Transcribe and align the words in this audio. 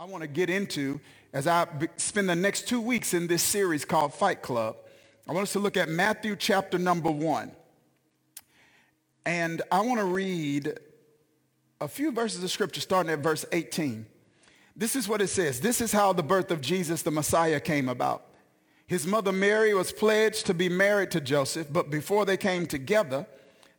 I 0.00 0.04
want 0.04 0.22
to 0.22 0.28
get 0.28 0.48
into 0.48 1.00
as 1.32 1.48
I 1.48 1.66
spend 1.96 2.28
the 2.28 2.36
next 2.36 2.68
two 2.68 2.80
weeks 2.80 3.14
in 3.14 3.26
this 3.26 3.42
series 3.42 3.84
called 3.84 4.14
Fight 4.14 4.42
Club. 4.42 4.76
I 5.28 5.32
want 5.32 5.42
us 5.42 5.52
to 5.54 5.58
look 5.58 5.76
at 5.76 5.88
Matthew 5.88 6.36
chapter 6.36 6.78
number 6.78 7.10
one. 7.10 7.50
And 9.26 9.60
I 9.72 9.80
want 9.80 9.98
to 9.98 10.04
read 10.04 10.78
a 11.80 11.88
few 11.88 12.12
verses 12.12 12.44
of 12.44 12.50
scripture 12.52 12.80
starting 12.80 13.10
at 13.10 13.18
verse 13.18 13.44
18. 13.50 14.06
This 14.76 14.94
is 14.94 15.08
what 15.08 15.20
it 15.20 15.26
says. 15.26 15.60
This 15.60 15.80
is 15.80 15.90
how 15.90 16.12
the 16.12 16.22
birth 16.22 16.52
of 16.52 16.60
Jesus 16.60 17.02
the 17.02 17.10
Messiah 17.10 17.58
came 17.58 17.88
about. 17.88 18.24
His 18.86 19.04
mother 19.04 19.32
Mary 19.32 19.74
was 19.74 19.90
pledged 19.90 20.46
to 20.46 20.54
be 20.54 20.68
married 20.68 21.10
to 21.10 21.20
Joseph, 21.20 21.72
but 21.72 21.90
before 21.90 22.24
they 22.24 22.36
came 22.36 22.66
together, 22.66 23.26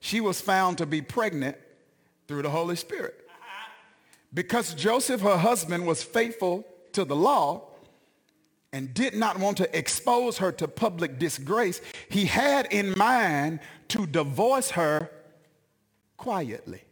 she 0.02 0.20
was 0.20 0.42
found 0.42 0.80
to 0.80 0.86
be 0.86 1.02
pregnant 1.02 1.56
through 2.28 2.42
the 2.42 2.50
Holy 2.50 2.76
Spirit. 2.76 3.29
Because 4.34 4.74
Joseph, 4.74 5.22
her 5.22 5.38
husband, 5.38 5.88
was 5.88 6.04
faithful 6.04 6.66
to 6.94 7.04
the 7.04 7.16
law 7.16 7.70
and 8.72 8.94
did 8.94 9.16
not 9.16 9.40
want 9.40 9.58
to 9.58 9.78
expose 9.78 10.38
her 10.38 10.52
to 10.54 10.68
public 10.68 11.18
disgrace, 11.18 11.82
he 12.10 12.26
had 12.26 12.68
in 12.72 12.98
mind 12.98 13.60
to 13.90 14.06
divorce 14.06 14.72
her 14.72 15.10
quietly. 16.18 16.84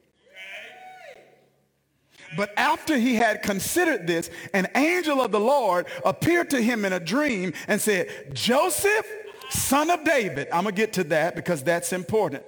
But 2.36 2.52
after 2.58 2.98
he 2.98 3.16
had 3.16 3.42
considered 3.42 4.08
this, 4.08 4.30
an 4.54 4.68
angel 4.76 5.22
of 5.22 5.32
the 5.32 5.40
Lord 5.40 5.86
appeared 6.04 6.50
to 6.50 6.62
him 6.62 6.84
in 6.84 6.92
a 6.92 7.00
dream 7.00 7.54
and 7.68 7.80
said, 7.80 8.34
Joseph, 8.34 9.06
son 9.50 9.90
of 9.90 10.04
David, 10.04 10.48
I'm 10.52 10.64
going 10.64 10.76
to 10.76 10.82
get 10.82 10.94
to 10.94 11.04
that 11.06 11.36
because 11.36 11.64
that's 11.64 11.94
important. 11.94 12.44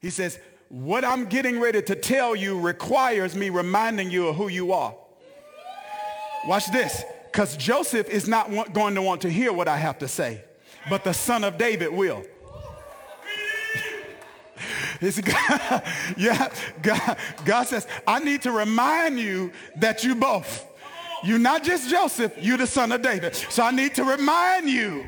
He 0.00 0.10
says, 0.10 0.38
what 0.72 1.04
I'm 1.04 1.26
getting 1.26 1.60
ready 1.60 1.82
to 1.82 1.94
tell 1.94 2.34
you 2.34 2.58
requires 2.58 3.36
me 3.36 3.50
reminding 3.50 4.10
you 4.10 4.28
of 4.28 4.36
who 4.36 4.48
you 4.48 4.72
are. 4.72 4.94
Watch 6.46 6.72
this, 6.72 7.04
because 7.30 7.58
Joseph 7.58 8.08
is 8.08 8.26
not 8.26 8.48
want, 8.48 8.72
going 8.72 8.94
to 8.94 9.02
want 9.02 9.20
to 9.20 9.30
hear 9.30 9.52
what 9.52 9.68
I 9.68 9.76
have 9.76 9.98
to 9.98 10.08
say, 10.08 10.42
but 10.88 11.04
the 11.04 11.12
son 11.12 11.44
of 11.44 11.58
David 11.58 11.92
will. 11.92 12.24
It's 15.04 15.20
God, 15.20 15.82
yeah, 16.16 16.48
God, 16.80 17.16
God 17.44 17.64
says, 17.64 17.88
I 18.06 18.20
need 18.20 18.42
to 18.42 18.52
remind 18.52 19.18
you 19.18 19.50
that 19.76 20.04
you 20.04 20.14
both. 20.14 20.64
You're 21.24 21.40
not 21.40 21.64
just 21.64 21.90
Joseph, 21.90 22.32
you're 22.40 22.56
the 22.56 22.68
son 22.68 22.92
of 22.92 23.02
David. 23.02 23.34
So 23.34 23.64
I 23.64 23.72
need 23.72 23.96
to 23.96 24.04
remind 24.04 24.70
you. 24.70 25.04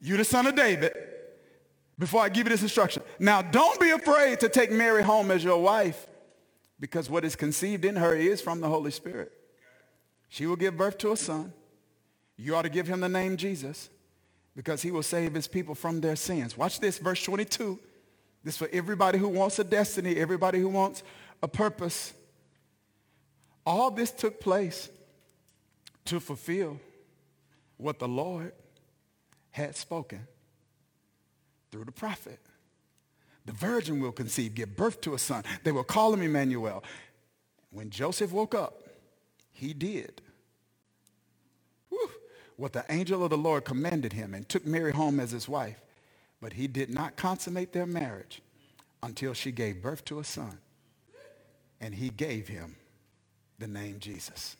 You're 0.00 0.18
the 0.18 0.24
son 0.24 0.46
of 0.46 0.54
David 0.54 0.94
before 2.02 2.20
I 2.20 2.30
give 2.30 2.48
you 2.48 2.50
this 2.50 2.62
instruction. 2.62 3.00
Now, 3.20 3.42
don't 3.42 3.78
be 3.78 3.90
afraid 3.90 4.40
to 4.40 4.48
take 4.48 4.72
Mary 4.72 5.04
home 5.04 5.30
as 5.30 5.44
your 5.44 5.62
wife 5.62 6.08
because 6.80 7.08
what 7.08 7.24
is 7.24 7.36
conceived 7.36 7.84
in 7.84 7.94
her 7.94 8.12
is 8.12 8.40
from 8.40 8.60
the 8.60 8.66
Holy 8.66 8.90
Spirit. 8.90 9.30
She 10.28 10.46
will 10.46 10.56
give 10.56 10.76
birth 10.76 10.98
to 10.98 11.12
a 11.12 11.16
son. 11.16 11.52
You 12.36 12.56
ought 12.56 12.62
to 12.62 12.70
give 12.70 12.88
him 12.88 12.98
the 12.98 13.08
name 13.08 13.36
Jesus 13.36 13.88
because 14.56 14.82
he 14.82 14.90
will 14.90 15.04
save 15.04 15.32
his 15.32 15.46
people 15.46 15.76
from 15.76 16.00
their 16.00 16.16
sins. 16.16 16.58
Watch 16.58 16.80
this, 16.80 16.98
verse 16.98 17.22
22. 17.22 17.78
This 18.42 18.56
for 18.56 18.68
everybody 18.72 19.16
who 19.16 19.28
wants 19.28 19.60
a 19.60 19.64
destiny, 19.64 20.16
everybody 20.16 20.58
who 20.58 20.70
wants 20.70 21.04
a 21.40 21.46
purpose. 21.46 22.14
All 23.64 23.92
this 23.92 24.10
took 24.10 24.40
place 24.40 24.90
to 26.06 26.18
fulfill 26.18 26.80
what 27.76 28.00
the 28.00 28.08
Lord 28.08 28.54
had 29.52 29.76
spoken 29.76 30.26
through 31.72 31.84
the 31.84 31.92
prophet. 31.92 32.38
The 33.46 33.52
virgin 33.52 33.98
will 34.00 34.12
conceive, 34.12 34.54
give 34.54 34.76
birth 34.76 35.00
to 35.00 35.14
a 35.14 35.18
son. 35.18 35.42
They 35.64 35.72
will 35.72 35.82
call 35.82 36.14
him 36.14 36.22
Emmanuel. 36.22 36.84
When 37.70 37.90
Joseph 37.90 38.30
woke 38.30 38.54
up, 38.54 38.82
he 39.50 39.72
did 39.74 40.20
whew, 41.88 42.10
what 42.56 42.72
the 42.72 42.84
angel 42.88 43.24
of 43.24 43.30
the 43.30 43.38
Lord 43.38 43.64
commanded 43.64 44.12
him 44.12 44.34
and 44.34 44.48
took 44.48 44.66
Mary 44.66 44.92
home 44.92 45.18
as 45.18 45.30
his 45.30 45.48
wife. 45.48 45.80
But 46.40 46.52
he 46.52 46.66
did 46.66 46.90
not 46.90 47.16
consummate 47.16 47.72
their 47.72 47.86
marriage 47.86 48.42
until 49.02 49.32
she 49.32 49.52
gave 49.52 49.82
birth 49.82 50.04
to 50.06 50.18
a 50.18 50.24
son. 50.24 50.58
And 51.80 51.94
he 51.94 52.10
gave 52.10 52.48
him 52.48 52.76
the 53.58 53.66
name 53.66 53.98
Jesus. 53.98 54.56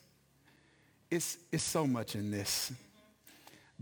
It's, 1.10 1.38
it's 1.52 1.62
so 1.62 1.86
much 1.86 2.14
in 2.14 2.30
this. 2.30 2.72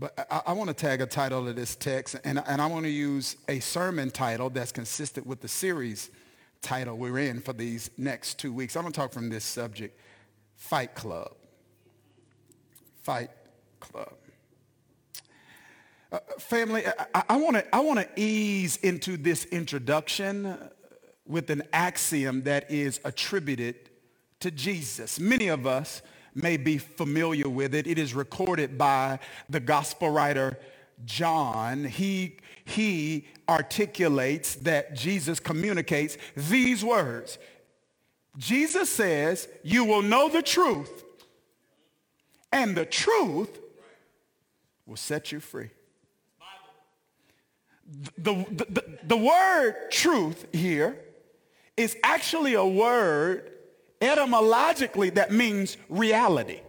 But 0.01 0.27
I, 0.31 0.41
I 0.47 0.53
want 0.53 0.67
to 0.67 0.73
tag 0.73 0.99
a 1.01 1.05
title 1.05 1.45
to 1.45 1.53
this 1.53 1.75
text, 1.75 2.15
and, 2.23 2.41
and 2.47 2.59
I 2.59 2.65
want 2.65 2.85
to 2.85 2.89
use 2.89 3.37
a 3.47 3.59
sermon 3.59 4.09
title 4.09 4.49
that's 4.49 4.71
consistent 4.71 5.27
with 5.27 5.41
the 5.41 5.47
series 5.47 6.09
title 6.63 6.97
we're 6.97 7.19
in 7.19 7.39
for 7.39 7.53
these 7.53 7.91
next 7.99 8.39
two 8.39 8.51
weeks. 8.51 8.75
I'm 8.75 8.81
going 8.81 8.93
to 8.93 8.99
talk 8.99 9.13
from 9.13 9.29
this 9.29 9.45
subject, 9.45 9.99
Fight 10.55 10.95
Club. 10.95 11.35
Fight 13.03 13.29
Club. 13.79 14.13
Uh, 16.11 16.17
family, 16.39 16.83
I 17.13 17.37
want 17.37 17.57
to 17.57 17.75
I 17.75 17.79
want 17.81 17.99
to 17.99 18.07
ease 18.19 18.77
into 18.77 19.17
this 19.17 19.45
introduction 19.45 20.57
with 21.27 21.51
an 21.51 21.61
axiom 21.73 22.41
that 22.43 22.71
is 22.71 22.99
attributed 23.05 23.91
to 24.39 24.49
Jesus. 24.49 25.19
Many 25.19 25.47
of 25.47 25.67
us 25.67 26.01
may 26.33 26.57
be 26.57 26.77
familiar 26.77 27.49
with 27.49 27.75
it. 27.75 27.87
It 27.87 27.97
is 27.97 28.13
recorded 28.13 28.77
by 28.77 29.19
the 29.49 29.59
gospel 29.59 30.09
writer 30.09 30.57
John. 31.05 31.85
He, 31.85 32.37
he 32.65 33.27
articulates 33.49 34.55
that 34.55 34.95
Jesus 34.95 35.39
communicates 35.39 36.17
these 36.35 36.83
words. 36.83 37.37
Jesus 38.37 38.89
says, 38.89 39.47
you 39.63 39.83
will 39.83 40.01
know 40.01 40.29
the 40.29 40.41
truth 40.41 41.03
and 42.51 42.75
the 42.75 42.85
truth 42.85 43.59
will 44.85 44.97
set 44.97 45.31
you 45.31 45.39
free. 45.39 45.69
The, 48.17 48.33
the, 48.49 48.65
the, 48.69 48.99
the 49.03 49.17
word 49.17 49.91
truth 49.91 50.45
here 50.53 50.97
is 51.75 51.97
actually 52.03 52.53
a 52.53 52.65
word 52.65 53.50
etymologically 54.01 55.11
that 55.11 55.31
means 55.31 55.77
reality. 55.89 56.61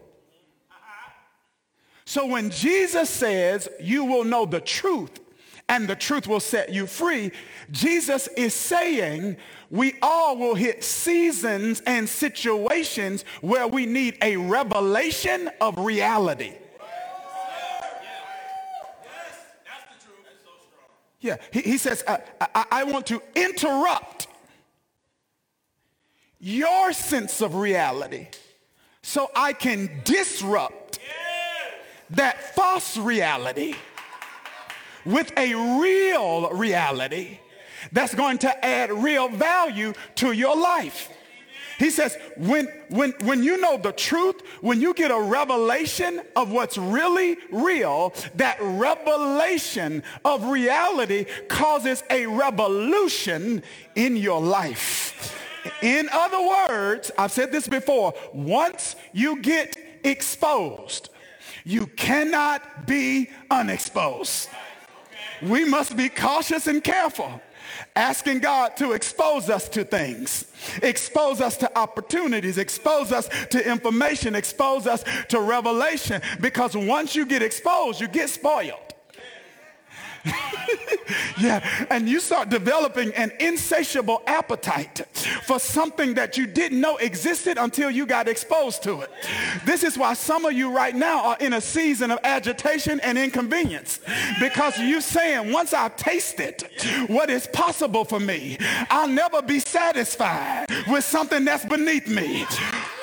So 2.04 2.26
when 2.26 2.50
Jesus 2.50 3.08
says 3.08 3.68
you 3.80 4.04
will 4.04 4.24
know 4.24 4.44
the 4.44 4.60
truth 4.60 5.20
and 5.68 5.88
the 5.88 5.96
truth 5.96 6.26
will 6.26 6.40
set 6.40 6.70
you 6.70 6.86
free, 6.86 7.32
Jesus 7.70 8.28
is 8.36 8.52
saying 8.52 9.36
we 9.70 9.94
all 10.02 10.36
will 10.36 10.54
hit 10.54 10.84
seasons 10.84 11.80
and 11.86 12.06
situations 12.06 13.24
where 13.40 13.66
we 13.66 13.86
need 13.86 14.18
a 14.20 14.36
revelation 14.36 15.48
of 15.60 15.78
reality. 15.78 16.52
Yeah, 21.22 21.36
he, 21.52 21.60
he 21.60 21.78
says, 21.78 22.02
I, 22.06 22.18
I, 22.40 22.64
I 22.70 22.84
want 22.84 23.06
to 23.06 23.22
interrupt 23.36 24.21
your 26.42 26.92
sense 26.92 27.40
of 27.40 27.54
reality 27.54 28.26
so 29.00 29.30
I 29.34 29.52
can 29.52 30.02
disrupt 30.04 30.98
that 32.10 32.54
false 32.56 32.96
reality 32.96 33.74
with 35.04 35.32
a 35.38 35.54
real 35.80 36.50
reality 36.50 37.38
that's 37.92 38.14
going 38.14 38.38
to 38.38 38.64
add 38.64 38.92
real 38.92 39.28
value 39.28 39.92
to 40.16 40.32
your 40.32 40.56
life. 40.56 41.10
He 41.78 41.90
says, 41.90 42.16
when, 42.36 42.66
when, 42.90 43.12
when 43.22 43.42
you 43.42 43.60
know 43.60 43.76
the 43.76 43.92
truth, 43.92 44.40
when 44.60 44.80
you 44.80 44.94
get 44.94 45.10
a 45.10 45.20
revelation 45.20 46.22
of 46.36 46.50
what's 46.50 46.76
really 46.76 47.36
real, 47.50 48.14
that 48.34 48.58
revelation 48.60 50.02
of 50.24 50.44
reality 50.44 51.26
causes 51.48 52.02
a 52.10 52.26
revolution 52.26 53.62
in 53.94 54.16
your 54.16 54.40
life. 54.40 55.41
In 55.82 56.08
other 56.12 56.40
words, 56.40 57.10
I've 57.18 57.32
said 57.32 57.52
this 57.52 57.68
before, 57.68 58.14
once 58.32 58.96
you 59.12 59.40
get 59.40 59.76
exposed, 60.04 61.10
you 61.64 61.86
cannot 61.86 62.86
be 62.86 63.30
unexposed. 63.50 64.48
We 65.42 65.64
must 65.64 65.96
be 65.96 66.08
cautious 66.08 66.66
and 66.66 66.82
careful 66.82 67.40
asking 67.96 68.40
God 68.40 68.76
to 68.76 68.92
expose 68.92 69.50
us 69.50 69.68
to 69.70 69.84
things, 69.84 70.50
expose 70.82 71.40
us 71.40 71.56
to 71.58 71.78
opportunities, 71.78 72.58
expose 72.58 73.12
us 73.12 73.28
to 73.50 73.70
information, 73.70 74.34
expose 74.34 74.86
us 74.86 75.04
to 75.28 75.40
revelation. 75.40 76.22
Because 76.40 76.76
once 76.76 77.14
you 77.14 77.26
get 77.26 77.42
exposed, 77.42 78.00
you 78.00 78.08
get 78.08 78.30
spoiled. 78.30 78.91
yeah, 81.40 81.86
and 81.90 82.08
you 82.08 82.20
start 82.20 82.48
developing 82.48 83.12
an 83.14 83.32
insatiable 83.40 84.22
appetite 84.26 85.06
for 85.44 85.58
something 85.58 86.14
that 86.14 86.36
you 86.36 86.46
didn't 86.46 86.80
know 86.80 86.96
existed 86.98 87.58
until 87.58 87.90
you 87.90 88.06
got 88.06 88.28
exposed 88.28 88.82
to 88.82 89.00
it. 89.00 89.10
This 89.64 89.82
is 89.82 89.98
why 89.98 90.14
some 90.14 90.44
of 90.44 90.52
you 90.52 90.74
right 90.74 90.94
now 90.94 91.24
are 91.24 91.36
in 91.40 91.54
a 91.54 91.60
season 91.60 92.10
of 92.10 92.18
agitation 92.24 93.00
and 93.00 93.18
inconvenience 93.18 94.00
because 94.40 94.78
you're 94.78 95.00
saying, 95.00 95.52
once 95.52 95.72
I've 95.72 95.96
tasted 95.96 96.64
what 97.08 97.30
is 97.30 97.46
possible 97.48 98.04
for 98.04 98.20
me, 98.20 98.58
I'll 98.90 99.08
never 99.08 99.42
be 99.42 99.58
satisfied 99.58 100.66
with 100.88 101.04
something 101.04 101.44
that's 101.44 101.64
beneath 101.64 102.08
me. 102.08 102.46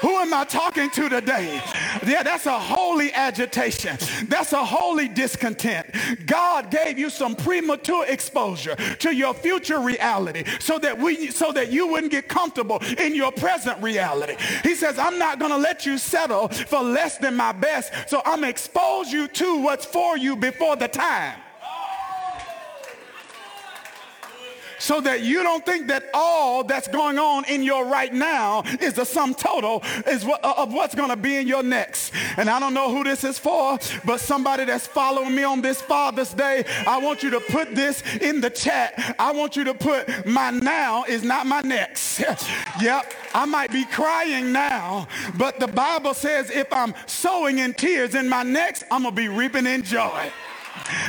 Who 0.01 0.15
am 0.15 0.33
I 0.33 0.45
talking 0.45 0.89
to 0.91 1.09
today? 1.09 1.61
Yeah, 2.05 2.23
that's 2.23 2.45
a 2.45 2.59
holy 2.59 3.13
agitation. 3.13 3.97
That's 4.27 4.53
a 4.53 4.63
holy 4.63 5.07
discontent. 5.07 5.87
God 6.25 6.71
gave 6.71 6.97
you 6.97 7.09
some 7.09 7.35
premature 7.35 8.05
exposure 8.07 8.75
to 8.75 9.15
your 9.15 9.33
future 9.33 9.79
reality 9.79 10.43
so 10.59 10.79
that 10.79 10.97
we 10.97 11.31
so 11.31 11.51
that 11.51 11.71
you 11.71 11.87
wouldn't 11.87 12.11
get 12.11 12.27
comfortable 12.27 12.79
in 12.97 13.15
your 13.15 13.31
present 13.31 13.81
reality. 13.81 14.35
He 14.63 14.75
says, 14.75 14.97
I'm 14.97 15.19
not 15.19 15.39
going 15.39 15.51
to 15.51 15.57
let 15.57 15.85
you 15.85 15.97
settle 15.97 16.47
for 16.47 16.81
less 16.81 17.17
than 17.17 17.35
my 17.35 17.51
best. 17.51 17.93
So 18.09 18.21
I'm 18.25 18.43
expose 18.43 19.11
you 19.11 19.27
to 19.27 19.61
what's 19.61 19.85
for 19.85 20.17
you 20.17 20.35
before 20.35 20.75
the 20.75 20.87
time. 20.87 21.39
So 24.79 25.01
that 25.01 25.21
you 25.21 25.43
don't 25.43 25.65
think 25.65 25.87
that 25.87 26.09
all 26.13 26.63
that's 26.63 26.87
going 26.87 27.19
on 27.19 27.45
in 27.45 27.61
your 27.61 27.85
right 27.85 28.13
now 28.13 28.63
is 28.81 28.93
the 28.93 29.05
sum 29.05 29.33
total 29.33 29.83
is 30.07 30.25
what, 30.25 30.43
uh, 30.43 30.53
of 30.57 30.73
what's 30.73 30.95
going 30.95 31.09
to 31.09 31.15
be 31.15 31.35
in 31.35 31.47
your 31.47 31.63
next. 31.63 32.13
And 32.37 32.49
I 32.49 32.59
don't 32.59 32.73
know 32.73 32.89
who 32.89 33.03
this 33.03 33.23
is 33.23 33.37
for, 33.37 33.77
but 34.05 34.19
somebody 34.19 34.65
that's 34.65 34.87
following 34.87 35.35
me 35.35 35.43
on 35.43 35.61
this 35.61 35.81
Father's 35.81 36.33
Day, 36.33 36.63
I 36.87 36.99
want 36.99 37.23
you 37.23 37.29
to 37.31 37.39
put 37.39 37.75
this 37.75 38.03
in 38.17 38.41
the 38.41 38.49
chat. 38.49 39.15
I 39.19 39.31
want 39.31 39.55
you 39.55 39.63
to 39.65 39.73
put 39.73 40.25
my 40.25 40.51
now 40.51 41.03
is 41.03 41.23
not 41.23 41.45
my 41.45 41.61
next. 41.61 42.19
yep, 42.81 43.13
I 43.33 43.45
might 43.45 43.71
be 43.71 43.85
crying 43.85 44.51
now, 44.51 45.07
but 45.37 45.59
the 45.59 45.67
Bible 45.67 46.13
says 46.13 46.49
if 46.49 46.71
I'm 46.71 46.93
sowing 47.05 47.59
in 47.59 47.73
tears 47.73 48.15
in 48.15 48.29
my 48.29 48.43
next, 48.43 48.83
I'm 48.91 49.03
going 49.03 49.15
to 49.15 49.21
be 49.21 49.27
reaping 49.27 49.65
in 49.65 49.83
joy. 49.83 50.31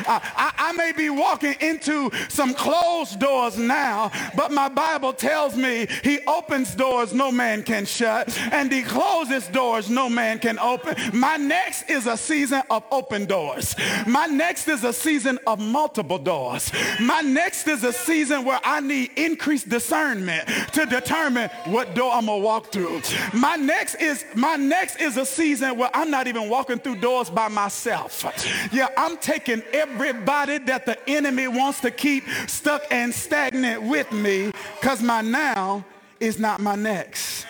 Uh, 0.07 0.21
I, 0.23 0.53
I, 0.59 0.73
may 0.73 0.93
be 0.93 1.11
walking 1.11 1.55
into 1.61 2.11
some 2.29 2.55
closed 2.55 3.19
doors 3.19 3.59
now, 3.59 4.11
but 4.37 4.53
my 4.53 4.69
Bible 4.69 5.13
tells 5.13 5.57
me 5.57 5.87
he 6.03 6.21
opens 6.27 6.75
doors 6.75 7.13
no 7.13 7.31
man 7.33 7.63
can 7.63 7.85
shut, 7.85 8.37
and 8.53 8.71
he 8.71 8.83
closes 8.83 9.47
doors 9.49 9.91
no 9.91 10.09
man 10.09 10.39
can 10.39 10.59
open. 10.59 10.97
My 11.13 11.37
next 11.37 11.91
is 11.91 12.07
a 12.07 12.17
season 12.17 12.63
of 12.71 12.85
open 12.91 13.27
doors. 13.27 13.75
My 14.07 14.27
next 14.27 14.69
is 14.69 14.85
a 14.85 14.93
season 14.93 15.39
of 15.47 15.59
multiple 15.59 16.19
doors. 16.19 16.73
My 17.01 17.21
next 17.21 17.67
is 17.67 17.85
a 17.85 17.93
season 17.93 18.45
where 18.45 18.61
I 18.65 18.81
need 18.81 19.11
increased 19.17 19.69
discernment 19.69 20.49
to 20.73 20.87
determine 20.87 21.51
what 21.65 21.95
door 21.95 22.13
I'm 22.13 22.27
gonna 22.27 22.39
walk 22.39 22.73
through. 22.73 23.03
My 23.33 23.57
next 23.57 23.97
is 23.97 24.25
my 24.35 24.57
next 24.57 25.01
is 25.01 25.17
a 25.17 25.27
season 25.27 25.77
where 25.77 25.91
I'm 25.95 26.11
not 26.11 26.27
even 26.27 26.49
walking 26.49 26.79
through 26.79 26.97
doors 26.97 27.31
by 27.31 27.49
myself. 27.49 28.25
Yeah, 28.73 28.89
I'm 28.97 29.17
taking 29.19 29.63
everybody 29.73 30.59
that 30.59 30.87
the 30.87 30.99
enemy 31.09 31.49
wants 31.49 31.81
to 31.81 31.91
keep 31.91 32.25
stuck 32.47 32.83
and 32.91 33.13
stagnant 33.15 33.83
with 33.83 34.11
me 34.13 34.53
because 34.81 35.03
my 35.03 35.21
now 35.21 35.85
is 36.19 36.39
not 36.39 36.61
my 36.61 36.75
next. 36.75 37.47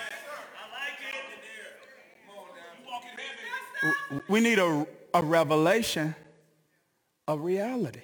We 4.29 4.41
need 4.41 4.59
a, 4.59 4.87
a 5.15 5.23
revelation 5.23 6.15
of 7.27 7.43
reality. 7.43 8.03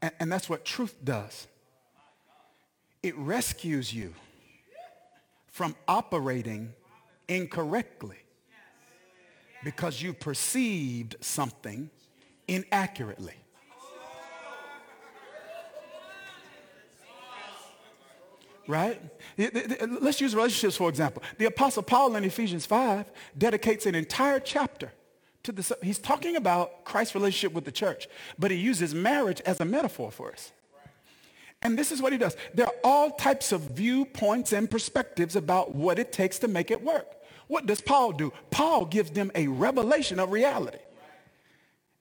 And, 0.00 0.12
and 0.18 0.32
that's 0.32 0.48
what 0.48 0.64
truth 0.64 0.96
does. 1.04 1.46
It 3.02 3.16
rescues 3.16 3.92
you 3.92 4.14
from 5.46 5.76
operating 5.86 6.72
incorrectly 7.28 8.16
because 9.64 10.02
you 10.02 10.12
perceived 10.12 11.16
something 11.20 11.90
inaccurately. 12.48 13.34
Right? 18.68 19.00
Let's 19.36 20.20
use 20.20 20.34
relationships 20.34 20.76
for 20.76 20.88
example. 20.88 21.22
The 21.38 21.46
Apostle 21.46 21.82
Paul 21.82 22.14
in 22.16 22.24
Ephesians 22.24 22.64
5 22.64 23.10
dedicates 23.36 23.86
an 23.86 23.94
entire 23.94 24.38
chapter 24.38 24.92
to 25.42 25.52
this. 25.52 25.72
He's 25.82 25.98
talking 25.98 26.36
about 26.36 26.84
Christ's 26.84 27.16
relationship 27.16 27.52
with 27.52 27.64
the 27.64 27.72
church, 27.72 28.06
but 28.38 28.52
he 28.52 28.56
uses 28.56 28.94
marriage 28.94 29.40
as 29.44 29.60
a 29.60 29.64
metaphor 29.64 30.12
for 30.12 30.30
us. 30.30 30.52
And 31.60 31.76
this 31.76 31.90
is 31.92 32.00
what 32.00 32.12
he 32.12 32.18
does. 32.18 32.36
There 32.54 32.66
are 32.66 32.74
all 32.84 33.10
types 33.10 33.52
of 33.52 33.62
viewpoints 33.62 34.52
and 34.52 34.70
perspectives 34.70 35.36
about 35.36 35.74
what 35.74 35.98
it 35.98 36.12
takes 36.12 36.38
to 36.40 36.48
make 36.48 36.70
it 36.70 36.82
work. 36.82 37.06
What 37.48 37.66
does 37.66 37.80
Paul 37.80 38.12
do? 38.12 38.32
Paul 38.50 38.84
gives 38.84 39.10
them 39.10 39.32
a 39.34 39.48
revelation 39.48 40.20
of 40.20 40.30
reality. 40.30 40.78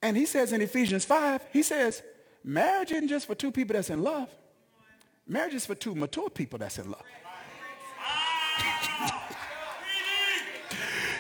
And 0.02 0.18
he 0.18 0.26
says 0.26 0.52
in 0.52 0.62
Ephesians 0.62 1.06
5, 1.06 1.42
he 1.54 1.62
says, 1.64 2.02
marriage 2.44 2.92
isn't 2.92 3.08
just 3.08 3.28
for 3.28 3.36
two 3.36 3.52
people 3.52 3.76
that's 3.76 3.90
in 3.90 4.02
love. 4.02 4.30
Marriage 5.28 5.54
is 5.54 5.66
for 5.66 5.76
two 5.76 5.96
mature 5.96 6.30
people 6.30 6.58
that's 6.58 6.80
in 6.80 6.90
love. 6.90 7.04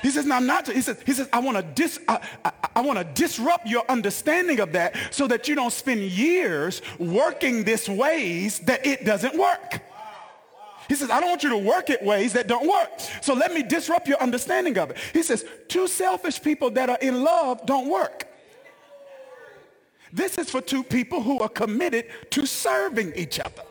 he 0.02 0.10
says, 0.10 0.26
now 0.26 0.38
I'm 0.38 0.48
not, 0.48 0.68
he 0.68 0.82
says, 0.82 1.00
he 1.06 1.14
says, 1.14 1.30
I 1.32 1.40
want 1.40 1.58
to 1.58 1.64
dis, 1.64 2.00
I, 2.08 2.20
I, 2.44 2.52
I 2.78 2.82
want 2.82 2.98
to 2.98 3.06
disrupt 3.06 3.68
your 3.68 3.84
understanding 3.88 4.60
of 4.60 4.72
that 4.74 4.96
so 5.12 5.28
that 5.28 5.48
you 5.48 5.56
don't 5.56 5.72
spend 5.72 6.02
years 6.02 6.82
working 6.98 7.64
this 7.64 7.88
ways 7.88 8.60
that 8.62 8.86
it 8.86 9.06
doesn't 9.06 9.38
work. 9.38 9.82
He 10.90 10.96
says, 10.96 11.10
I 11.10 11.22
don't 11.22 11.30
want 11.30 11.44
you 11.44 11.52
to 11.52 11.58
work 11.58 11.90
it 11.90 12.04
ways 12.04 12.34
that 12.34 12.48
don't 12.48 12.68
work. 12.68 12.90
So 13.22 13.34
let 13.34 13.54
me 13.54 13.64
disrupt 13.64 14.10
your 14.10 14.22
understanding 14.22 14.78
of 14.78 14.90
it. 14.90 14.98
He 15.14 15.24
says, 15.24 15.46
two 15.70 15.88
selfish 15.88 16.42
people 16.42 16.72
that 16.72 16.90
are 16.90 16.98
in 17.02 17.24
love 17.24 17.66
don't 17.66 17.88
work. 17.88 18.28
This 20.14 20.38
is 20.38 20.50
for 20.50 20.62
two 20.62 20.84
people 20.84 21.22
who 21.22 21.40
are 21.40 21.50
committed 21.50 22.06
to 22.32 22.46
serving 22.46 23.14
each 23.16 23.40
other. 23.40 23.64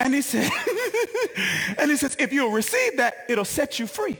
And 0.00 0.12
he 0.12 0.22
said, 0.22 0.50
and 1.78 1.90
he 1.90 1.96
says, 1.96 2.16
if 2.18 2.32
you'll 2.32 2.50
receive 2.50 2.96
that, 2.98 3.14
it'll 3.28 3.44
set 3.44 3.78
you 3.78 3.86
free 3.86 4.18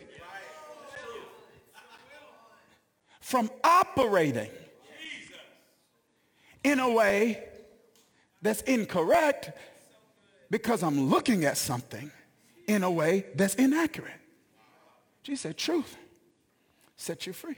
from 3.20 3.50
operating 3.62 4.50
in 6.62 6.79
a 6.79 6.91
way 6.91 7.43
that's 8.41 8.62
incorrect 8.62 9.50
because 10.50 10.82
I'm 10.82 11.08
looking 11.11 11.44
at 11.44 11.56
something 11.56 12.11
in 12.67 12.82
a 12.82 12.91
way 12.91 13.26
that's 13.35 13.55
inaccurate. 13.56 14.20
Jesus 15.23 15.41
said, 15.41 15.56
truth 15.56 15.96
set 16.96 17.26
you 17.26 17.32
free. 17.32 17.56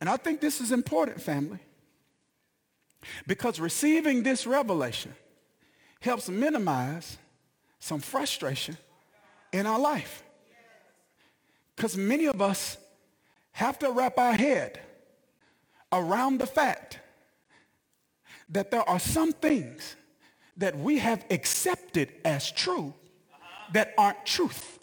And 0.00 0.08
I 0.08 0.16
think 0.16 0.40
this 0.40 0.60
is 0.60 0.70
important, 0.70 1.20
family, 1.20 1.58
because 3.26 3.58
receiving 3.58 4.22
this 4.22 4.46
revelation 4.46 5.14
helps 6.00 6.28
minimize 6.28 7.18
some 7.80 8.00
frustration 8.00 8.76
in 9.52 9.66
our 9.66 9.78
life. 9.78 10.22
Because 11.74 11.96
many 11.96 12.26
of 12.26 12.40
us 12.40 12.76
have 13.52 13.78
to 13.80 13.90
wrap 13.90 14.18
our 14.18 14.34
head 14.34 14.80
around 15.92 16.38
the 16.38 16.46
fact 16.46 16.98
that 18.48 18.70
there 18.70 18.88
are 18.88 19.00
some 19.00 19.32
things 19.32 19.96
that 20.56 20.76
we 20.76 20.98
have 20.98 21.24
accepted 21.30 22.12
as 22.24 22.50
true 22.50 22.94
that 23.72 23.94
aren't 23.96 24.24
truth. 24.24 24.77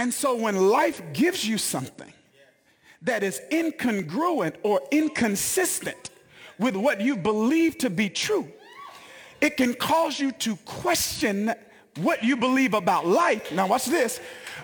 And 0.00 0.14
so 0.14 0.34
when 0.34 0.56
life 0.56 1.02
gives 1.12 1.46
you 1.46 1.58
something 1.58 2.10
that 3.02 3.22
is 3.22 3.38
incongruent 3.52 4.54
or 4.62 4.80
inconsistent 4.90 6.08
with 6.58 6.74
what 6.74 7.02
you 7.02 7.18
believe 7.18 7.76
to 7.78 7.90
be 7.90 8.08
true, 8.08 8.48
it 9.42 9.58
can 9.58 9.74
cause 9.74 10.18
you 10.18 10.32
to 10.32 10.56
question 10.64 11.52
what 11.98 12.24
you 12.24 12.34
believe 12.38 12.72
about 12.72 13.06
life. 13.06 13.52
Now 13.52 13.66
watch 13.66 13.84
this. 13.84 14.20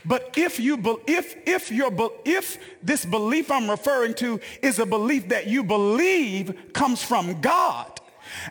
But 0.07 0.33
if 0.38 0.59
you 0.59 1.02
if 1.07 1.37
if 1.47 1.71
your 1.71 1.93
if 2.25 2.59
this 2.83 3.05
belief 3.05 3.50
I'm 3.50 3.69
referring 3.69 4.14
to 4.14 4.40
is 4.62 4.78
a 4.78 4.87
belief 4.87 5.28
that 5.28 5.47
you 5.47 5.62
believe 5.62 6.73
comes 6.73 7.02
from 7.02 7.43
God, 7.43 7.95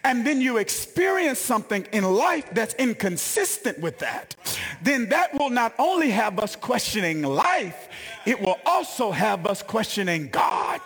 and 0.03 0.25
then 0.25 0.41
you 0.41 0.57
experience 0.57 1.39
something 1.39 1.87
in 1.91 2.03
life 2.03 2.49
that's 2.51 2.73
inconsistent 2.75 3.79
with 3.79 3.99
that, 3.99 4.35
then 4.81 5.09
that 5.09 5.33
will 5.33 5.49
not 5.49 5.73
only 5.79 6.11
have 6.11 6.39
us 6.39 6.55
questioning 6.55 7.21
life, 7.21 7.87
it 8.25 8.39
will 8.39 8.59
also 8.65 9.11
have 9.11 9.45
us 9.45 9.61
questioning 9.61 10.29
God. 10.29 10.81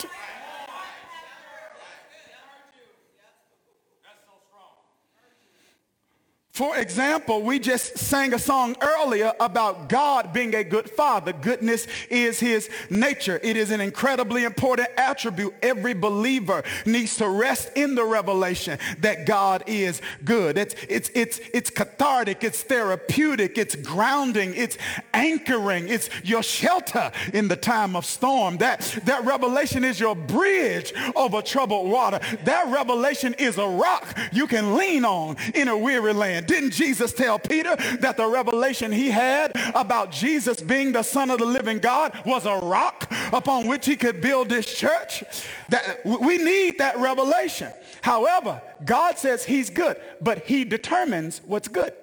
For 6.59 6.75
example, 6.75 7.41
we 7.41 7.57
just 7.57 7.97
sang 7.97 8.33
a 8.33 8.37
song 8.37 8.75
earlier 8.81 9.31
about 9.39 9.87
God 9.87 10.33
being 10.33 10.53
a 10.53 10.61
good 10.65 10.89
father. 10.89 11.31
Goodness 11.31 11.87
is 12.09 12.37
his 12.41 12.69
nature. 12.89 13.39
It 13.41 13.55
is 13.55 13.71
an 13.71 13.79
incredibly 13.79 14.43
important 14.43 14.89
attribute. 14.97 15.53
Every 15.61 15.93
believer 15.93 16.63
needs 16.85 17.15
to 17.15 17.29
rest 17.29 17.71
in 17.77 17.95
the 17.95 18.03
revelation 18.03 18.77
that 18.99 19.25
God 19.25 19.63
is 19.67 20.01
good. 20.25 20.57
It's, 20.57 20.75
it's, 20.89 21.09
it's, 21.15 21.39
it's 21.53 21.69
cathartic. 21.69 22.43
It's 22.43 22.61
therapeutic. 22.61 23.57
It's 23.57 23.75
grounding. 23.75 24.53
It's 24.53 24.77
anchoring. 25.13 25.87
It's 25.87 26.09
your 26.25 26.43
shelter 26.43 27.13
in 27.31 27.47
the 27.47 27.55
time 27.55 27.95
of 27.95 28.03
storm. 28.05 28.57
That, 28.57 28.81
that 29.05 29.23
revelation 29.23 29.85
is 29.85 29.97
your 29.97 30.13
bridge 30.13 30.91
over 31.15 31.41
troubled 31.41 31.89
water. 31.89 32.19
That 32.43 32.67
revelation 32.67 33.33
is 33.35 33.57
a 33.57 33.65
rock 33.65 34.17
you 34.33 34.45
can 34.45 34.75
lean 34.75 35.05
on 35.05 35.37
in 35.55 35.69
a 35.69 35.77
weary 35.77 36.11
land. 36.11 36.48
Didn't 36.49 36.71
Jesus 36.71 37.13
tell 37.13 37.37
Peter 37.37 37.75
that 37.99 38.17
the 38.17 38.25
revelation 38.25 38.91
he 38.91 39.11
had 39.11 39.51
about 39.75 40.11
Jesus 40.11 40.59
being 40.59 40.91
the 40.91 41.03
son 41.03 41.29
of 41.29 41.37
the 41.37 41.45
living 41.45 41.77
God 41.77 42.19
was 42.25 42.47
a 42.47 42.55
rock 42.55 43.07
upon 43.31 43.67
which 43.67 43.85
he 43.85 43.95
could 43.95 44.19
build 44.19 44.49
this 44.49 44.65
church? 44.65 45.23
That 45.69 46.03
we 46.03 46.39
need 46.39 46.79
that 46.79 46.97
revelation. 46.97 47.71
However, 48.01 48.63
God 48.83 49.19
says 49.19 49.45
he's 49.45 49.69
good, 49.69 50.01
but 50.21 50.47
he 50.47 50.63
determines 50.63 51.39
what's 51.45 51.67
good. 51.67 51.93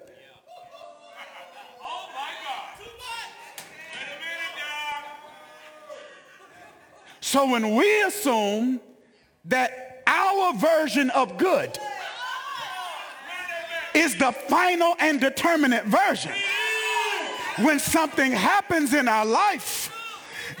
So 7.19 7.51
when 7.51 7.75
we 7.75 8.01
assume 8.03 8.79
that 9.43 10.03
our 10.07 10.53
version 10.53 11.09
of 11.09 11.37
good 11.37 11.77
is 13.97 14.15
the 14.15 14.31
final 14.31 14.95
and 14.99 15.19
determinate 15.19 15.85
version. 15.85 16.31
When 17.59 17.79
something 17.79 18.31
happens 18.31 18.93
in 18.93 19.07
our 19.07 19.25
life 19.25 19.91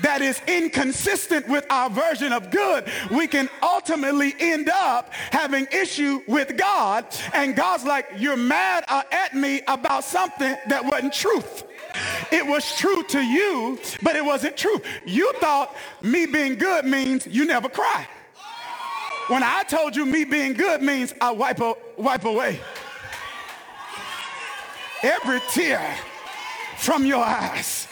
that 0.01 0.21
is 0.23 0.41
inconsistent 0.47 1.47
with 1.47 1.65
our 1.69 1.89
version 1.89 2.33
of 2.33 2.49
good, 2.49 2.85
we 3.11 3.27
can 3.27 3.47
ultimately 3.61 4.33
end 4.39 4.69
up 4.69 5.13
having 5.31 5.67
issue 5.71 6.21
with 6.27 6.57
God. 6.57 7.05
And 7.33 7.55
God's 7.55 7.83
like, 7.83 8.07
you're 8.17 8.37
mad 8.37 8.83
uh, 8.87 9.03
at 9.11 9.35
me 9.35 9.61
about 9.67 10.03
something 10.03 10.55
that 10.67 10.83
wasn't 10.83 11.13
truth. 11.13 11.63
It 12.31 12.45
was 12.45 12.75
true 12.75 13.03
to 13.03 13.21
you, 13.21 13.79
but 14.01 14.15
it 14.15 14.25
wasn't 14.25 14.57
true. 14.57 14.81
You 15.05 15.31
thought 15.33 15.75
me 16.01 16.25
being 16.25 16.55
good 16.55 16.85
means 16.85 17.27
you 17.27 17.45
never 17.45 17.69
cry. 17.69 18.07
When 19.27 19.43
I 19.43 19.63
told 19.63 19.95
you 19.95 20.05
me 20.05 20.23
being 20.23 20.53
good 20.53 20.81
means 20.81 21.13
I 21.21 21.31
wipe, 21.31 21.59
wipe 21.97 22.25
away 22.25 22.59
every 25.03 25.39
tear 25.51 25.97
from 26.77 27.05
your 27.05 27.23
eyes. 27.23 27.87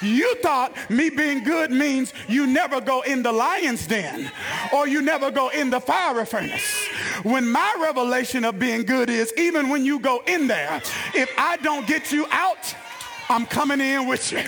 You 0.00 0.36
thought 0.36 0.72
me 0.90 1.10
being 1.10 1.42
good 1.42 1.70
means 1.70 2.12
you 2.28 2.46
never 2.46 2.80
go 2.80 3.02
in 3.02 3.22
the 3.22 3.32
lion's 3.32 3.86
den 3.86 4.30
or 4.72 4.86
you 4.86 5.02
never 5.02 5.30
go 5.30 5.48
in 5.48 5.70
the 5.70 5.80
fire 5.80 6.24
furnace. 6.24 6.86
When 7.24 7.50
my 7.50 7.76
revelation 7.80 8.44
of 8.44 8.58
being 8.58 8.84
good 8.84 9.10
is 9.10 9.32
even 9.36 9.68
when 9.68 9.84
you 9.84 9.98
go 9.98 10.22
in 10.26 10.46
there, 10.46 10.80
if 11.14 11.32
I 11.36 11.56
don't 11.58 11.86
get 11.86 12.12
you 12.12 12.26
out, 12.30 12.74
I'm 13.28 13.46
coming 13.46 13.80
in 13.80 14.06
with 14.06 14.30
you. 14.30 14.42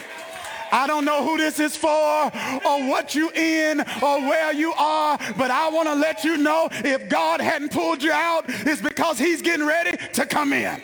I 0.70 0.88
don't 0.88 1.04
know 1.04 1.24
who 1.24 1.36
this 1.36 1.60
is 1.60 1.76
for 1.76 1.88
or 1.88 2.88
what 2.88 3.14
you 3.14 3.30
in 3.30 3.80
or 3.80 4.20
where 4.20 4.52
you 4.52 4.72
are, 4.72 5.18
but 5.36 5.50
I 5.50 5.68
want 5.70 5.88
to 5.88 5.94
let 5.94 6.24
you 6.24 6.36
know 6.36 6.68
if 6.72 7.08
God 7.08 7.40
hadn't 7.40 7.70
pulled 7.70 8.02
you 8.02 8.10
out, 8.10 8.44
it's 8.48 8.82
because 8.82 9.18
he's 9.18 9.40
getting 9.40 9.66
ready 9.66 9.96
to 10.14 10.26
come 10.26 10.52
in. 10.52 10.80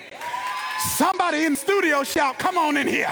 Somebody 0.80 1.44
in 1.44 1.52
the 1.52 1.58
studio 1.58 2.02
shout, 2.02 2.38
come 2.38 2.56
on 2.56 2.76
in 2.76 2.86
here. 2.86 3.10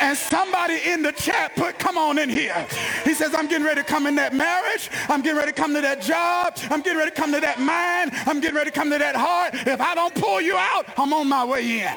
And 0.00 0.16
somebody 0.16 0.78
in 0.86 1.02
the 1.02 1.12
chat 1.12 1.54
put, 1.54 1.78
come 1.78 1.96
on 1.96 2.18
in 2.18 2.28
here. 2.28 2.66
He 3.04 3.14
says, 3.14 3.34
I'm 3.34 3.46
getting 3.46 3.66
ready 3.66 3.80
to 3.80 3.86
come 3.86 4.06
in 4.06 4.16
that 4.16 4.34
marriage. 4.34 4.90
I'm 5.08 5.22
getting 5.22 5.38
ready 5.38 5.52
to 5.52 5.56
come 5.56 5.74
to 5.74 5.80
that 5.80 6.02
job. 6.02 6.58
I'm 6.70 6.80
getting 6.80 6.98
ready 6.98 7.10
to 7.10 7.16
come 7.16 7.32
to 7.32 7.40
that 7.40 7.60
mind. 7.60 8.12
I'm 8.26 8.40
getting 8.40 8.56
ready 8.56 8.70
to 8.70 8.76
come 8.76 8.90
to 8.90 8.98
that 8.98 9.14
heart. 9.14 9.54
If 9.66 9.80
I 9.80 9.94
don't 9.94 10.14
pull 10.14 10.40
you 10.40 10.56
out, 10.56 10.86
I'm 10.96 11.12
on 11.12 11.28
my 11.28 11.44
way 11.44 11.80
in. 11.80 11.94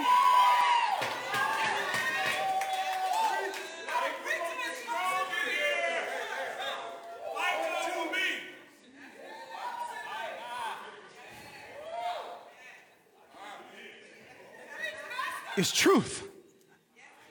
Is 15.57 15.71
truth. 15.71 16.29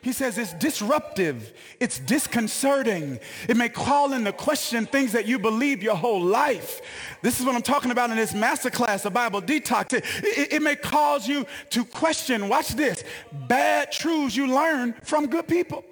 He 0.02 0.12
says 0.12 0.36
it's 0.36 0.52
disruptive, 0.54 1.52
it's 1.78 2.00
disconcerting. 2.00 3.20
It 3.48 3.56
may 3.56 3.68
call 3.68 4.12
into 4.12 4.32
question 4.32 4.84
things 4.84 5.12
that 5.12 5.26
you 5.26 5.38
believe 5.38 5.80
your 5.80 5.94
whole 5.94 6.20
life. 6.20 6.80
This 7.22 7.38
is 7.38 7.46
what 7.46 7.54
I'm 7.54 7.62
talking 7.62 7.92
about 7.92 8.10
in 8.10 8.16
this 8.16 8.32
masterclass, 8.32 9.02
the 9.02 9.12
Bible 9.12 9.40
detox. 9.40 9.92
It, 9.92 10.04
it, 10.24 10.52
it 10.54 10.62
may 10.62 10.74
cause 10.74 11.28
you 11.28 11.46
to 11.70 11.84
question, 11.84 12.48
watch 12.48 12.70
this, 12.70 13.04
bad 13.32 13.92
truths 13.92 14.34
you 14.34 14.48
learn 14.48 14.94
from 15.04 15.28
good 15.28 15.46
people. 15.46 15.84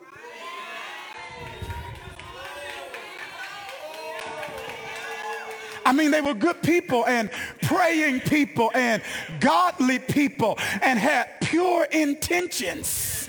I 5.90 5.92
mean, 5.92 6.12
they 6.12 6.20
were 6.20 6.34
good 6.34 6.62
people 6.62 7.04
and 7.04 7.28
praying 7.62 8.20
people 8.20 8.70
and 8.76 9.02
godly 9.40 9.98
people 9.98 10.56
and 10.82 10.96
had 10.96 11.40
pure 11.40 11.82
intentions. 11.82 13.28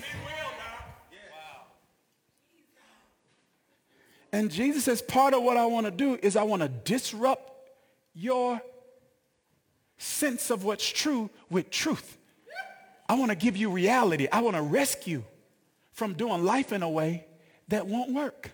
And 4.32 4.52
Jesus 4.52 4.84
says, 4.84 5.02
part 5.02 5.34
of 5.34 5.42
what 5.42 5.58
I 5.58 5.66
want 5.66 5.88
to 5.88 5.92
do 5.92 6.20
is 6.22 6.36
I 6.36 6.44
want 6.44 6.62
to 6.62 6.68
disrupt 6.68 7.52
your 8.14 8.62
sense 9.98 10.52
of 10.52 10.64
what's 10.64 10.88
true 10.88 11.32
with 11.50 11.72
truth. 11.72 12.16
I 13.10 13.16
want 13.16 13.32
to 13.32 13.36
give 13.36 13.58
you 13.58 13.72
reality. 13.72 14.28
I 14.32 14.42
want 14.42 14.56
to 14.56 14.62
rescue 14.62 15.24
from 15.94 16.14
doing 16.14 16.46
life 16.46 16.72
in 16.72 16.84
a 16.84 16.90
way 16.90 17.26
that 17.70 17.88
won't 17.88 18.14
work. 18.14 18.52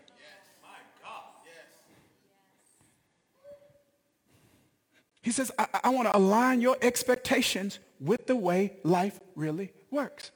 He 5.27 5.33
says, 5.33 5.51
I, 5.59 5.67
I 5.83 5.89
want 5.89 6.07
to 6.07 6.15
align 6.15 6.61
your 6.61 6.77
expectations 6.81 7.79
with 7.99 8.27
the 8.27 8.35
way 8.37 8.77
life 8.83 9.19
really 9.35 9.73
works. 9.91 10.31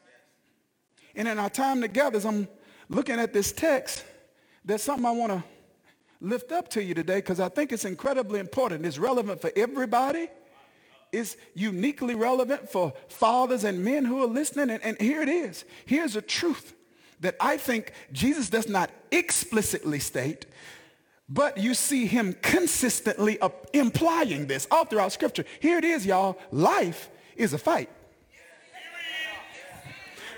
And 1.16 1.30
in 1.30 1.40
our 1.40 1.50
time 1.50 1.80
together, 1.80 2.18
as 2.18 2.26
I'm 2.26 2.46
looking 2.90 3.18
at 3.18 3.32
this 3.32 3.54
text, 3.54 4.04
there's 4.66 4.84
something 4.84 5.06
I 5.06 5.12
want 5.12 5.32
to 5.32 5.44
lift 6.20 6.52
up 6.52 6.68
to 6.72 6.84
you 6.84 6.94
today 6.94 7.20
because 7.20 7.40
I 7.40 7.48
think 7.48 7.72
it's 7.72 7.86
incredibly 7.86 8.42
important. 8.42 8.86
It's 8.86 8.98
relevant 8.98 9.40
for 9.40 9.50
everybody. 9.56 10.28
It's 11.14 11.38
uniquely 11.54 12.14
relevant 12.14 12.70
for 12.70 12.92
fathers 13.08 13.64
and 13.64 13.86
men 13.86 14.04
who 14.04 14.22
are 14.22 14.28
listening. 14.28 14.72
And, 14.72 14.84
and 14.84 15.00
here 15.00 15.22
it 15.22 15.30
is. 15.30 15.64
Here's 15.86 16.18
a 16.18 16.22
truth 16.22 16.76
that 17.22 17.38
I 17.40 17.56
think 17.56 17.94
Jesus 18.12 18.50
does 18.50 18.68
not 18.68 18.92
explicitly 19.10 20.00
state, 20.00 20.48
but 21.34 21.58
you 21.58 21.74
see 21.74 22.06
him 22.08 22.36
consistently 22.42 23.40
implying 23.74 24.48
this 24.48 24.68
all 24.70 24.84
throughout 24.84 25.14
scripture. 25.14 25.46
Here 25.62 25.78
it 25.78 25.86
is, 25.86 26.06
y'all. 26.06 26.38
Life 26.52 27.10
is 27.38 27.54
a 27.54 27.58
fight. 27.58 27.90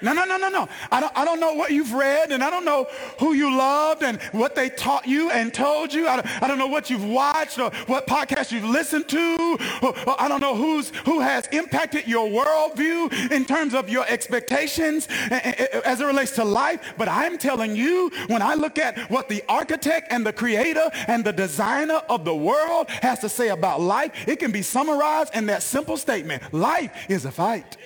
No, 0.04 0.12
no, 0.12 0.26
no, 0.26 0.36
no, 0.36 0.50
no. 0.50 0.68
I 0.92 1.00
don't, 1.00 1.18
I 1.18 1.24
don't 1.24 1.40
know 1.40 1.54
what 1.54 1.72
you've 1.72 1.94
read 1.94 2.34
and 2.34 2.44
I 2.44 2.50
don't 2.50 2.66
know 2.66 2.88
who 3.20 3.34
you 3.34 3.56
loved 3.56 4.04
and 4.04 4.22
what 4.34 4.54
they 4.54 4.70
taught 4.70 5.08
you 5.08 5.32
and 5.32 5.54
told 5.54 5.94
you. 5.94 6.10
I 6.10 6.18
don't, 6.18 6.44
I 6.44 6.48
don't 6.50 6.58
know 6.58 6.68
what 6.68 6.90
you've 6.90 7.06
watched 7.06 7.58
or 7.58 7.72
what 7.88 8.06
podcast 8.06 8.52
you've 8.52 8.66
listened 8.66 9.08
to. 9.08 9.58
Or, 9.82 9.98
or 10.06 10.22
I 10.22 10.28
don't 10.28 10.42
know 10.42 10.56
who's, 10.56 10.90
who 11.06 11.22
has 11.22 11.48
impacted 11.48 12.06
your 12.06 12.28
worldview 12.28 13.32
in 13.32 13.46
terms 13.46 13.74
of 13.74 13.90
your 13.90 14.06
expectations 14.10 15.08
as 15.32 16.02
it 16.02 16.06
relates 16.06 16.32
to 16.32 16.44
life. 16.44 16.94
But 16.98 17.08
I'm 17.08 17.38
telling 17.38 17.74
you, 17.74 18.12
when 18.28 18.42
I 18.42 18.56
look 18.56 18.78
at 18.78 19.10
what 19.10 19.30
the 19.30 19.42
architect 19.48 20.12
and 20.12 20.26
the 20.26 20.34
creator 20.34 20.90
and 21.08 21.24
the 21.24 21.32
designer 21.32 22.02
of 22.10 22.26
the 22.26 22.36
world 22.36 22.90
has 22.90 23.20
to 23.20 23.30
say 23.30 23.50
about 23.50 23.80
life, 23.80 24.28
it 24.28 24.40
can 24.40 24.52
be 24.52 24.64
summarized 24.64 25.34
in 25.34 25.46
that 25.46 25.64
simple 25.64 25.96
statement. 25.96 26.54
Life 26.54 27.10
is 27.10 27.24
a 27.24 27.32
fight. 27.32 27.78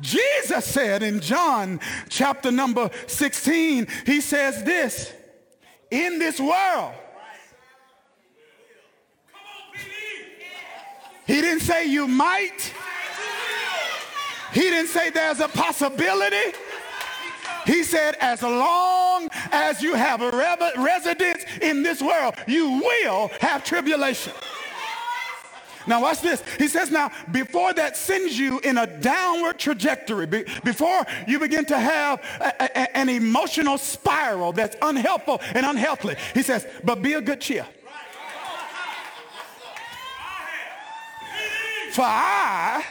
Jesus 0.00 0.64
said 0.64 1.02
in 1.02 1.20
John 1.20 1.80
chapter 2.08 2.50
number 2.50 2.90
16, 3.06 3.86
he 4.06 4.20
says 4.20 4.62
this, 4.64 5.12
in 5.90 6.18
this 6.18 6.40
world, 6.40 6.92
he 11.26 11.40
didn't 11.40 11.60
say 11.60 11.86
you 11.86 12.08
might. 12.08 12.72
He 14.52 14.62
didn't 14.62 14.88
say 14.88 15.10
there's 15.10 15.38
a 15.38 15.48
possibility. 15.48 16.56
He 17.66 17.84
said, 17.84 18.16
as 18.20 18.42
long 18.42 19.28
as 19.52 19.80
you 19.80 19.94
have 19.94 20.22
a 20.22 20.72
residence 20.76 21.44
in 21.62 21.82
this 21.82 22.02
world, 22.02 22.34
you 22.48 22.80
will 22.80 23.30
have 23.40 23.64
tribulation. 23.64 24.32
Now 25.86 26.02
watch 26.02 26.20
this. 26.20 26.42
He 26.58 26.68
says 26.68 26.90
now, 26.90 27.10
before 27.32 27.72
that 27.74 27.96
sends 27.96 28.38
you 28.38 28.60
in 28.60 28.78
a 28.78 28.86
downward 28.86 29.58
trajectory, 29.58 30.26
be, 30.26 30.44
before 30.64 31.04
you 31.26 31.38
begin 31.38 31.64
to 31.66 31.78
have 31.78 32.20
a, 32.40 32.64
a, 32.64 32.96
an 32.96 33.08
emotional 33.08 33.78
spiral 33.78 34.52
that's 34.52 34.76
unhelpful 34.82 35.40
and 35.54 35.64
unhealthy, 35.64 36.14
he 36.34 36.42
says, 36.42 36.66
but 36.84 37.02
be 37.02 37.14
a 37.14 37.20
good 37.20 37.40
cheer. 37.40 37.66
For 41.92 42.04
I 42.04 42.84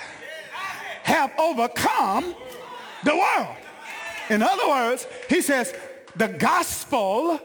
have 1.04 1.32
overcome 1.40 2.36
the 3.04 3.16
world. 3.16 3.56
In 4.30 4.42
other 4.42 4.68
words, 4.68 5.08
he 5.30 5.42
says, 5.42 5.74
the 6.16 6.28
gospel 6.28 7.40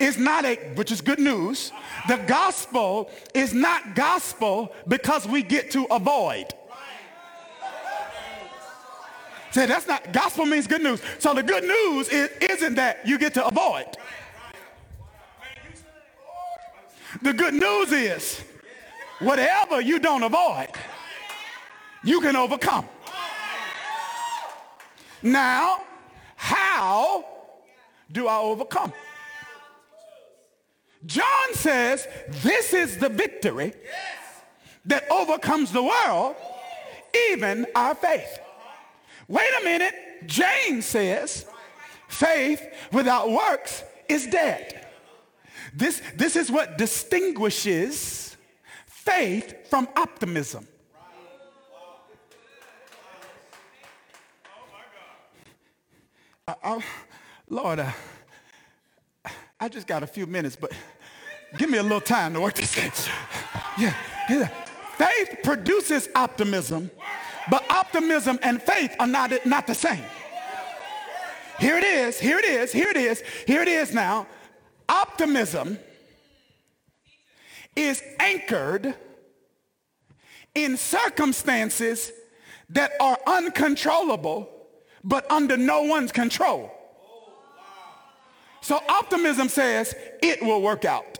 is 0.00 0.16
not 0.18 0.44
a, 0.44 0.56
which 0.74 0.90
is 0.90 1.00
good 1.00 1.18
news. 1.18 1.72
The 2.08 2.16
gospel 2.16 3.10
is 3.34 3.52
not 3.52 3.94
gospel 3.94 4.72
because 4.88 5.28
we 5.28 5.42
get 5.42 5.70
to 5.72 5.84
avoid. 5.84 6.46
Say 9.52 9.66
that's 9.66 9.86
not, 9.86 10.12
gospel 10.12 10.46
means 10.46 10.66
good 10.66 10.82
news. 10.82 11.02
So 11.18 11.34
the 11.34 11.42
good 11.42 11.64
news 11.64 12.08
is, 12.08 12.30
isn't 12.40 12.76
that 12.76 13.06
you 13.06 13.18
get 13.18 13.34
to 13.34 13.46
avoid. 13.46 13.86
The 17.22 17.32
good 17.32 17.54
news 17.54 17.92
is 17.92 18.42
whatever 19.18 19.80
you 19.80 19.98
don't 19.98 20.22
avoid, 20.22 20.68
you 22.04 22.20
can 22.20 22.36
overcome. 22.36 22.88
Now, 25.22 25.82
how 26.36 27.26
do 28.10 28.28
I 28.28 28.38
overcome? 28.38 28.92
John 31.06 31.54
says 31.54 32.06
this 32.42 32.74
is 32.74 32.98
the 32.98 33.08
victory 33.08 33.72
that 34.86 35.10
overcomes 35.10 35.72
the 35.72 35.82
world, 35.82 36.36
even 37.30 37.66
our 37.74 37.94
faith. 37.94 38.38
Wait 39.28 39.50
a 39.60 39.64
minute. 39.64 39.94
James 40.26 40.84
says 40.84 41.46
faith 42.08 42.62
without 42.92 43.30
works 43.30 43.82
is 44.08 44.26
dead. 44.26 44.86
This, 45.74 46.02
this 46.16 46.36
is 46.36 46.50
what 46.50 46.76
distinguishes 46.76 48.36
faith 48.86 49.68
from 49.70 49.88
optimism. 49.96 50.66
I, 56.46 56.82
Lord, 57.48 57.78
uh, 57.78 57.92
I 59.60 59.68
just 59.68 59.86
got 59.86 60.02
a 60.02 60.06
few 60.06 60.26
minutes, 60.26 60.56
but 60.56 60.72
give 61.58 61.68
me 61.68 61.76
a 61.76 61.82
little 61.82 62.00
time 62.00 62.32
to 62.32 62.40
work 62.40 62.54
this. 62.54 62.74
yeah, 63.78 63.94
yeah. 64.30 64.46
Faith 64.96 65.38
produces 65.42 66.08
optimism, 66.14 66.90
but 67.50 67.70
optimism 67.70 68.38
and 68.42 68.62
faith 68.62 68.96
are 68.98 69.06
not, 69.06 69.32
not 69.44 69.66
the 69.66 69.74
same. 69.74 70.02
Here 71.58 71.76
it 71.76 71.84
is, 71.84 72.18
here 72.18 72.38
it 72.38 72.44
is, 72.46 72.72
here 72.72 72.88
it 72.88 72.96
is, 72.96 73.22
here 73.46 73.60
it 73.60 73.68
is 73.68 73.92
now. 73.92 74.26
Optimism 74.88 75.78
is 77.76 78.02
anchored 78.18 78.94
in 80.54 80.78
circumstances 80.78 82.12
that 82.70 82.92
are 82.98 83.18
uncontrollable, 83.26 84.48
but 85.04 85.30
under 85.30 85.58
no 85.58 85.82
one's 85.82 86.12
control. 86.12 86.72
So 88.60 88.80
optimism 88.88 89.48
says 89.48 89.94
it 90.22 90.42
will 90.42 90.62
work 90.62 90.84
out. 90.84 91.18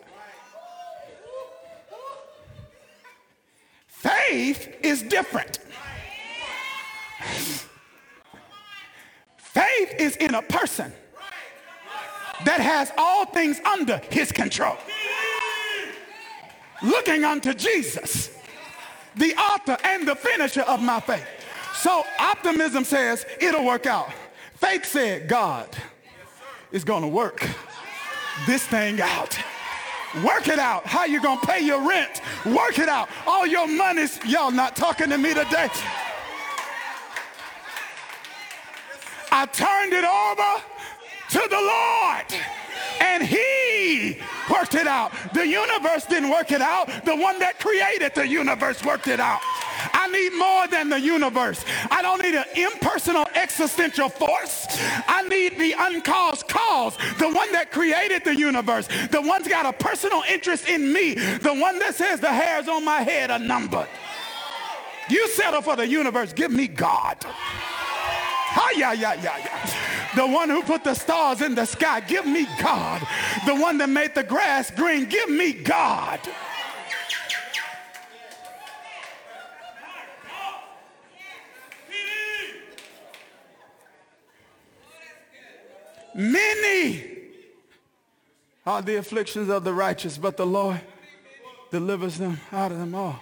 Faith 3.87 4.77
is 4.83 5.03
different. 5.03 5.59
Faith 9.37 9.95
is 9.99 10.17
in 10.17 10.35
a 10.35 10.43
person 10.43 10.93
that 12.45 12.61
has 12.61 12.91
all 12.97 13.27
things 13.27 13.61
under 13.61 13.99
his 14.11 14.33
control. 14.33 14.77
Looking 16.83 17.25
unto 17.25 17.53
Jesus, 17.53 18.31
the 19.17 19.35
author 19.35 19.77
and 19.85 20.09
the 20.09 20.15
finisher 20.15 20.63
of 20.63 20.83
my 20.83 21.01
faith. 21.01 21.27
So 21.75 22.05
optimism 22.19 22.85
says 22.85 23.27
it'll 23.41 23.67
work 23.67 23.87
out. 23.87 24.11
Faith 24.57 24.87
said, 24.87 25.29
God, 25.29 25.69
is 26.73 26.85
to 27.03 27.09
work 27.09 27.47
this 28.47 28.65
thing 28.67 29.01
out. 29.01 29.39
Work 30.25 30.49
it 30.49 30.59
out. 30.59 30.87
How 30.87 31.05
you 31.05 31.21
to 31.41 31.47
pay 31.47 31.61
your 31.61 31.87
rent? 31.89 32.21
Work 32.47 32.79
it 32.79 32.89
out. 32.89 33.09
All 33.27 33.47
your 33.47 33.69
money's, 33.69 34.19
y'all 34.25 34.51
not 34.51 34.75
talking 34.75 35.09
to 35.11 35.19
me 35.19 35.35
today. 35.35 35.69
I 39.33 39.47
turned 39.47 39.93
it 39.93 40.05
over 40.05 40.63
to 41.31 41.49
the 41.49 41.61
Lord 41.61 42.43
and 43.01 43.23
he 43.23 44.19
worked 44.51 44.75
it 44.75 44.89
out. 44.89 45.13
The 45.33 45.47
universe 45.47 46.07
didn't 46.07 46.31
work 46.31 46.51
it 46.51 46.61
out. 46.61 46.89
The 47.05 47.15
one 47.15 47.39
that 47.39 47.61
created 47.61 48.15
the 48.15 48.27
universe 48.27 48.85
worked 48.85 49.07
it 49.07 49.21
out. 49.21 49.41
I 49.93 50.09
need 50.09 50.37
more 50.39 50.69
than 50.69 50.89
the 50.89 51.01
universe. 51.01 51.65
I 51.91 52.03
don't 52.03 52.23
need 52.23 52.35
an 52.35 52.45
impersonal 52.57 53.27
existential 53.35 54.09
force. 54.09 54.67
I 55.07 55.23
need 55.29 55.59
the 55.59 55.75
uncaused 55.79 56.49
cause, 56.49 56.97
the 57.19 57.31
one 57.31 57.53
that 57.53 57.71
created 57.71 58.25
the 58.25 58.35
universe, 58.35 58.89
the 59.11 59.21
one's 59.21 59.49
got 59.49 59.67
a 59.67 59.73
personal 59.73 60.23
interest 60.29 60.69
in 60.69 60.93
me, 60.93 61.15
the 61.15 61.55
one 61.55 61.79
that 61.79 61.95
says 61.95 62.21
the 62.21 62.33
hairs 62.33 62.69
on 62.69 62.85
my 62.85 63.03
head 63.03 63.31
are 63.31 63.39
numbered. 63.39 63.89
You 65.09 65.29
settle 65.29 65.63
for 65.63 65.77
the 65.77 65.87
universe, 65.87 66.33
give 66.33 66.53
me 66.53 66.69
God. 66.69 67.17
Hi, 68.53 68.73
yeah, 68.77 68.93
yeah, 68.93 69.15
yeah, 69.15 69.39
yeah. 69.39 70.15
The 70.17 70.27
one 70.27 70.51
who 70.51 70.63
put 70.63 70.83
the 70.83 70.95
stars 70.95 71.41
in 71.41 71.55
the 71.55 71.65
sky, 71.65 72.01
give 72.01 72.27
me 72.27 72.47
God. 72.61 73.01
The 73.47 73.55
one 73.55 73.79
that 73.79 73.89
made 73.89 74.15
the 74.15 74.25
grass 74.25 74.71
green, 74.71 75.07
give 75.07 75.29
me 75.29 75.53
God. 75.53 76.21
Many 86.15 87.05
are 88.67 88.83
the 88.83 88.97
afflictions 88.97 89.49
of 89.49 89.65
the 89.65 89.73
righteous, 89.73 90.19
but 90.19 90.37
the 90.37 90.47
Lord 90.47 90.81
delivers 91.71 92.19
them 92.19 92.41
out 92.53 92.73
of 92.73 92.79
them 92.79 92.95
all. 92.95 93.21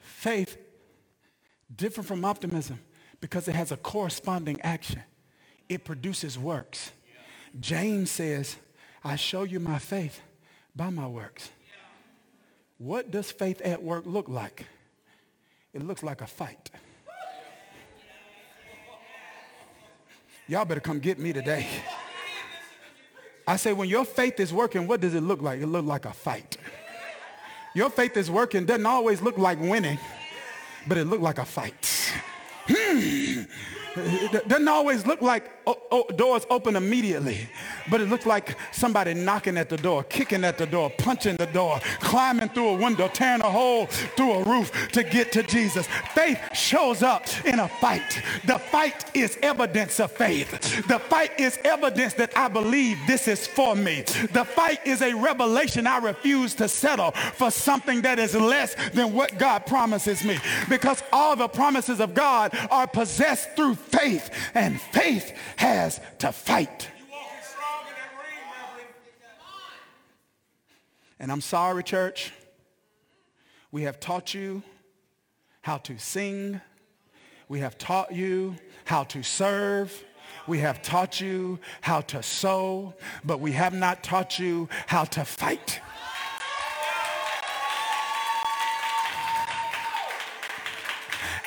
Faith, 0.00 0.58
different 1.74 2.06
from 2.06 2.24
optimism, 2.24 2.78
because 3.20 3.48
it 3.48 3.54
has 3.54 3.72
a 3.72 3.76
corresponding 3.76 4.60
action. 4.60 5.02
It 5.68 5.84
produces 5.84 6.38
works. 6.38 6.92
James 7.58 8.10
says, 8.10 8.56
I 9.02 9.16
show 9.16 9.44
you 9.44 9.60
my 9.60 9.78
faith 9.78 10.20
by 10.76 10.90
my 10.90 11.06
works. 11.06 11.50
What 12.78 13.10
does 13.10 13.30
faith 13.30 13.60
at 13.62 13.82
work 13.82 14.04
look 14.06 14.28
like? 14.28 14.66
It 15.72 15.82
looks 15.82 16.02
like 16.02 16.20
a 16.20 16.26
fight. 16.26 16.70
Y'all 20.50 20.64
better 20.64 20.80
come 20.80 20.98
get 20.98 21.16
me 21.16 21.32
today. 21.32 21.64
I 23.46 23.54
say, 23.54 23.72
when 23.72 23.88
your 23.88 24.04
faith 24.04 24.40
is 24.40 24.52
working, 24.52 24.88
what 24.88 25.00
does 25.00 25.14
it 25.14 25.20
look 25.20 25.40
like? 25.40 25.60
It 25.60 25.68
look 25.68 25.84
like 25.84 26.06
a 26.06 26.12
fight. 26.12 26.56
Your 27.72 27.88
faith 27.88 28.16
is 28.16 28.28
working 28.28 28.66
doesn't 28.66 28.84
always 28.84 29.22
look 29.22 29.38
like 29.38 29.60
winning, 29.60 29.96
but 30.88 30.98
it 30.98 31.04
look 31.04 31.20
like 31.20 31.38
a 31.38 31.44
fight. 31.44 32.12
Hmm. 32.66 33.42
It 33.94 34.48
doesn't 34.48 34.66
always 34.66 35.06
look 35.06 35.22
like 35.22 35.59
Oh, 35.70 35.78
oh, 35.92 36.12
doors 36.16 36.44
open 36.50 36.74
immediately, 36.74 37.48
but 37.88 38.00
it 38.00 38.08
looks 38.08 38.26
like 38.26 38.56
somebody 38.72 39.14
knocking 39.14 39.56
at 39.56 39.68
the 39.68 39.76
door, 39.76 40.02
kicking 40.02 40.42
at 40.42 40.58
the 40.58 40.66
door, 40.66 40.90
punching 40.98 41.36
the 41.36 41.46
door, 41.46 41.78
climbing 42.00 42.48
through 42.48 42.70
a 42.70 42.76
window, 42.76 43.06
tearing 43.06 43.40
a 43.42 43.48
hole 43.48 43.86
through 43.86 44.32
a 44.32 44.42
roof 44.42 44.72
to 44.90 45.04
get 45.04 45.30
to 45.30 45.44
Jesus. 45.44 45.86
Faith 46.12 46.40
shows 46.54 47.04
up 47.04 47.24
in 47.44 47.60
a 47.60 47.68
fight. 47.68 48.20
The 48.46 48.58
fight 48.58 49.14
is 49.14 49.38
evidence 49.42 50.00
of 50.00 50.10
faith. 50.10 50.50
The 50.88 50.98
fight 50.98 51.38
is 51.38 51.56
evidence 51.64 52.14
that 52.14 52.36
I 52.36 52.48
believe 52.48 52.98
this 53.06 53.28
is 53.28 53.46
for 53.46 53.76
me. 53.76 54.02
The 54.32 54.44
fight 54.44 54.84
is 54.84 55.02
a 55.02 55.14
revelation 55.14 55.86
I 55.86 55.98
refuse 55.98 56.52
to 56.54 56.68
settle 56.68 57.12
for 57.12 57.52
something 57.52 58.02
that 58.02 58.18
is 58.18 58.34
less 58.34 58.74
than 58.90 59.12
what 59.12 59.38
God 59.38 59.66
promises 59.66 60.24
me 60.24 60.36
because 60.68 61.00
all 61.12 61.36
the 61.36 61.46
promises 61.46 62.00
of 62.00 62.12
God 62.12 62.58
are 62.72 62.88
possessed 62.88 63.54
through 63.54 63.76
faith, 63.76 64.30
and 64.54 64.80
faith 64.80 65.32
has 65.60 66.00
to 66.18 66.32
fight. 66.32 66.88
And 71.18 71.30
I'm 71.30 71.42
sorry, 71.42 71.82
church. 71.82 72.32
We 73.70 73.82
have 73.82 74.00
taught 74.00 74.32
you 74.32 74.62
how 75.60 75.76
to 75.76 75.98
sing. 75.98 76.62
We 77.46 77.60
have 77.60 77.76
taught 77.76 78.10
you 78.10 78.56
how 78.86 79.04
to 79.04 79.22
serve. 79.22 80.02
We 80.46 80.60
have 80.60 80.80
taught 80.80 81.20
you 81.20 81.58
how 81.82 82.00
to 82.12 82.22
sow, 82.22 82.94
but 83.22 83.38
we 83.40 83.52
have 83.52 83.74
not 83.74 84.02
taught 84.02 84.38
you 84.38 84.66
how 84.86 85.04
to 85.04 85.26
fight. 85.26 85.80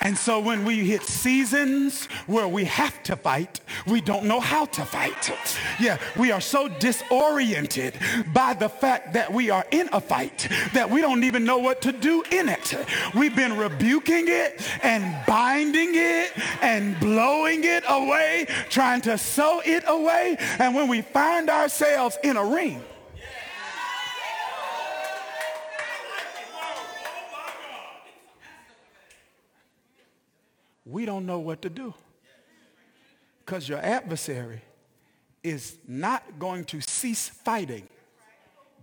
And 0.04 0.18
so 0.18 0.40
when 0.40 0.66
we 0.66 0.86
hit 0.86 1.04
seasons 1.04 2.08
where 2.28 2.48
we 2.48 2.66
have 2.66 3.02
to 3.04 3.16
fight, 3.16 3.62
we 3.88 4.02
don't 4.02 4.26
know 4.26 4.42
how 4.42 4.66
to 4.66 4.84
fight. 4.84 5.32
Yeah, 5.80 5.98
we 6.18 6.32
are 6.32 6.42
so 6.42 6.68
disoriented 6.68 7.98
by 8.34 8.54
the 8.54 8.68
fact 8.68 9.14
that 9.14 9.32
we 9.32 9.50
are 9.50 9.66
in 9.72 9.88
a 9.94 10.02
fight 10.02 10.50
that 10.74 10.90
we 10.90 11.00
don't 11.00 11.24
even 11.24 11.46
know 11.46 11.58
what 11.58 11.82
to 11.84 11.94
do 11.94 12.22
in 12.32 12.50
it. 12.50 12.76
We've 13.16 13.36
been 13.36 13.58
rebuking 13.58 14.26
it 14.28 14.62
and 14.84 15.26
binding 15.26 15.92
it 15.94 16.32
and 16.62 17.00
blowing 17.00 17.64
it 17.64 17.84
away, 17.88 18.48
trying 18.70 19.00
to 19.02 19.18
sew 19.18 19.62
it 19.66 19.86
away. 19.88 20.36
And 20.60 20.76
when 20.76 20.90
we 20.90 21.02
find 21.02 21.50
ourselves 21.50 22.18
in 22.24 22.36
a 22.36 22.44
ring, 22.44 22.82
we 30.86 31.06
don't 31.06 31.26
know 31.26 31.40
what 31.40 31.62
to 31.62 31.70
do. 31.70 31.94
Because 33.46 33.68
your 33.68 33.80
adversary 33.80 34.62
is 35.44 35.78
not 35.88 36.40
going 36.40 36.64
to 36.66 36.82
cease 36.82 37.30
fighting 37.30 37.88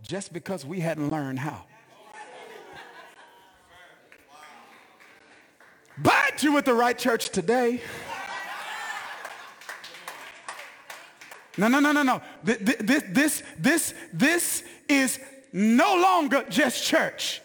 just 0.03 0.33
because 0.33 0.65
we 0.65 0.81
hadn't 0.81 1.11
learned 1.11 1.39
how. 1.39 1.65
But 6.03 6.43
you 6.43 6.53
with 6.53 6.65
the 6.65 6.75
right 6.75 6.97
church 6.97 7.31
today. 7.31 7.81
No, 11.59 11.69
no, 11.69 11.81
no, 11.81 11.93
no, 11.93 12.03
no. 12.03 12.23
This, 12.43 13.03
this, 13.11 13.43
this, 13.59 13.95
this 14.13 14.65
is 14.89 15.21
no 15.53 15.97
longer 15.97 16.45
just 16.49 16.85
church. 16.85 17.43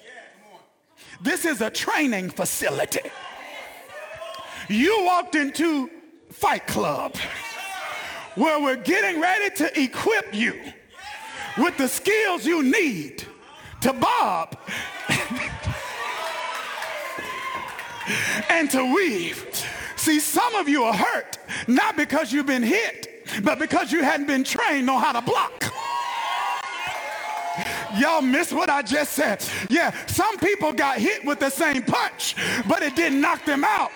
This 1.22 1.44
is 1.44 1.62
a 1.62 1.70
training 1.70 2.30
facility. 2.30 3.02
You 4.69 5.04
walked 5.06 5.36
into 5.36 5.89
Fight 6.30 6.65
Club 6.65 7.15
where 8.36 8.60
we're 8.60 8.75
getting 8.75 9.21
ready 9.21 9.54
to 9.56 9.82
equip 9.82 10.34
you 10.34 10.60
with 11.58 11.78
the 11.78 11.88
skills 11.88 12.45
you 12.45 12.63
need 12.63 13.23
to 13.82 13.93
bob 13.93 14.58
and 18.49 18.69
to 18.71 18.93
weave. 18.93 19.45
See, 19.95 20.19
some 20.19 20.56
of 20.56 20.67
you 20.67 20.84
are 20.84 20.93
hurt, 20.93 21.38
not 21.67 21.95
because 21.95 22.34
you've 22.34 22.45
been 22.45 22.63
hit, 22.63 23.28
but 23.43 23.60
because 23.60 23.91
you 23.91 24.04
hadn't 24.04 24.28
been 24.28 24.43
trained 24.43 24.89
on 24.89 25.01
how 25.01 25.13
to 25.13 25.21
block. 25.21 25.71
Y'all 27.99 28.21
miss 28.21 28.51
what 28.51 28.69
I 28.69 28.81
just 28.81 29.13
said. 29.13 29.43
Yeah, 29.69 29.91
some 30.08 30.38
people 30.38 30.73
got 30.73 30.97
hit 30.97 31.25
with 31.25 31.39
the 31.39 31.49
same 31.49 31.84
punch, 31.84 32.36
but 32.67 32.81
it 32.81 32.95
didn't 32.95 33.21
knock 33.21 33.45
them 33.45 33.63
out 33.63 33.91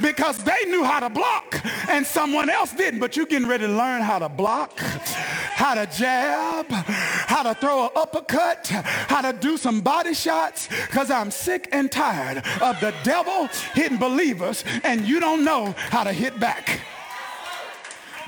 because 0.00 0.38
they 0.44 0.64
knew 0.66 0.84
how 0.84 1.00
to 1.00 1.10
block 1.10 1.60
and 1.88 2.06
someone 2.06 2.48
else 2.48 2.72
didn't. 2.72 3.00
But 3.00 3.16
you're 3.16 3.26
getting 3.26 3.48
ready 3.48 3.66
to 3.66 3.72
learn 3.72 4.02
how 4.02 4.18
to 4.18 4.28
block, 4.28 4.78
how 4.78 5.74
to 5.74 5.86
jab, 5.86 6.66
how 6.70 7.42
to 7.42 7.54
throw 7.54 7.84
an 7.84 7.90
uppercut, 7.96 8.66
how 8.68 9.20
to 9.20 9.32
do 9.32 9.56
some 9.56 9.80
body 9.80 10.14
shots 10.14 10.68
because 10.68 11.10
I'm 11.10 11.30
sick 11.30 11.68
and 11.72 11.90
tired 11.90 12.38
of 12.60 12.80
the 12.80 12.94
devil 13.02 13.48
hitting 13.74 13.98
believers 13.98 14.64
and 14.84 15.06
you 15.06 15.20
don't 15.20 15.44
know 15.44 15.74
how 15.76 16.04
to 16.04 16.12
hit 16.12 16.38
back. 16.40 16.80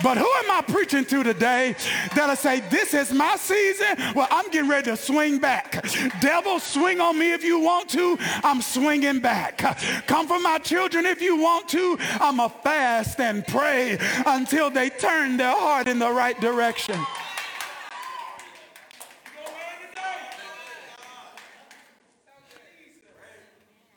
But 0.02 0.18
who 0.18 0.26
am 0.26 0.50
I 0.50 0.62
preaching 0.66 1.04
to 1.06 1.22
today 1.22 1.76
that'll 2.14 2.36
say, 2.36 2.60
this 2.60 2.94
is 2.94 3.12
my 3.12 3.36
season? 3.36 3.96
Well, 4.14 4.28
I'm 4.30 4.50
getting 4.50 4.68
ready 4.68 4.90
to 4.90 4.96
swing 4.96 5.38
back. 5.38 5.84
Devil, 6.20 6.58
swing 6.60 7.00
on 7.00 7.18
me 7.18 7.32
if 7.32 7.44
you 7.44 7.60
want 7.60 7.88
to. 7.90 8.16
I'm 8.42 8.60
swinging 8.60 9.20
back. 9.20 9.58
Come 10.06 10.26
for 10.26 10.38
my 10.40 10.58
children 10.58 11.06
if 11.06 11.22
you 11.22 11.36
want 11.36 11.68
to. 11.70 11.96
I'm 12.20 12.40
a 12.40 12.48
fast 12.48 13.20
and 13.20 13.46
pray 13.46 13.98
until 14.26 14.70
they 14.70 14.90
turn 14.90 15.36
their 15.36 15.56
heart 15.56 15.88
in 15.88 15.98
the 15.98 16.10
right 16.10 16.38
direction. 16.40 16.98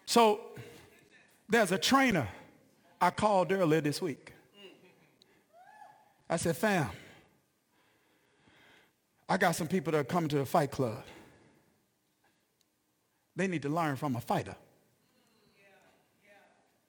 So 0.06 0.40
there's 1.50 1.72
a 1.72 1.78
trainer 1.78 2.28
I 3.00 3.10
called 3.10 3.52
earlier 3.52 3.82
this 3.82 4.02
week. 4.02 4.34
I 6.30 6.38
said, 6.38 6.58
fam, 6.58 6.90
I 9.30 9.38
got 9.38 9.56
some 9.56 9.68
people 9.68 9.92
that 9.92 10.00
are 10.00 10.04
coming 10.04 10.30
to 10.30 10.38
the 10.38 10.46
fight 10.46 10.72
club. 10.72 11.04
They 13.36 13.48
need 13.48 13.62
to 13.62 13.70
learn 13.70 13.96
from 13.96 14.16
a 14.16 14.22
fighter. 14.22 14.56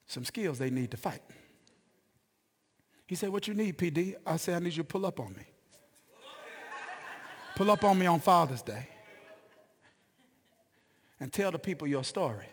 Some 0.06 0.24
skills 0.24 0.58
they 0.58 0.70
need 0.70 0.90
to 0.92 0.96
fight. 0.96 1.22
He 3.06 3.14
said, 3.14 3.30
what 3.30 3.46
you 3.46 3.54
need, 3.54 3.76
PD? 3.76 4.14
I 4.26 4.36
said, 4.36 4.56
I 4.56 4.58
need 4.58 4.76
you 4.76 4.82
to 4.82 4.88
pull 4.88 5.04
up 5.04 5.20
on 5.20 5.34
me. 5.34 5.44
Pull 7.56 7.70
up 7.70 7.84
on 7.84 7.98
me 7.98 8.06
on 8.06 8.20
Father's 8.20 8.62
Day 8.62 8.88
and 11.20 11.32
tell 11.32 11.50
the 11.50 11.58
people 11.58 11.86
your 11.88 12.04
story. 12.04 12.46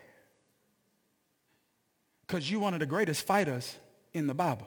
Because 2.26 2.50
you're 2.50 2.60
one 2.60 2.74
of 2.74 2.80
the 2.80 2.86
greatest 2.86 3.24
fighters 3.24 3.76
in 4.12 4.26
the 4.26 4.34
Bible. 4.34 4.66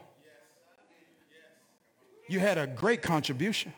You 2.29 2.39
had 2.39 2.59
a 2.59 2.67
great 2.67 3.01
contribution, 3.01 3.73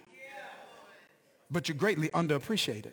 but 1.50 1.70
you're 1.70 1.78
greatly 1.78 2.10
underappreciated. 2.10 2.92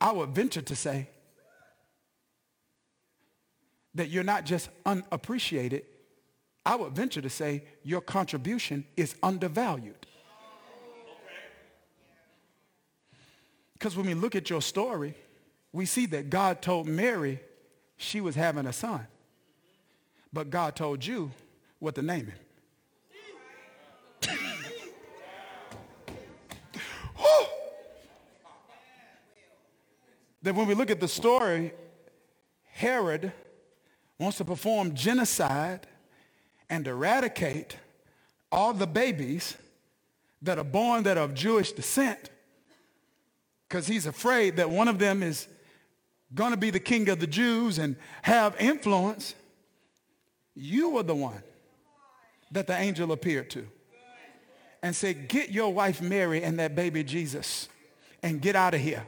I 0.00 0.12
would 0.12 0.30
venture 0.30 0.62
to 0.62 0.74
say 0.74 1.10
that 3.94 4.08
you're 4.08 4.24
not 4.24 4.46
just 4.46 4.70
unappreciated. 4.86 5.84
I 6.64 6.76
would 6.76 6.94
venture 6.94 7.20
to 7.20 7.28
say 7.28 7.64
your 7.82 8.00
contribution 8.00 8.86
is 8.96 9.14
undervalued. 9.22 10.06
Because 13.74 13.94
when 13.94 14.06
we 14.06 14.14
look 14.14 14.34
at 14.34 14.48
your 14.48 14.62
story, 14.62 15.14
we 15.72 15.86
see 15.86 16.06
that 16.06 16.30
God 16.30 16.62
told 16.62 16.86
Mary 16.86 17.40
she 17.96 18.20
was 18.20 18.34
having 18.34 18.66
a 18.66 18.72
son. 18.72 19.06
But 20.32 20.50
God 20.50 20.76
told 20.76 21.04
you 21.04 21.30
what 21.78 21.94
to 21.94 22.02
name 22.02 22.26
him. 22.26 22.38
that 30.42 30.54
when 30.54 30.66
we 30.66 30.74
look 30.74 30.90
at 30.90 31.00
the 31.00 31.08
story, 31.08 31.72
Herod 32.72 33.32
wants 34.18 34.38
to 34.38 34.44
perform 34.44 34.94
genocide 34.94 35.86
and 36.70 36.86
eradicate 36.86 37.76
all 38.50 38.72
the 38.72 38.86
babies 38.86 39.56
that 40.42 40.58
are 40.58 40.64
born 40.64 41.02
that 41.04 41.16
are 41.16 41.24
of 41.24 41.34
Jewish 41.34 41.72
descent 41.72 42.30
because 43.68 43.86
he's 43.86 44.06
afraid 44.06 44.56
that 44.56 44.70
one 44.70 44.88
of 44.88 44.98
them 44.98 45.22
is 45.22 45.46
going 46.34 46.50
to 46.50 46.56
be 46.56 46.70
the 46.70 46.80
king 46.80 47.08
of 47.08 47.20
the 47.20 47.26
Jews 47.26 47.78
and 47.78 47.96
have 48.22 48.56
influence, 48.60 49.34
you 50.54 50.90
were 50.90 51.02
the 51.02 51.14
one 51.14 51.42
that 52.50 52.66
the 52.66 52.76
angel 52.76 53.12
appeared 53.12 53.50
to 53.50 53.66
and 54.82 54.94
said, 54.94 55.28
get 55.28 55.50
your 55.50 55.72
wife 55.72 56.00
Mary 56.00 56.42
and 56.42 56.58
that 56.58 56.74
baby 56.74 57.02
Jesus 57.02 57.68
and 58.22 58.40
get 58.40 58.56
out 58.56 58.74
of 58.74 58.80
here. 58.80 59.04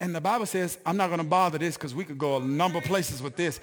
And 0.00 0.14
the 0.14 0.20
Bible 0.20 0.46
says, 0.46 0.78
I'm 0.84 0.96
not 0.96 1.08
going 1.08 1.18
to 1.18 1.26
bother 1.26 1.58
this 1.58 1.76
because 1.76 1.94
we 1.94 2.04
could 2.04 2.18
go 2.18 2.36
a 2.36 2.40
number 2.40 2.78
of 2.78 2.84
places 2.84 3.22
with 3.22 3.36
this. 3.36 3.60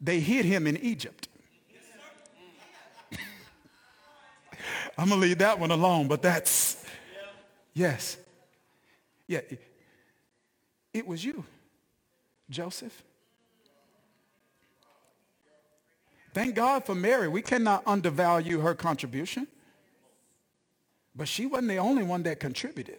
They 0.00 0.20
hid 0.20 0.44
him 0.44 0.66
in 0.66 0.76
Egypt. 0.78 1.28
I'm 4.98 5.08
going 5.08 5.20
to 5.20 5.26
leave 5.26 5.38
that 5.38 5.58
one 5.58 5.70
alone, 5.70 6.08
but 6.08 6.20
that's, 6.20 6.84
yes. 7.72 8.18
Yeah, 9.26 9.40
it 10.92 11.06
was 11.06 11.24
you, 11.24 11.44
Joseph. 12.48 13.02
Thank 16.32 16.54
God 16.54 16.84
for 16.84 16.94
Mary. 16.94 17.28
We 17.28 17.42
cannot 17.42 17.82
undervalue 17.86 18.60
her 18.60 18.74
contribution. 18.74 19.48
But 21.14 21.28
she 21.28 21.46
wasn't 21.46 21.68
the 21.68 21.78
only 21.78 22.02
one 22.02 22.22
that 22.22 22.38
contributed 22.38 22.98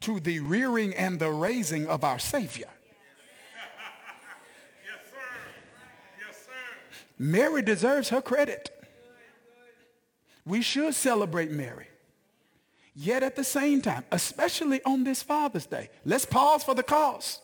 to 0.00 0.20
the 0.20 0.40
rearing 0.40 0.94
and 0.94 1.18
the 1.18 1.30
raising 1.30 1.86
of 1.88 2.04
our 2.04 2.18
Savior. 2.18 2.68
Mary 7.18 7.60
deserves 7.60 8.08
her 8.08 8.22
credit. 8.22 8.70
We 10.46 10.62
should 10.62 10.94
celebrate 10.94 11.50
Mary. 11.50 11.89
Yet 12.94 13.22
at 13.22 13.36
the 13.36 13.44
same 13.44 13.80
time, 13.82 14.04
especially 14.10 14.82
on 14.84 15.04
this 15.04 15.22
Father's 15.22 15.66
Day, 15.66 15.90
let's 16.04 16.24
pause 16.24 16.64
for 16.64 16.74
the 16.74 16.82
cause. 16.82 17.40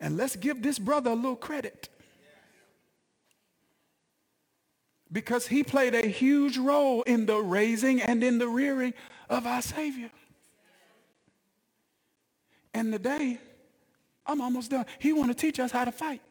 And 0.00 0.16
let's 0.16 0.36
give 0.36 0.62
this 0.62 0.78
brother 0.78 1.10
a 1.10 1.14
little 1.14 1.36
credit. 1.36 1.88
Because 5.12 5.46
he 5.46 5.62
played 5.62 5.94
a 5.94 6.06
huge 6.06 6.56
role 6.56 7.02
in 7.02 7.26
the 7.26 7.36
raising 7.36 8.00
and 8.00 8.22
in 8.22 8.38
the 8.38 8.48
rearing 8.48 8.94
of 9.28 9.46
our 9.46 9.62
Savior. 9.62 10.10
And 12.72 12.92
today, 12.92 13.38
I'm 14.24 14.40
almost 14.40 14.70
done. 14.70 14.86
He 14.98 15.12
want 15.12 15.30
to 15.30 15.34
teach 15.34 15.58
us 15.58 15.72
how 15.72 15.84
to 15.84 15.92
fight. 15.92 16.22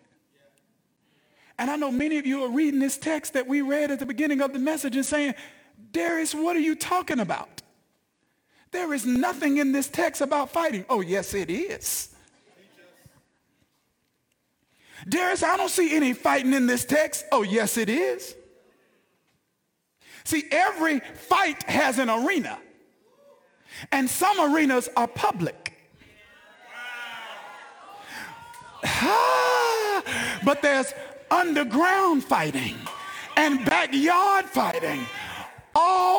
And 1.58 1.70
I 1.70 1.76
know 1.76 1.92
many 1.92 2.18
of 2.18 2.26
you 2.26 2.44
are 2.46 2.50
reading 2.50 2.80
this 2.80 2.98
text 2.98 3.34
that 3.34 3.46
we 3.46 3.62
read 3.62 3.92
at 3.92 4.00
the 4.00 4.06
beginning 4.06 4.40
of 4.40 4.54
the 4.54 4.60
message 4.60 4.96
and 4.96 5.06
saying, 5.06 5.36
Darius, 5.92 6.36
what 6.36 6.56
are 6.56 6.62
you 6.62 6.76
talking 6.76 7.20
about? 7.20 7.62
There 8.72 8.94
is 8.94 9.06
nothing 9.06 9.58
in 9.58 9.72
this 9.72 9.88
text 9.88 10.22
about 10.22 10.52
fighting. 10.52 10.86
Oh, 10.90 11.02
yes, 11.02 11.34
it 11.34 11.50
is. 11.50 12.14
Darius, 15.08 15.42
I 15.44 15.58
don't 15.58 15.70
see 15.70 15.96
any 15.96 16.14
fighting 16.14 16.54
in 16.54 16.68
this 16.68 16.86
text. 16.86 17.26
Oh, 17.32 17.42
yes, 17.42 17.78
it 17.78 17.90
is. 17.90 18.36
See, 20.26 20.44
every 20.52 21.00
fight 21.00 21.64
has 21.64 21.98
an 21.98 22.10
arena. 22.10 22.60
And 23.92 24.10
some 24.10 24.40
arenas 24.54 24.90
are 24.96 25.08
public. 25.08 25.66
But 30.44 30.62
there's 30.62 30.94
underground 31.32 32.24
fighting 32.24 32.76
and 33.36 33.66
backyard 33.66 34.46
fighting. 34.46 35.00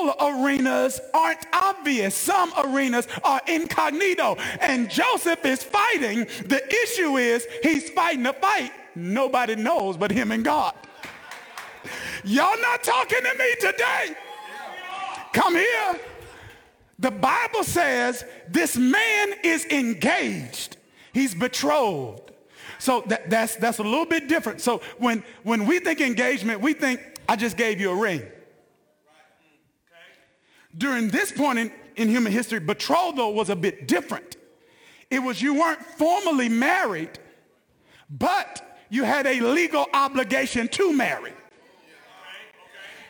All 0.00 0.44
arenas 0.44 1.00
aren't 1.12 1.46
obvious. 1.52 2.14
Some 2.14 2.52
arenas 2.56 3.06
are 3.22 3.40
incognito. 3.46 4.36
And 4.60 4.88
Joseph 4.88 5.44
is 5.44 5.62
fighting. 5.62 6.26
The 6.46 6.62
issue 6.84 7.16
is 7.16 7.46
he's 7.62 7.90
fighting 7.90 8.26
a 8.26 8.32
fight 8.32 8.72
nobody 8.94 9.56
knows 9.56 9.96
but 9.96 10.10
him 10.10 10.32
and 10.32 10.44
God. 10.44 10.74
Y'all 12.24 12.60
not 12.60 12.82
talking 12.82 13.20
to 13.20 13.38
me 13.38 13.54
today. 13.60 14.16
Come 15.32 15.54
here. 15.54 16.00
The 16.98 17.10
Bible 17.10 17.64
says 17.64 18.24
this 18.48 18.76
man 18.76 19.34
is 19.42 19.64
engaged. 19.66 20.76
He's 21.12 21.34
betrothed. 21.34 22.30
So 22.78 23.02
that, 23.06 23.30
that's, 23.30 23.56
that's 23.56 23.78
a 23.78 23.82
little 23.82 24.06
bit 24.06 24.28
different. 24.28 24.60
So 24.60 24.82
when, 24.98 25.22
when 25.42 25.66
we 25.66 25.78
think 25.80 26.00
engagement, 26.00 26.60
we 26.60 26.72
think, 26.72 27.00
I 27.28 27.36
just 27.36 27.56
gave 27.56 27.80
you 27.80 27.90
a 27.90 27.94
ring. 27.94 28.22
During 30.76 31.08
this 31.08 31.32
point 31.32 31.58
in, 31.58 31.72
in 31.96 32.08
human 32.08 32.32
history, 32.32 32.60
betrothal 32.60 33.34
was 33.34 33.50
a 33.50 33.56
bit 33.56 33.88
different. 33.88 34.36
It 35.10 35.18
was 35.18 35.42
you 35.42 35.54
weren't 35.54 35.82
formally 35.82 36.48
married, 36.48 37.18
but 38.08 38.78
you 38.88 39.04
had 39.04 39.26
a 39.26 39.40
legal 39.40 39.86
obligation 39.92 40.68
to 40.68 40.92
marry. 40.92 41.32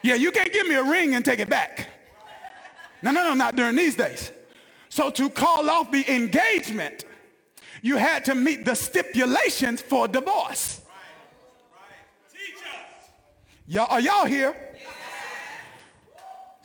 Yeah, 0.03 0.15
you 0.15 0.33
can't 0.33 0.53
give 0.53 0.67
me 0.67 0.75
a 0.75 0.83
ring 0.83 1.15
and 1.15 1.25
take 1.25 1.41
it 1.41 1.51
back. 1.51 1.89
No, 3.03 3.11
no, 3.11 3.23
no, 3.23 3.35
not 3.35 3.57
during 3.57 3.77
these 3.77 3.97
days. 3.97 4.33
So 4.89 5.11
to 5.11 5.29
call 5.29 5.69
off 5.69 5.91
the 5.91 6.11
engagement 6.13 7.05
you 7.83 7.97
had 7.97 8.25
to 8.27 8.35
meet 8.35 8.65
the 8.65 8.75
stipulations 8.75 9.81
for 9.81 10.07
divorce. 10.07 10.81
Y'all, 13.67 13.87
are 13.89 14.01
y'all 14.01 14.27
here? 14.27 14.57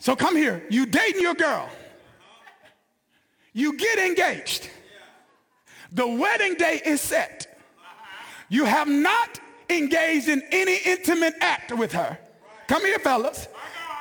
So 0.06 0.14
come 0.14 0.36
here. 0.36 0.62
You 0.70 0.86
dating 0.86 1.20
your 1.20 1.34
girl. 1.34 1.68
You 3.52 3.76
get 3.76 3.98
engaged. 3.98 4.70
The 5.90 6.06
wedding 6.06 6.54
day 6.54 6.80
is 6.86 7.00
set. 7.00 7.58
You 8.48 8.66
have 8.66 8.86
not 8.86 9.40
engaged 9.68 10.28
in 10.28 10.44
any 10.52 10.76
intimate 10.86 11.34
act 11.40 11.76
with 11.76 11.90
her. 11.90 12.16
Come 12.68 12.82
here, 12.82 13.00
fellas. 13.00 13.48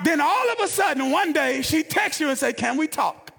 Then 0.04 0.22
all 0.22 0.52
of 0.52 0.60
a 0.60 0.68
sudden, 0.68 1.10
one 1.10 1.34
day, 1.34 1.64
she 1.64 1.82
texts 1.82 2.22
you 2.22 2.30
and 2.30 2.38
say, 2.38 2.54
can 2.54 2.78
we 2.78 2.86
talk? 2.86 3.32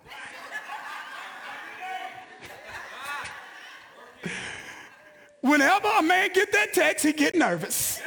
Whenever 5.41 5.89
a 6.01 6.03
man 6.03 6.31
get 6.35 6.51
that 6.51 6.73
text, 6.73 7.07
he 7.07 7.13
get 7.13 7.37
nervous. 7.37 8.01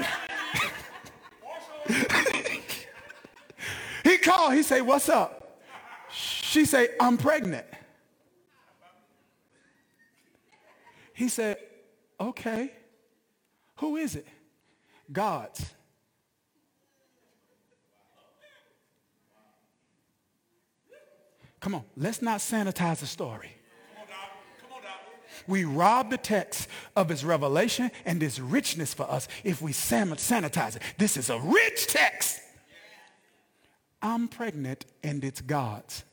He 4.30 4.36
called, 4.38 4.54
he 4.54 4.64
say, 4.64 4.82
what's 4.82 5.10
up? 5.10 5.64
She 6.12 6.66
say, 6.66 6.90
I'm 7.00 7.18
pregnant. 7.18 7.66
He 11.14 11.30
said, 11.30 11.58
okay. 12.20 12.72
Who 13.78 13.98
is 13.98 14.16
it? 14.16 14.28
God's. 15.12 15.74
Come 21.60 21.76
on, 21.76 21.84
let's 21.98 22.22
not 22.22 22.40
sanitize 22.40 23.00
the 23.00 23.06
story 23.06 23.56
we 25.48 25.64
rob 25.64 26.12
the 26.12 26.18
text 26.18 26.68
of 26.96 27.10
its 27.10 27.24
revelation 27.24 27.90
and 28.06 28.22
its 28.22 28.40
richness 28.40 28.94
for 28.94 29.10
us 29.10 29.28
if 29.44 29.62
we 29.62 29.72
sanitize 29.72 30.76
it. 30.76 30.82
This 30.98 31.18
is 31.18 31.30
a 31.30 31.40
rich 31.40 31.88
text. 31.88 32.40
I'm 34.02 34.28
pregnant 34.28 34.86
and 35.04 35.24
it's 35.24 35.42
God's. 35.42 36.04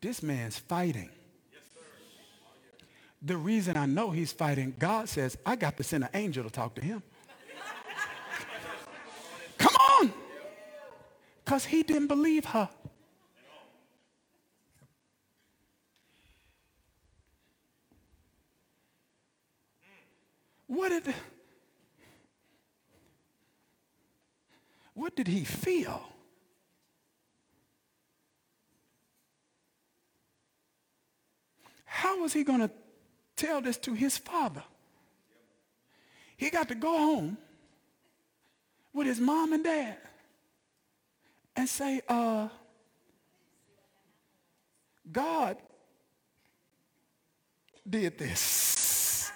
This 0.00 0.22
man's 0.22 0.58
fighting. 0.58 1.08
The 3.22 3.38
reason 3.38 3.78
I 3.78 3.86
know 3.86 4.10
he's 4.10 4.32
fighting, 4.32 4.74
God 4.78 5.08
says, 5.08 5.38
I 5.46 5.56
got 5.56 5.78
to 5.78 5.82
send 5.82 6.04
an 6.04 6.10
angel 6.12 6.44
to 6.44 6.50
talk 6.50 6.74
to 6.74 6.82
him. 6.82 7.02
Come 9.56 9.74
on. 9.74 10.12
Because 11.42 11.64
he 11.64 11.82
didn't 11.82 12.08
believe 12.08 12.44
her. 12.44 12.68
What 20.66 20.90
did, 20.90 21.14
what 24.94 25.16
did 25.16 25.26
he 25.28 25.44
feel? 25.44 26.02
How 31.84 32.20
was 32.20 32.32
he 32.32 32.44
going 32.44 32.60
to 32.60 32.70
tell 33.36 33.60
this 33.60 33.76
to 33.78 33.94
his 33.94 34.18
father? 34.18 34.62
He 36.36 36.50
got 36.50 36.68
to 36.68 36.74
go 36.74 36.96
home 36.96 37.38
with 38.92 39.06
his 39.06 39.20
mom 39.20 39.52
and 39.52 39.64
dad 39.64 39.96
and 41.56 41.68
say, 41.68 42.00
uh, 42.08 42.48
God 45.10 45.56
did 47.88 48.18
this. 48.18 49.30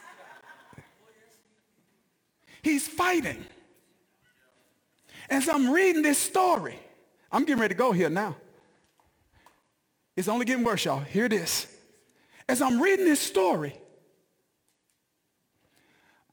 He's 2.62 2.88
fighting. 2.88 3.44
As 5.30 5.48
I'm 5.48 5.70
reading 5.70 6.02
this 6.02 6.18
story, 6.18 6.78
I'm 7.30 7.44
getting 7.44 7.60
ready 7.60 7.74
to 7.74 7.78
go 7.78 7.92
here 7.92 8.08
now. 8.08 8.36
It's 10.16 10.28
only 10.28 10.46
getting 10.46 10.64
worse, 10.64 10.84
y'all. 10.84 11.00
Hear 11.00 11.28
this. 11.28 11.66
As 12.48 12.62
I'm 12.62 12.80
reading 12.80 13.04
this 13.04 13.20
story, 13.20 13.74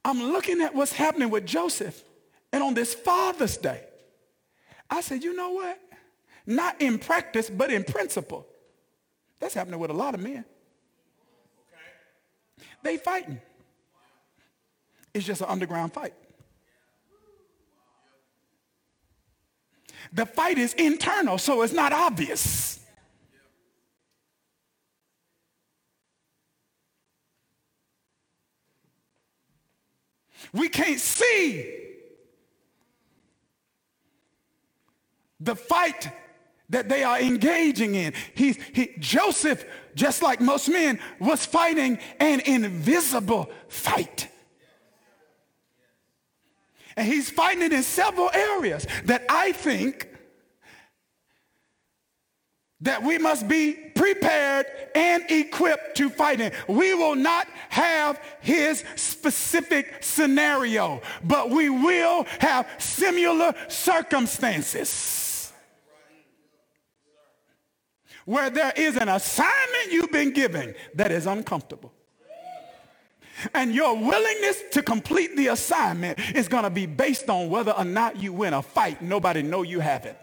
I'm 0.03 0.21
looking 0.21 0.62
at 0.62 0.73
what's 0.73 0.93
happening 0.93 1.29
with 1.29 1.45
Joseph. 1.45 2.01
And 2.53 2.63
on 2.63 2.73
this 2.73 2.93
Father's 2.93 3.58
Day, 3.58 3.84
I 4.89 5.01
said, 5.01 5.23
you 5.23 5.36
know 5.36 5.49
what? 5.51 5.79
Not 6.45 6.81
in 6.81 6.99
practice, 6.99 7.49
but 7.49 7.71
in 7.71 7.84
principle. 7.84 8.47
That's 9.39 9.53
happening 9.53 9.79
with 9.79 9.91
a 9.91 9.93
lot 9.95 10.13
of 10.13 10.21
men. 10.21 10.45
They 12.81 12.97
fighting. 12.97 13.41
It's 15.13 15.25
just 15.25 15.41
an 15.41 15.47
underground 15.49 15.91
fight. 15.91 16.13
The 20.13 20.25
fight 20.25 20.57
is 20.57 20.73
internal, 20.73 21.37
so 21.37 21.61
it's 21.61 21.73
not 21.73 21.93
obvious. 21.93 22.79
We 30.53 30.69
can't 30.69 30.99
see 30.99 31.85
the 35.39 35.55
fight 35.55 36.09
that 36.69 36.89
they 36.89 37.03
are 37.03 37.19
engaging 37.19 37.95
in. 37.95 38.13
He, 38.33 38.57
he, 38.73 38.95
Joseph, 38.99 39.65
just 39.93 40.21
like 40.21 40.41
most 40.41 40.69
men, 40.69 40.99
was 41.19 41.45
fighting 41.45 41.99
an 42.19 42.39
invisible 42.41 43.49
fight. 43.67 44.29
And 46.97 47.08
he's 47.08 47.29
fighting 47.29 47.63
it 47.63 47.73
in 47.73 47.84
several 47.84 48.29
areas 48.34 48.88
that 49.05 49.25
I 49.29 49.51
think 49.51 50.10
that 52.81 53.03
we 53.03 53.17
must 53.17 53.47
be 53.47 53.73
prepared 53.73 54.65
and 54.93 55.23
equipped 55.29 55.97
to 55.97 56.10
fight 56.10 56.39
in. 56.39 56.51
We 56.67 56.93
will 56.93 57.15
not 57.15 57.47
have 57.69 58.21
his 58.41 58.84
specific 58.95 59.97
scenario, 60.01 61.01
but 61.23 61.49
we 61.49 61.69
will 61.69 62.25
have 62.39 62.67
similar 62.77 63.53
circumstances 63.67 65.51
where 68.25 68.49
there 68.49 68.73
is 68.75 68.97
an 68.97 69.08
assignment 69.08 69.91
you've 69.91 70.12
been 70.12 70.31
given 70.31 70.75
that 70.95 71.12
is 71.12 71.27
uncomfortable. 71.27 71.93
And 73.53 73.73
your 73.73 73.95
willingness 73.97 74.63
to 74.71 74.81
complete 74.81 75.35
the 75.35 75.47
assignment 75.47 76.19
is 76.35 76.47
going 76.47 76.63
to 76.63 76.69
be 76.69 76.85
based 76.85 77.29
on 77.29 77.49
whether 77.49 77.71
or 77.71 77.85
not 77.85 78.17
you 78.17 78.33
win 78.33 78.53
a 78.53 78.61
fight. 78.61 79.01
Nobody 79.01 79.41
know 79.41 79.61
you 79.61 79.79
haven't. 79.79 80.17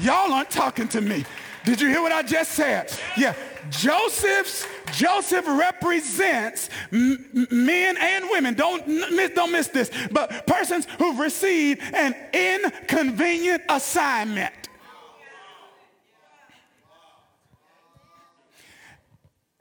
Y'all 0.00 0.32
aren't 0.32 0.50
talking 0.50 0.88
to 0.88 1.00
me. 1.00 1.24
Did 1.64 1.80
you 1.80 1.88
hear 1.88 2.02
what 2.02 2.12
I 2.12 2.22
just 2.22 2.52
said? 2.52 2.92
Yeah. 3.16 3.34
Joseph's 3.70 4.66
Joseph 4.92 5.46
represents 5.46 6.68
m- 6.92 7.48
men 7.50 7.96
and 7.98 8.28
women. 8.30 8.54
Don't 8.54 8.86
miss, 8.86 9.30
don't 9.30 9.50
miss 9.50 9.68
this. 9.68 9.90
But 10.10 10.46
persons 10.46 10.86
who've 10.98 11.18
received 11.18 11.80
an 11.94 12.14
inconvenient 12.32 13.62
assignment. 13.68 14.52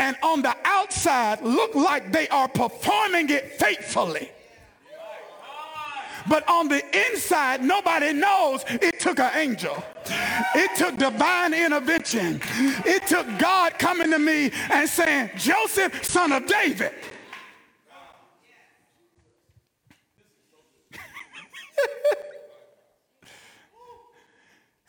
And 0.04 0.18
on 0.22 0.42
the 0.42 0.54
outside 0.66 1.42
look 1.42 1.74
like 1.76 2.12
they 2.12 2.28
are 2.28 2.50
performing 2.50 3.30
it 3.30 3.54
faithfully. 3.54 4.30
But 6.28 6.46
on 6.50 6.68
the 6.68 6.84
inside, 7.10 7.64
nobody 7.64 8.12
knows 8.12 8.66
it 8.68 9.00
took 9.00 9.20
an 9.20 9.32
angel. 9.34 9.82
It 10.56 10.76
took 10.76 10.98
divine 10.98 11.54
intervention. 11.54 12.42
It 12.86 13.08
took 13.08 13.26
God 13.40 13.80
coming 13.80 14.12
to 14.12 14.20
me 14.20 14.52
and 14.70 14.90
saying, 14.90 15.30
Joseph, 15.38 16.04
son 16.04 16.34
of 16.34 16.48
David. 16.48 16.92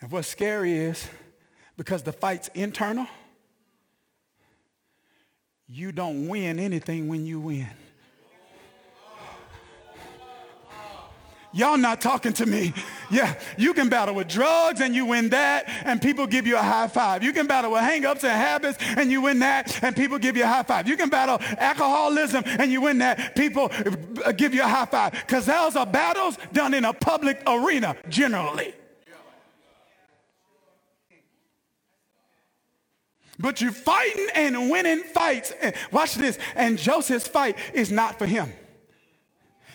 and 0.01 0.11
what's 0.11 0.27
scary 0.27 0.73
is 0.73 1.07
because 1.77 2.03
the 2.03 2.11
fight's 2.11 2.49
internal, 2.49 3.07
you 5.67 5.91
don't 5.91 6.27
win 6.27 6.59
anything 6.59 7.07
when 7.07 7.25
you 7.25 7.39
win. 7.39 7.67
Y'all 11.55 11.77
not 11.77 12.01
talking 12.01 12.33
to 12.33 12.45
me. 12.45 12.73
Yeah, 13.09 13.33
you 13.57 13.73
can 13.73 13.87
battle 13.87 14.13
with 14.13 14.27
drugs 14.27 14.81
and 14.81 14.93
you 14.93 15.05
win 15.05 15.29
that 15.29 15.63
and 15.85 16.01
people 16.01 16.27
give 16.27 16.45
you 16.45 16.57
a 16.57 16.61
high 16.61 16.89
five. 16.89 17.23
You 17.23 17.31
can 17.31 17.47
battle 17.47 17.71
with 17.71 17.79
hangups 17.79 18.25
and 18.25 18.33
habits 18.33 18.77
and 18.97 19.09
you 19.09 19.21
win 19.21 19.39
that 19.39 19.81
and 19.81 19.95
people 19.95 20.17
give 20.17 20.35
you 20.35 20.43
a 20.43 20.47
high 20.47 20.63
five. 20.63 20.85
You 20.85 20.97
can 20.97 21.07
battle 21.07 21.39
alcoholism 21.57 22.43
and 22.45 22.69
you 22.69 22.81
win 22.81 22.97
that. 22.97 23.35
People 23.35 23.71
give 24.35 24.53
you 24.53 24.63
a 24.63 24.67
high 24.67 24.85
five. 24.85 25.13
Because 25.13 25.45
those 25.45 25.77
are 25.77 25.85
battles 25.85 26.37
done 26.51 26.73
in 26.73 26.83
a 26.83 26.91
public 26.91 27.41
arena 27.47 27.95
generally. 28.09 28.73
But 33.37 33.61
you're 33.61 33.71
fighting 33.71 34.27
and 34.33 34.69
winning 34.69 35.03
fights. 35.03 35.53
Watch 35.91 36.15
this. 36.15 36.37
And 36.55 36.77
Joseph's 36.77 37.27
fight 37.27 37.57
is 37.73 37.91
not 37.91 38.17
for 38.17 38.25
him. 38.25 38.51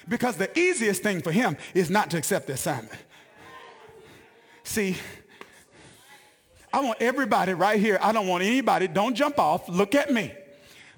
Because 0.09 0.37
the 0.37 0.59
easiest 0.59 1.03
thing 1.03 1.21
for 1.21 1.31
him 1.31 1.57
is 1.75 1.91
not 1.91 2.11
to 2.11 2.19
accept 2.19 2.47
the 2.47 2.55
assignment. 2.55 2.99
See, 4.65 4.97
I 6.73 6.81
want 6.81 7.01
everybody 7.01 7.55
right 7.55 7.79
here. 7.79 7.99
I 8.01 8.13
don't 8.13 8.27
want 8.27 8.43
anybody, 8.43 8.89
don't 8.89 9.15
jump 9.15 9.39
off. 9.39 9.69
Look 9.69 9.95
at 9.95 10.13
me. 10.13 10.33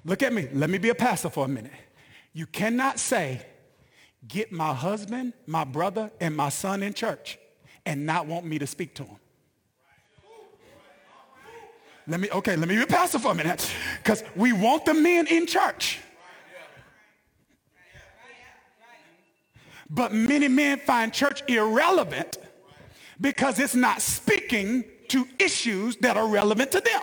Look 0.05 0.23
at 0.23 0.33
me. 0.33 0.47
Let 0.53 0.69
me 0.69 0.77
be 0.77 0.89
a 0.89 0.95
pastor 0.95 1.29
for 1.29 1.45
a 1.45 1.47
minute. 1.47 1.71
You 2.33 2.45
cannot 2.45 2.99
say, 2.99 3.45
get 4.27 4.51
my 4.51 4.73
husband, 4.73 5.33
my 5.47 5.63
brother, 5.63 6.11
and 6.19 6.35
my 6.35 6.49
son 6.49 6.83
in 6.83 6.93
church 6.93 7.37
and 7.85 8.05
not 8.05 8.25
want 8.25 8.45
me 8.45 8.59
to 8.59 8.67
speak 8.67 8.95
to 8.95 9.03
them. 9.03 9.17
Let 12.07 12.19
me, 12.19 12.29
okay, 12.31 12.55
let 12.55 12.67
me 12.67 12.75
be 12.75 12.85
pastor 12.85 13.19
for 13.19 13.31
a 13.31 13.35
minute. 13.35 13.71
Because 13.97 14.23
we 14.35 14.51
want 14.51 14.85
the 14.85 14.93
men 14.93 15.27
in 15.27 15.45
church. 15.45 15.99
But 19.89 20.11
many 20.13 20.47
men 20.47 20.79
find 20.79 21.13
church 21.13 21.43
irrelevant 21.47 22.37
because 23.21 23.59
it's 23.59 23.75
not 23.75 24.01
speaking 24.01 24.83
to 25.09 25.27
issues 25.39 25.97
that 25.97 26.17
are 26.17 26.27
relevant 26.27 26.71
to 26.71 26.81
them. 26.81 27.01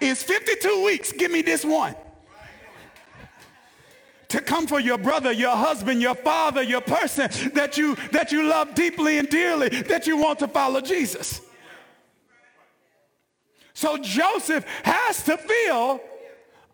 It's 0.00 0.22
52 0.22 0.84
weeks. 0.84 1.12
Give 1.12 1.30
me 1.30 1.42
this 1.42 1.64
one. 1.64 1.94
To 4.28 4.40
come 4.40 4.66
for 4.66 4.80
your 4.80 4.98
brother, 4.98 5.30
your 5.30 5.54
husband, 5.54 6.02
your 6.02 6.16
father, 6.16 6.62
your 6.62 6.80
person 6.80 7.30
that 7.54 7.78
you 7.78 7.94
that 8.10 8.32
you 8.32 8.42
love 8.42 8.74
deeply 8.74 9.18
and 9.18 9.28
dearly, 9.28 9.68
that 9.68 10.08
you 10.08 10.16
want 10.16 10.40
to 10.40 10.48
follow 10.48 10.80
Jesus. 10.80 11.40
So 13.76 13.98
Joseph 13.98 14.64
has 14.84 15.22
to 15.24 15.36
feel 15.36 16.00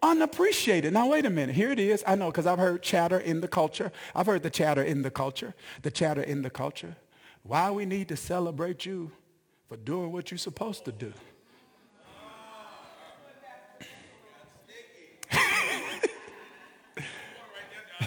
unappreciated. 0.04 0.92
Now, 0.92 1.08
wait 1.08 1.26
a 1.26 1.30
minute. 1.30 1.56
Here 1.56 1.72
it 1.72 1.80
is. 1.80 2.04
I 2.06 2.14
know 2.14 2.26
because 2.26 2.46
I've 2.46 2.60
heard 2.60 2.80
chatter 2.80 3.18
in 3.18 3.40
the 3.40 3.48
culture. 3.48 3.90
I've 4.14 4.26
heard 4.26 4.44
the 4.44 4.50
chatter 4.50 4.84
in 4.84 5.02
the 5.02 5.10
culture, 5.10 5.52
the 5.82 5.90
chatter 5.90 6.22
in 6.22 6.42
the 6.42 6.50
culture. 6.50 6.94
Why 7.42 7.72
we 7.72 7.86
need 7.86 8.06
to 8.10 8.16
celebrate 8.16 8.86
you 8.86 9.10
for 9.68 9.76
doing 9.76 10.12
what 10.12 10.30
you're 10.30 10.38
supposed 10.38 10.84
to 10.84 10.92
do. 10.92 11.12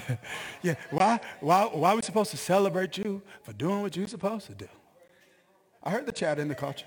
yeah, 0.62 0.76
why, 0.90 1.20
why, 1.40 1.64
why 1.64 1.90
are 1.90 1.96
we 1.96 2.02
supposed 2.02 2.30
to 2.30 2.38
celebrate 2.38 2.96
you 2.96 3.20
for 3.42 3.52
doing 3.52 3.82
what 3.82 3.94
you're 3.94 4.08
supposed 4.08 4.46
to 4.46 4.54
do? 4.54 4.68
I 5.82 5.90
heard 5.90 6.06
the 6.06 6.12
chatter 6.12 6.40
in 6.40 6.48
the 6.48 6.54
culture. 6.54 6.86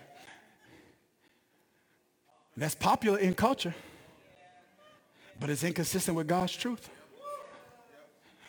That's 2.59 2.75
popular 2.75 3.17
in 3.17 3.35
culture. 3.35 3.73
But 5.39 5.49
it's 5.49 5.63
inconsistent 5.63 6.17
with 6.17 6.27
God's 6.27 6.53
truth. 6.55 6.89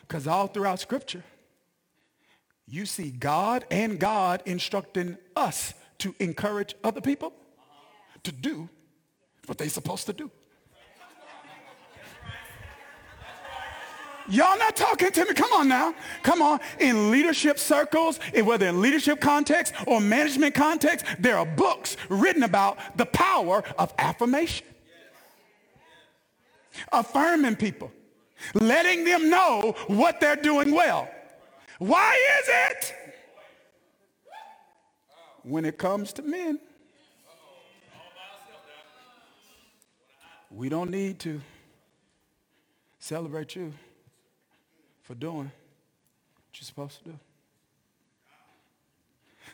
Because 0.02 0.26
all 0.26 0.48
throughout 0.48 0.80
Scripture, 0.80 1.22
you 2.66 2.86
see 2.86 3.12
God 3.12 3.64
and 3.70 4.00
God 4.00 4.42
instructing 4.46 5.16
us 5.36 5.74
to 5.98 6.12
encourage 6.18 6.74
other 6.82 7.00
people 7.00 7.32
to 8.24 8.32
do 8.32 8.68
what 9.46 9.58
they're 9.58 9.68
supposed 9.68 10.06
to 10.06 10.12
do. 10.12 10.28
Y'all 14.30 14.58
not 14.58 14.76
talking 14.76 15.10
to 15.10 15.24
me. 15.24 15.34
Come 15.34 15.52
on 15.52 15.68
now. 15.68 15.94
Come 16.22 16.40
on. 16.40 16.60
In 16.78 17.10
leadership 17.10 17.58
circles, 17.58 18.18
whether 18.42 18.66
in 18.66 18.80
leadership 18.80 19.20
context 19.20 19.74
or 19.86 20.00
management 20.00 20.54
context, 20.54 21.04
there 21.18 21.36
are 21.36 21.46
books 21.46 21.96
written 22.08 22.44
about 22.44 22.96
the 22.96 23.06
power 23.06 23.62
of 23.78 23.92
affirmation 23.98 24.66
affirming 26.92 27.56
people, 27.56 27.90
letting 28.54 29.04
them 29.04 29.30
know 29.30 29.74
what 29.86 30.20
they're 30.20 30.36
doing 30.36 30.72
well. 30.72 31.08
Why 31.78 32.14
is 32.40 32.48
it? 32.48 32.94
When 35.42 35.64
it 35.64 35.78
comes 35.78 36.12
to 36.14 36.22
men, 36.22 36.60
we 40.50 40.68
don't 40.68 40.90
need 40.90 41.18
to 41.20 41.40
celebrate 42.98 43.56
you 43.56 43.72
for 45.10 45.16
doing 45.16 45.38
what 45.38 46.54
you're 46.54 46.64
supposed 46.64 46.98
to 46.98 47.10
do. 47.10 47.18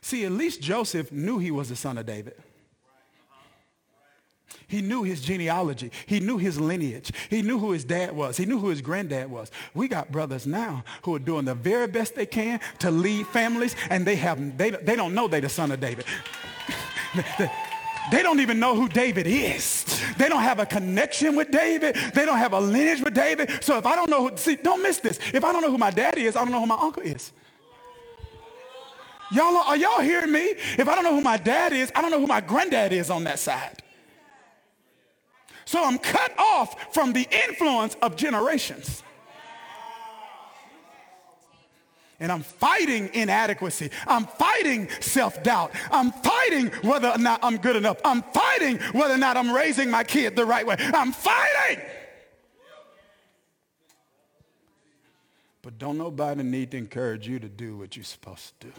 See, 0.03 0.23
at 0.27 0.33
least 0.33 0.61
Joseph 0.61 1.11
knew 1.11 1.39
he 1.39 1.51
was 1.51 1.71
the 1.71 1.77
son 1.77 1.97
of 1.97 2.05
David. 2.05 2.35
He 4.67 4.83
knew 4.83 5.03
his 5.03 5.23
genealogy. 5.23 5.93
He 6.05 6.21
knew 6.21 6.37
his 6.37 6.61
lineage. 6.61 7.11
He 7.31 7.41
knew 7.41 7.59
who 7.59 7.73
his 7.73 7.85
dad 7.85 8.15
was. 8.15 8.37
He 8.37 8.45
knew 8.45 8.59
who 8.59 8.69
his 8.69 8.83
granddad 8.83 9.31
was. 9.31 9.51
We 9.73 9.89
got 9.89 10.13
brothers 10.13 10.47
now 10.47 10.85
who 11.05 11.15
are 11.15 11.21
doing 11.21 11.47
the 11.47 11.55
very 11.55 11.87
best 11.87 12.17
they 12.17 12.27
can 12.27 12.61
to 12.81 12.91
lead 12.91 13.27
families, 13.29 13.75
and 13.89 14.07
they 14.07 14.17
have 14.17 14.59
they, 14.59 14.73
they 14.73 14.95
don't 14.95 15.15
know 15.15 15.27
they're 15.27 15.41
the 15.41 15.49
son 15.49 15.73
of 15.73 15.81
David. 15.81 16.05
They 18.11 18.23
don't 18.23 18.41
even 18.41 18.61
know 18.61 18.75
who 18.75 18.89
David 18.89 19.27
is. 19.27 19.85
They 20.17 20.29
don't 20.29 20.43
have 20.43 20.59
a 20.61 20.67
connection 20.67 21.35
with 21.35 21.51
David. 21.51 21.97
They 22.15 22.25
don't 22.25 22.39
have 22.39 22.53
a 22.53 22.61
lineage 22.61 23.03
with 23.03 23.15
David. 23.15 23.63
So 23.63 23.79
if 23.79 23.87
I 23.87 23.97
don't 23.97 24.09
know 24.09 24.29
who, 24.29 24.37
see, 24.37 24.57
don't 24.57 24.83
miss 24.83 24.99
this. 24.99 25.19
If 25.33 25.45
I 25.45 25.53
don't 25.53 25.63
know 25.63 25.71
who 25.71 25.79
my 25.79 25.91
daddy 25.91 26.25
is, 26.25 26.37
I 26.37 26.45
don't 26.45 26.53
know 26.53 26.61
who 26.61 26.67
my 26.67 26.79
uncle 26.81 27.03
is. 27.03 27.33
Y'all, 29.33 29.57
are 29.57 29.77
y'all 29.77 30.01
hearing 30.01 30.31
me? 30.31 30.55
If 30.79 30.89
I 30.89 30.95
don't 30.95 31.03
know 31.03 31.15
who 31.15 31.21
my 31.21 31.37
dad 31.37 31.73
is, 31.73 31.91
I 31.97 32.01
don't 32.01 32.13
know 32.13 32.21
who 32.21 32.29
my 32.29 32.41
granddad 32.41 32.93
is 32.93 33.11
on 33.11 33.25
that 33.25 33.41
side. 33.41 33.83
So 35.65 35.85
I'm 35.85 35.99
cut 35.99 36.33
off 36.39 36.95
from 36.95 37.13
the 37.13 37.27
influence 37.49 37.97
of 38.01 38.15
generations. 38.15 39.03
And 42.19 42.33
I'm 42.33 42.43
fighting 42.43 43.11
inadequacy. 43.13 43.91
I'm 44.07 44.27
fighting 44.27 44.89
self-doubt. 45.01 45.73
I'm 45.91 46.13
fighting 46.13 46.69
whether 46.83 47.09
or 47.09 47.19
not 47.19 47.41
I'm 47.43 47.59
good 47.59 47.77
enough. 47.77 47.99
I'm 48.05 48.23
fighting 48.23 48.79
whether 48.93 49.15
or 49.15 49.19
not 49.19 49.37
I'm 49.37 49.53
raising 49.53 49.91
my 49.91 50.03
kid 50.03 50.35
the 50.35 50.47
right 50.47 50.67
way. 50.67 50.77
I'm 50.79 51.13
fighting. 51.13 51.85
But 55.61 55.79
don't 55.79 55.99
nobody 55.99 56.43
need 56.43 56.71
to 56.71 56.77
encourage 56.77 57.27
you 57.29 57.39
to 57.39 57.49
do 57.49 57.77
what 57.77 57.97
you're 57.97 58.05
supposed 58.05 58.59
to 58.61 58.69
do. 58.69 58.73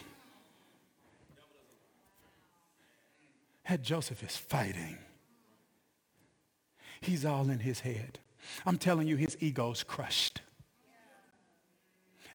That 3.69 3.81
Joseph 3.81 4.23
is 4.23 4.37
fighting. 4.37 4.97
He's 7.01 7.25
all 7.25 7.49
in 7.49 7.59
his 7.59 7.81
head. 7.81 8.19
I'm 8.65 8.77
telling 8.77 9.07
you, 9.07 9.17
his 9.17 9.35
ego's 9.41 9.83
crushed. 9.83 10.41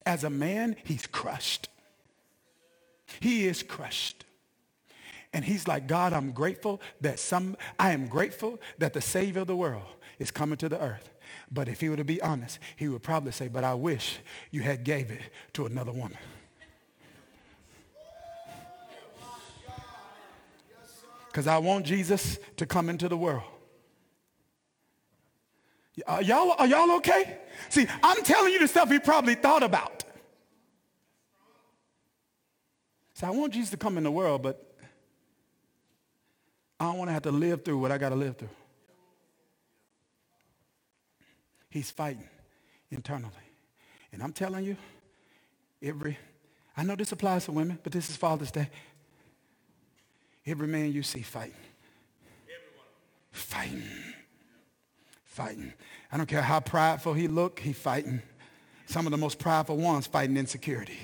As 0.05 0.23
a 0.23 0.29
man, 0.29 0.75
he's 0.83 1.07
crushed. 1.07 1.69
He 3.19 3.47
is 3.47 3.63
crushed. 3.63 4.25
And 5.33 5.43
he's 5.43 5.67
like, 5.67 5.87
God, 5.87 6.13
I'm 6.13 6.31
grateful 6.31 6.81
that 7.01 7.19
some, 7.19 7.57
I 7.79 7.91
am 7.91 8.07
grateful 8.07 8.59
that 8.77 8.93
the 8.93 9.01
Savior 9.01 9.41
of 9.41 9.47
the 9.47 9.55
world 9.55 9.83
is 10.19 10.29
coming 10.29 10.57
to 10.57 10.69
the 10.69 10.79
earth. 10.79 11.09
But 11.51 11.67
if 11.67 11.81
he 11.81 11.89
were 11.89 11.95
to 11.95 12.03
be 12.03 12.21
honest, 12.21 12.59
he 12.75 12.87
would 12.87 13.01
probably 13.01 13.31
say, 13.31 13.47
but 13.47 13.63
I 13.63 13.73
wish 13.73 14.19
you 14.51 14.61
had 14.61 14.83
gave 14.83 15.09
it 15.09 15.21
to 15.53 15.65
another 15.65 15.91
woman. 15.91 16.17
Because 21.27 21.47
I 21.47 21.57
want 21.57 21.87
Jesus 21.87 22.37
to 22.57 22.67
come 22.67 22.89
into 22.89 23.09
the 23.09 23.17
world. 23.17 23.52
Are 26.07 26.21
y'all, 26.21 26.55
are 26.57 26.67
y'all 26.67 26.91
okay? 26.97 27.37
See, 27.69 27.85
I'm 28.01 28.23
telling 28.23 28.53
you 28.53 28.59
the 28.59 28.67
stuff 28.67 28.89
he 28.89 28.99
probably 28.99 29.35
thought 29.35 29.61
about. 29.61 30.03
So 33.13 33.27
I 33.27 33.29
want 33.29 33.53
Jesus 33.53 33.69
to 33.71 33.77
come 33.77 33.97
in 33.97 34.03
the 34.03 34.11
world, 34.11 34.41
but 34.41 34.75
I 36.79 36.85
don't 36.85 36.97
want 36.97 37.09
to 37.09 37.13
have 37.13 37.23
to 37.23 37.31
live 37.31 37.63
through 37.63 37.77
what 37.77 37.91
I 37.91 37.97
got 37.97 38.09
to 38.09 38.15
live 38.15 38.37
through. 38.37 38.49
He's 41.69 41.91
fighting 41.91 42.27
internally. 42.89 43.31
And 44.11 44.21
I'm 44.21 44.33
telling 44.33 44.65
you, 44.65 44.77
every, 45.81 46.17
I 46.75 46.83
know 46.83 46.95
this 46.95 47.11
applies 47.11 47.45
to 47.45 47.51
women, 47.51 47.79
but 47.83 47.91
this 47.91 48.09
is 48.09 48.17
Father's 48.17 48.51
Day. 48.51 48.69
Every 50.45 50.67
man 50.67 50.91
you 50.91 51.03
see 51.03 51.21
fighting. 51.21 51.53
Fighting 53.31 53.83
fighting. 55.33 55.73
I 56.11 56.17
don't 56.17 56.27
care 56.27 56.43
how 56.43 56.59
prideful 56.59 57.15
he 57.15 57.27
look, 57.27 57.59
he 57.59 57.73
fighting. 57.73 58.21
Some 58.85 59.07
of 59.07 59.11
the 59.11 59.17
most 59.17 59.39
prideful 59.39 59.77
ones 59.77 60.05
fighting 60.05 60.37
insecurity. 60.37 60.99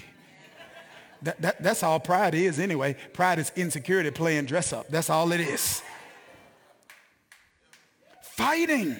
That, 1.24 1.42
that, 1.42 1.64
that's 1.64 1.82
all 1.82 2.00
pride 2.00 2.36
is 2.36 2.60
anyway. 2.60 2.96
Pride 3.12 3.40
is 3.40 3.52
insecurity 3.56 4.12
playing 4.12 4.46
dress 4.46 4.72
up. 4.72 4.88
That's 4.90 5.10
all 5.10 5.32
it 5.32 5.42
is. 5.42 5.82
Fighting. 8.22 8.96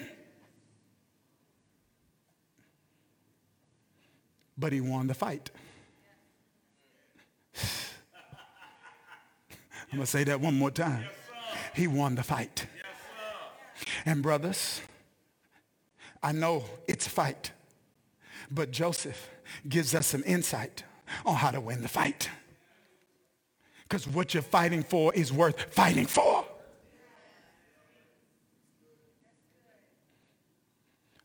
But 4.58 4.72
he 4.72 4.80
won 4.80 5.06
the 5.06 5.14
fight. 5.14 5.50
I'm 9.92 9.96
going 9.96 10.00
to 10.00 10.06
say 10.06 10.24
that 10.24 10.40
one 10.40 10.58
more 10.58 10.72
time. 10.72 11.04
He 11.74 11.86
won 11.86 12.16
the 12.16 12.22
fight. 12.24 12.66
And 14.04 14.22
brothers, 14.22 14.80
I 16.22 16.32
know 16.32 16.64
it's 16.86 17.06
a 17.06 17.10
fight, 17.10 17.52
but 18.50 18.70
Joseph 18.70 19.30
gives 19.68 19.94
us 19.94 20.06
some 20.06 20.22
insight 20.26 20.84
on 21.24 21.34
how 21.36 21.50
to 21.50 21.60
win 21.60 21.82
the 21.82 21.88
fight. 21.88 22.28
Because 23.82 24.06
what 24.06 24.34
you're 24.34 24.42
fighting 24.42 24.82
for 24.82 25.12
is 25.14 25.32
worth 25.32 25.74
fighting 25.74 26.06
for. 26.06 26.44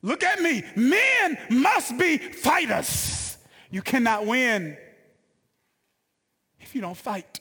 Look 0.02 0.24
at 0.24 0.42
me. 0.42 0.64
Men 0.76 1.38
must 1.50 1.98
be 1.98 2.18
fighters. 2.18 3.38
You 3.72 3.82
cannot 3.82 4.26
win 4.26 4.78
if 6.60 6.76
you 6.76 6.82
don't 6.82 6.98
fight. 6.98 7.40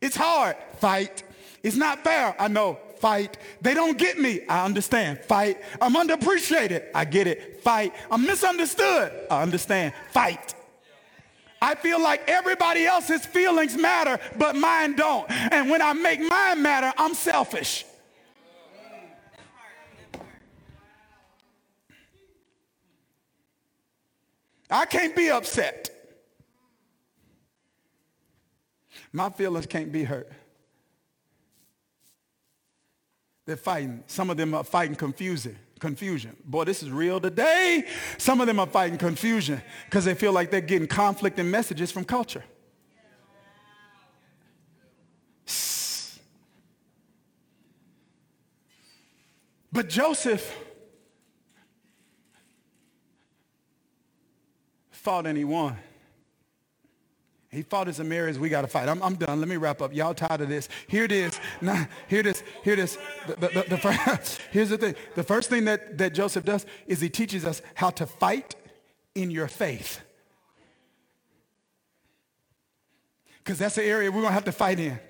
It's 0.00 0.16
hard. 0.16 0.56
Fight. 0.78 1.24
It's 1.62 1.76
not 1.76 2.04
fair. 2.04 2.34
I 2.38 2.46
know 2.48 2.78
fight. 3.00 3.38
They 3.60 3.74
don't 3.74 3.96
get 3.98 4.18
me. 4.18 4.40
I 4.48 4.64
understand. 4.64 5.20
Fight. 5.20 5.58
I'm 5.80 5.94
underappreciated. 5.94 6.86
I 6.94 7.04
get 7.04 7.26
it. 7.26 7.62
Fight. 7.62 7.92
I'm 8.10 8.26
misunderstood. 8.26 9.12
I 9.30 9.42
understand. 9.42 9.94
Fight. 10.10 10.54
I 11.60 11.74
feel 11.74 12.00
like 12.00 12.28
everybody 12.28 12.86
else's 12.86 13.26
feelings 13.26 13.76
matter, 13.76 14.18
but 14.36 14.54
mine 14.54 14.94
don't. 14.94 15.28
And 15.30 15.68
when 15.68 15.82
I 15.82 15.92
make 15.92 16.20
mine 16.20 16.62
matter, 16.62 16.92
I'm 16.96 17.14
selfish. 17.14 17.84
I 24.70 24.84
can't 24.84 25.16
be 25.16 25.30
upset. 25.30 25.90
My 29.12 29.30
feelings 29.30 29.66
can't 29.66 29.90
be 29.90 30.04
hurt. 30.04 30.30
They're 33.48 33.56
fighting. 33.56 34.04
Some 34.06 34.28
of 34.28 34.36
them 34.36 34.52
are 34.52 34.62
fighting 34.62 34.94
confusion. 34.94 35.58
Confusion. 35.80 36.36
Boy, 36.44 36.64
this 36.64 36.82
is 36.82 36.90
real 36.90 37.18
today. 37.18 37.86
Some 38.18 38.42
of 38.42 38.46
them 38.46 38.60
are 38.60 38.66
fighting 38.66 38.98
confusion 38.98 39.62
because 39.86 40.04
they 40.04 40.12
feel 40.12 40.32
like 40.32 40.50
they're 40.50 40.60
getting 40.60 40.86
conflict 40.86 41.38
and 41.38 41.50
messages 41.50 41.90
from 41.90 42.04
culture. 42.04 42.44
But 49.72 49.88
Joseph 49.88 50.54
fought 54.90 55.26
and 55.26 55.38
he 55.38 55.44
won. 55.44 55.74
He 57.50 57.62
fought 57.62 57.88
as 57.88 57.98
a 57.98 58.04
marriage. 58.04 58.36
We 58.36 58.50
got 58.50 58.62
to 58.62 58.68
fight. 58.68 58.88
I'm, 58.88 59.02
I'm 59.02 59.14
done. 59.14 59.40
Let 59.40 59.48
me 59.48 59.56
wrap 59.56 59.80
up. 59.80 59.94
Y'all 59.94 60.12
tired 60.12 60.42
of 60.42 60.48
this? 60.48 60.68
Here 60.86 61.04
it 61.04 61.12
is. 61.12 61.40
Now, 61.62 61.88
here 62.06 62.20
it 62.20 62.26
is. 62.26 62.42
Here 62.62 62.74
it 62.74 62.78
is. 62.78 62.98
The, 63.26 63.36
the, 63.36 63.48
the, 63.48 63.64
the 63.70 63.78
first, 63.78 64.40
here's 64.50 64.68
the 64.68 64.76
thing. 64.76 64.94
The 65.14 65.22
first 65.22 65.48
thing 65.48 65.64
that, 65.64 65.96
that 65.96 66.12
Joseph 66.12 66.44
does 66.44 66.66
is 66.86 67.00
he 67.00 67.08
teaches 67.08 67.46
us 67.46 67.62
how 67.74 67.90
to 67.90 68.06
fight 68.06 68.54
in 69.14 69.30
your 69.30 69.48
faith. 69.48 70.00
Because 73.38 73.58
that's 73.58 73.76
the 73.76 73.84
area 73.84 74.10
we're 74.10 74.20
going 74.20 74.26
to 74.26 74.34
have 74.34 74.44
to 74.44 74.52
fight 74.52 74.78
in. 74.78 75.00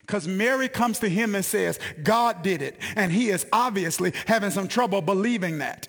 Because 0.00 0.26
Mary 0.26 0.68
comes 0.68 0.98
to 1.00 1.08
him 1.10 1.34
and 1.34 1.44
says, 1.44 1.78
God 2.02 2.42
did 2.42 2.62
it. 2.62 2.80
And 2.96 3.12
he 3.12 3.28
is 3.28 3.46
obviously 3.52 4.14
having 4.26 4.50
some 4.50 4.68
trouble 4.68 5.02
believing 5.02 5.58
that. 5.58 5.88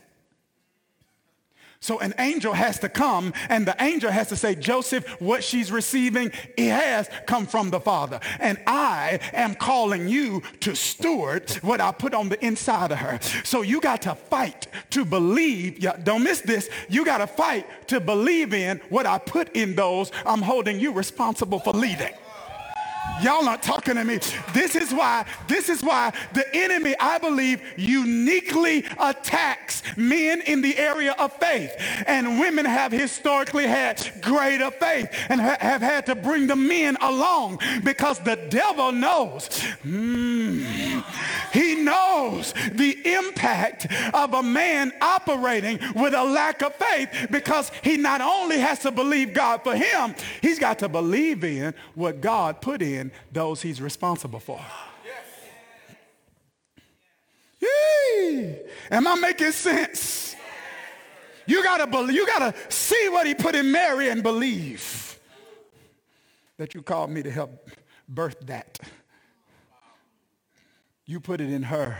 So 1.85 1.99
an 1.99 2.15
angel 2.17 2.53
has 2.53 2.79
to 2.79 2.89
come 2.89 3.31
and 3.47 3.67
the 3.67 3.75
angel 3.79 4.09
has 4.09 4.29
to 4.29 4.35
say, 4.35 4.55
Joseph, 4.55 5.21
what 5.21 5.43
she's 5.43 5.71
receiving, 5.71 6.31
it 6.57 6.71
has 6.71 7.07
come 7.27 7.45
from 7.45 7.69
the 7.69 7.79
Father. 7.79 8.19
And 8.39 8.57
I 8.65 9.19
am 9.33 9.53
calling 9.53 10.07
you 10.07 10.41
to 10.61 10.75
steward 10.75 11.51
what 11.61 11.81
I 11.81 11.91
put 11.91 12.15
on 12.15 12.29
the 12.29 12.43
inside 12.43 12.91
of 12.91 12.97
her. 12.97 13.19
So 13.43 13.61
you 13.61 13.81
got 13.81 14.01
to 14.01 14.15
fight 14.15 14.65
to 14.89 15.05
believe. 15.05 15.77
Yeah, 15.77 15.95
don't 16.03 16.23
miss 16.23 16.41
this. 16.41 16.71
You 16.89 17.05
got 17.05 17.19
to 17.19 17.27
fight 17.27 17.87
to 17.89 17.99
believe 17.99 18.55
in 18.55 18.81
what 18.89 19.05
I 19.05 19.19
put 19.19 19.55
in 19.55 19.75
those 19.75 20.11
I'm 20.25 20.41
holding 20.41 20.79
you 20.79 20.91
responsible 20.91 21.59
for 21.59 21.71
leading. 21.71 22.13
Y'all 23.21 23.47
aren't 23.47 23.63
talking 23.63 23.95
to 23.95 24.03
me. 24.03 24.19
This 24.53 24.75
is 24.75 24.93
why, 24.93 25.25
this 25.47 25.69
is 25.69 25.81
why 25.81 26.13
the 26.33 26.45
enemy, 26.53 26.95
I 26.99 27.17
believe, 27.17 27.61
uniquely 27.77 28.85
attacks 28.99 29.83
men 29.95 30.41
in 30.41 30.61
the 30.61 30.77
area 30.77 31.15
of 31.17 31.31
faith. 31.33 31.73
And 32.07 32.39
women 32.39 32.65
have 32.65 32.91
historically 32.91 33.67
had 33.67 34.05
greater 34.21 34.69
faith 34.69 35.09
and 35.29 35.39
ha- 35.39 35.57
have 35.59 35.81
had 35.81 36.05
to 36.07 36.15
bring 36.15 36.47
the 36.47 36.55
men 36.55 36.97
along 36.99 37.59
because 37.83 38.19
the 38.19 38.35
devil 38.49 38.91
knows. 38.91 39.47
Mm, 39.85 41.03
he 41.53 41.75
knows 41.75 42.53
the 42.73 42.97
impact 43.05 43.87
of 44.13 44.33
a 44.33 44.43
man 44.43 44.91
operating 44.99 45.79
with 45.95 46.13
a 46.13 46.23
lack 46.23 46.61
of 46.61 46.75
faith 46.75 47.27
because 47.31 47.71
he 47.81 47.95
not 47.95 48.19
only 48.19 48.59
has 48.59 48.79
to 48.79 48.91
believe 48.91 49.33
God 49.33 49.63
for 49.63 49.75
him, 49.75 50.15
he's 50.41 50.59
got 50.59 50.79
to 50.79 50.89
believe 50.89 51.43
in 51.43 51.73
what 51.93 52.19
God 52.19 52.61
put 52.61 52.81
in 52.81 52.94
in 52.95 53.11
those 53.31 53.61
he's 53.61 53.81
responsible 53.81 54.39
for. 54.39 54.59
Yee. 57.59 58.57
Am 58.91 59.07
I 59.07 59.15
making 59.15 59.51
sense? 59.51 60.35
You 61.47 61.63
gotta 61.63 61.87
believe, 61.87 62.15
you 62.15 62.25
gotta 62.25 62.53
see 62.69 63.07
what 63.09 63.27
he 63.27 63.35
put 63.35 63.55
in 63.55 63.71
Mary 63.71 64.09
and 64.09 64.23
believe 64.23 65.19
that 66.57 66.73
you 66.73 66.81
called 66.81 67.09
me 67.09 67.21
to 67.21 67.29
help 67.29 67.69
birth 68.07 68.39
that. 68.47 68.79
You 71.05 71.19
put 71.19 71.39
it 71.39 71.51
in 71.51 71.63
her. 71.63 71.99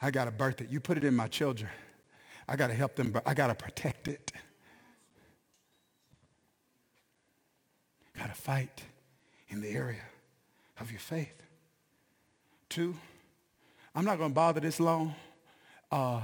I 0.00 0.10
gotta 0.10 0.30
birth 0.30 0.60
it. 0.60 0.70
You 0.70 0.80
put 0.80 0.96
it 0.96 1.04
in 1.04 1.14
my 1.14 1.28
children. 1.28 1.70
I 2.48 2.56
gotta 2.56 2.74
help 2.74 2.96
them. 2.96 3.14
I 3.26 3.34
gotta 3.34 3.54
protect 3.54 4.08
it. 4.08 4.32
Got 8.16 8.28
to 8.28 8.34
fight 8.34 8.82
in 9.56 9.62
the 9.62 9.70
area 9.70 10.02
of 10.78 10.90
your 10.90 11.00
faith. 11.00 11.42
Two, 12.68 12.94
I'm 13.94 14.04
not 14.04 14.18
going 14.18 14.30
to 14.30 14.34
bother 14.34 14.60
this 14.60 14.78
long. 14.78 15.14
Uh, 15.90 16.20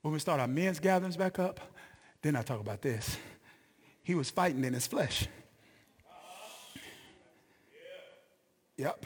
when 0.00 0.14
we 0.14 0.18
start 0.18 0.40
our 0.40 0.48
men's 0.48 0.80
gatherings 0.80 1.18
back 1.18 1.38
up, 1.38 1.60
then 2.22 2.34
I 2.34 2.42
talk 2.42 2.60
about 2.60 2.80
this. 2.80 3.18
He 4.02 4.14
was 4.14 4.30
fighting 4.30 4.64
in 4.64 4.72
his 4.72 4.86
flesh. 4.86 5.28
Yep. 8.78 9.04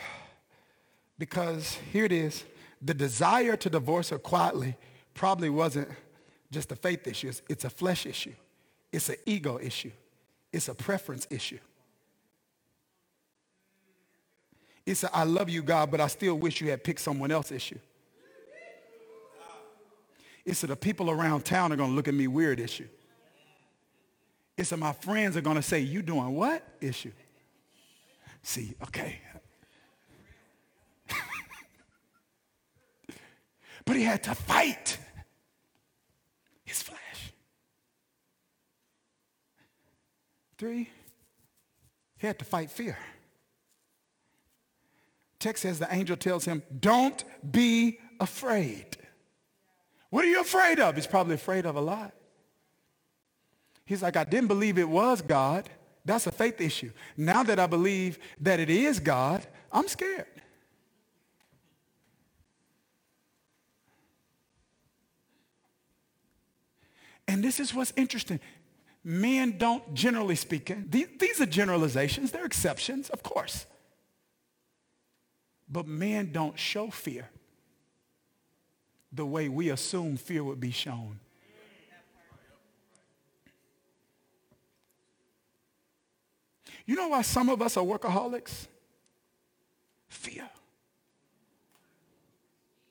Because 1.18 1.78
here 1.92 2.05
it 2.05 2.12
is. 2.12 2.44
The 2.80 2.94
desire 2.94 3.57
to 3.57 3.70
divorce 3.70 4.11
her 4.11 4.18
quietly 4.18 4.76
probably 5.14 5.50
wasn't 5.50 5.88
just 6.53 6.70
a 6.70 6.76
faith 6.76 7.07
issue. 7.09 7.32
It's, 7.48 7.64
a 7.64 7.70
flesh 7.70 8.07
issue. 8.07 8.34
It's 8.92 9.09
an 9.09 9.16
ego 9.26 9.59
issue. 9.61 9.90
It's 10.53 10.68
a 10.68 10.74
preference 10.74 11.26
issue. 11.30 11.59
It's 14.85 15.05
a 15.05 15.14
I 15.14 15.24
love 15.24 15.49
you, 15.49 15.62
God, 15.62 15.91
but 15.91 16.01
I 16.01 16.09
still 16.09 16.35
wish 16.35 16.61
you 16.61 16.70
had 16.70 16.83
picked 16.83 17.01
someone 17.01 17.30
else 17.30 17.53
issue. 17.53 17.78
It's 20.45 20.64
a 20.64 20.66
the 20.66 20.76
people 20.76 21.09
around 21.11 21.45
town 21.45 21.72
are 21.72 21.76
going 21.76 21.91
to 21.91 21.97
look 21.97 22.09
at 22.09 22.14
me 22.14 22.26
weird 22.26 22.59
issue. 22.59 22.89
It's 24.57 24.72
a 24.72 24.76
my 24.76 24.93
friends 24.93 25.37
are 25.37 25.41
going 25.41 25.57
to 25.57 25.62
say, 25.62 25.80
you 25.80 26.03
doing 26.03 26.35
what 26.35 26.66
issue? 26.80 27.12
See, 28.43 28.74
okay. 28.83 29.20
but 33.85 33.95
he 33.97 34.03
had 34.03 34.24
to 34.24 34.35
fight 34.35 34.99
his 36.64 36.83
flesh. 36.83 36.99
Three, 40.59 40.91
he 42.18 42.26
had 42.26 42.39
to 42.41 42.45
fight 42.45 42.70
fear. 42.70 42.99
Text 45.43 45.64
says 45.64 45.80
the 45.80 45.93
angel 45.93 46.16
tells 46.16 46.45
him, 46.45 46.62
don't 46.78 47.24
be 47.51 47.99
afraid. 48.20 48.97
What 50.11 50.24
are 50.24 50.28
you 50.28 50.40
afraid 50.40 50.78
of? 50.78 50.95
He's 50.95 51.09
probably 51.09 51.34
afraid 51.34 51.66
of 51.66 51.74
a 51.74 51.80
lot. 51.80 52.12
He's 53.84 54.03
like, 54.03 54.16
I 54.16 54.22
didn't 54.22 54.47
believe 54.47 54.78
it 54.78 54.88
was 54.88 55.20
God. 55.20 55.68
That's 56.05 56.28
a 56.28 56.30
faith 56.30 56.61
issue. 56.61 56.93
Now 57.16 57.43
that 57.43 57.59
I 57.59 57.66
believe 57.66 58.20
that 58.40 58.61
it 58.61 58.70
is 58.70 59.01
God, 59.01 59.45
I'm 59.72 59.88
scared. 59.88 60.26
And 67.26 67.43
this 67.43 67.59
is 67.59 67.74
what's 67.74 67.93
interesting. 67.97 68.38
Men 69.03 69.59
don't, 69.59 69.93
generally 69.93 70.36
speaking, 70.36 70.86
these, 70.88 71.09
these 71.18 71.40
are 71.40 71.47
generalizations, 71.47 72.30
they're 72.30 72.47
exceptions, 72.47 73.11
of 73.11 73.24
course. 73.24 73.66
But 75.73 75.89
men 75.89 76.31
don't 76.33 76.59
show 76.59 76.91
fear 76.91 77.31
the 79.11 79.25
way 79.25 79.49
we 79.49 79.70
assume 79.70 80.18
fear 80.18 80.45
would 80.45 80.61
be 80.61 80.70
shown. 80.70 81.18
You 86.85 86.97
know 86.97 87.09
why 87.09 87.23
some 87.23 87.49
of 87.49 87.62
us 87.62 87.79
are 87.79 87.85
workaholics? 87.85 88.66
Fear. 90.09 90.51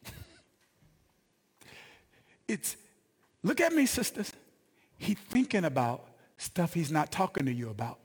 it's, 2.47 2.77
look 3.43 3.59
at 3.61 3.73
me, 3.73 3.85
sisters. 3.85 4.31
He's 4.97 5.17
thinking 5.17 5.65
about 5.65 6.07
stuff 6.37 6.73
he's 6.73 6.89
not 6.89 7.11
talking 7.11 7.45
to 7.45 7.53
you 7.53 7.69
about. 7.69 8.00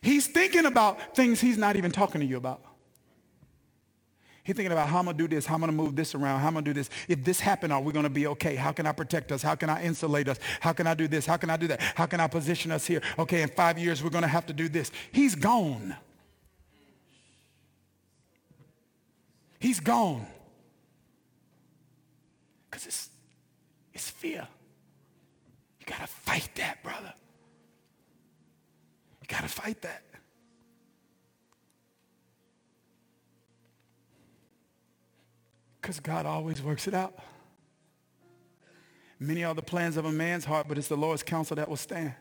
He's 0.00 0.26
thinking 0.26 0.66
about 0.66 1.14
things 1.14 1.40
he's 1.40 1.58
not 1.58 1.76
even 1.76 1.90
talking 1.90 2.20
to 2.20 2.26
you 2.26 2.36
about. 2.36 2.62
He's 4.42 4.56
thinking 4.56 4.72
about 4.72 4.88
how 4.88 4.98
I'm 4.98 5.04
going 5.04 5.16
to 5.16 5.22
do 5.22 5.28
this, 5.28 5.46
how 5.46 5.54
I'm 5.54 5.60
going 5.60 5.70
to 5.70 5.76
move 5.76 5.94
this 5.94 6.14
around, 6.14 6.40
how 6.40 6.48
I'm 6.48 6.54
going 6.54 6.64
to 6.64 6.70
do 6.70 6.74
this. 6.74 6.88
If 7.08 7.24
this 7.24 7.38
happened, 7.40 7.72
are 7.72 7.80
we 7.80 7.92
going 7.92 8.04
to 8.04 8.10
be 8.10 8.26
okay? 8.28 8.56
How 8.56 8.72
can 8.72 8.86
I 8.86 8.92
protect 8.92 9.30
us? 9.32 9.42
How 9.42 9.54
can 9.54 9.68
I 9.68 9.84
insulate 9.84 10.28
us? 10.28 10.38
How 10.60 10.72
can 10.72 10.86
I 10.86 10.94
do 10.94 11.06
this? 11.06 11.26
How 11.26 11.36
can 11.36 11.50
I 11.50 11.56
do 11.56 11.68
that? 11.68 11.80
How 11.80 12.06
can 12.06 12.20
I 12.20 12.26
position 12.26 12.72
us 12.72 12.86
here? 12.86 13.02
Okay, 13.18 13.42
in 13.42 13.48
five 13.50 13.78
years, 13.78 14.02
we're 14.02 14.10
going 14.10 14.22
to 14.22 14.28
have 14.28 14.46
to 14.46 14.52
do 14.52 14.68
this. 14.68 14.90
He's 15.12 15.34
gone. 15.34 15.94
He's 19.58 19.78
gone. 19.78 20.26
Because 22.70 22.86
it's, 22.86 23.08
it's 23.92 24.08
fear. 24.08 24.48
You 25.78 25.86
got 25.86 26.00
to 26.00 26.06
fight 26.06 26.48
that, 26.56 26.82
brother. 26.82 27.12
Got 29.30 29.42
to 29.42 29.48
fight 29.48 29.80
that. 29.82 30.02
Because 35.80 36.00
God 36.00 36.26
always 36.26 36.60
works 36.60 36.88
it 36.88 36.94
out. 36.94 37.14
Many 39.20 39.44
are 39.44 39.54
the 39.54 39.62
plans 39.62 39.96
of 39.96 40.04
a 40.04 40.10
man's 40.10 40.44
heart, 40.44 40.66
but 40.68 40.78
it's 40.78 40.88
the 40.88 40.96
Lord's 40.96 41.22
counsel 41.22 41.54
that 41.56 41.68
will 41.68 41.76
stand. 41.76 42.14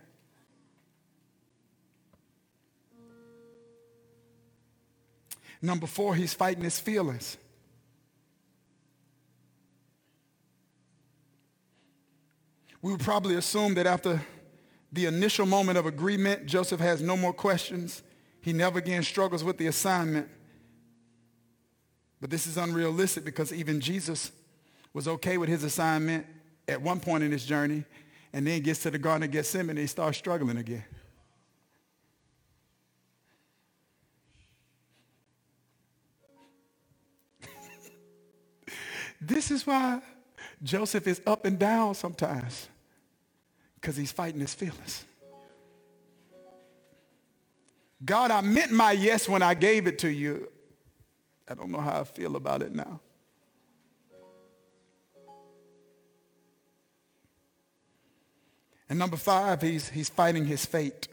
Number 5.62 5.88
four, 5.88 6.14
he's 6.14 6.34
fighting 6.34 6.64
his 6.64 6.80
feelings. 6.80 7.38
We 12.82 12.92
would 12.92 13.02
probably 13.02 13.36
assume 13.36 13.74
that 13.74 13.88
after 13.88 14.22
the 14.92 15.06
initial 15.06 15.46
moment 15.46 15.78
of 15.78 15.86
agreement, 15.86 16.46
Joseph 16.48 16.80
has 16.80 17.02
no 17.02 17.16
more 17.16 17.34
questions. 17.34 18.02
He 18.42 18.54
never 18.54 18.80
again 18.80 19.04
struggles 19.04 19.44
with 19.44 19.58
the 19.58 19.68
assignment. 19.68 20.28
But 22.20 22.30
this 22.30 22.48
is 22.48 22.58
unrealistic 22.58 23.24
because 23.24 23.54
even 23.54 23.80
Jesus 23.80 24.32
was 24.94 25.08
okay 25.08 25.38
with 25.38 25.48
his 25.50 25.64
assignment 25.64 26.26
at 26.68 26.82
one 26.82 27.00
point 27.00 27.24
in 27.24 27.32
his 27.32 27.46
journey 27.46 27.86
and 28.34 28.46
then 28.46 28.62
gets 28.62 28.82
to 28.84 28.92
the 28.92 29.00
Garden 29.00 29.24
of 29.24 29.32
Gethsemane 29.32 29.70
and 29.72 29.80
he 29.80 29.88
starts 29.88 30.18
struggling 30.18 30.58
again. 30.58 30.84
this 39.22 39.52
is 39.52 39.66
why 39.66 40.02
Joseph 40.62 41.08
is 41.08 41.22
up 41.26 41.46
and 41.46 41.58
down 41.58 41.96
sometimes. 41.96 42.68
Because 43.80 43.96
he's 43.96 44.12
fighting 44.12 44.42
his 44.42 44.54
feelings. 44.54 45.06
God, 48.04 48.32
I 48.32 48.42
meant 48.42 48.72
my 48.72 48.92
yes 48.92 49.28
when 49.28 49.42
I 49.42 49.54
gave 49.54 49.88
it 49.88 50.00
to 50.00 50.10
you. 50.10 50.50
I 51.48 51.54
don't 51.54 51.72
know 51.72 51.80
how 51.80 52.02
I 52.02 52.04
feel 52.04 52.36
about 52.36 52.62
it 52.62 52.74
now. 52.74 53.00
And 58.90 58.98
number 58.98 59.18
five, 59.18 59.62
he's, 59.62 59.90
he's 59.90 60.10
fighting 60.10 60.46
his 60.46 60.66
fate. 60.66 61.08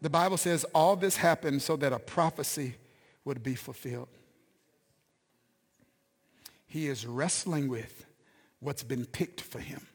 The 0.00 0.08
Bible 0.08 0.38
says 0.38 0.64
all 0.74 0.96
this 0.96 1.16
happened 1.16 1.60
so 1.60 1.76
that 1.76 1.92
a 1.92 1.98
prophecy 1.98 2.76
would 3.24 3.42
be 3.42 3.54
fulfilled. 3.54 4.08
He 6.66 6.86
is 6.86 7.04
wrestling 7.04 7.68
with 7.68 8.06
what's 8.60 8.82
been 8.82 9.04
picked 9.04 9.40
for 9.40 9.58
him. 9.58 9.86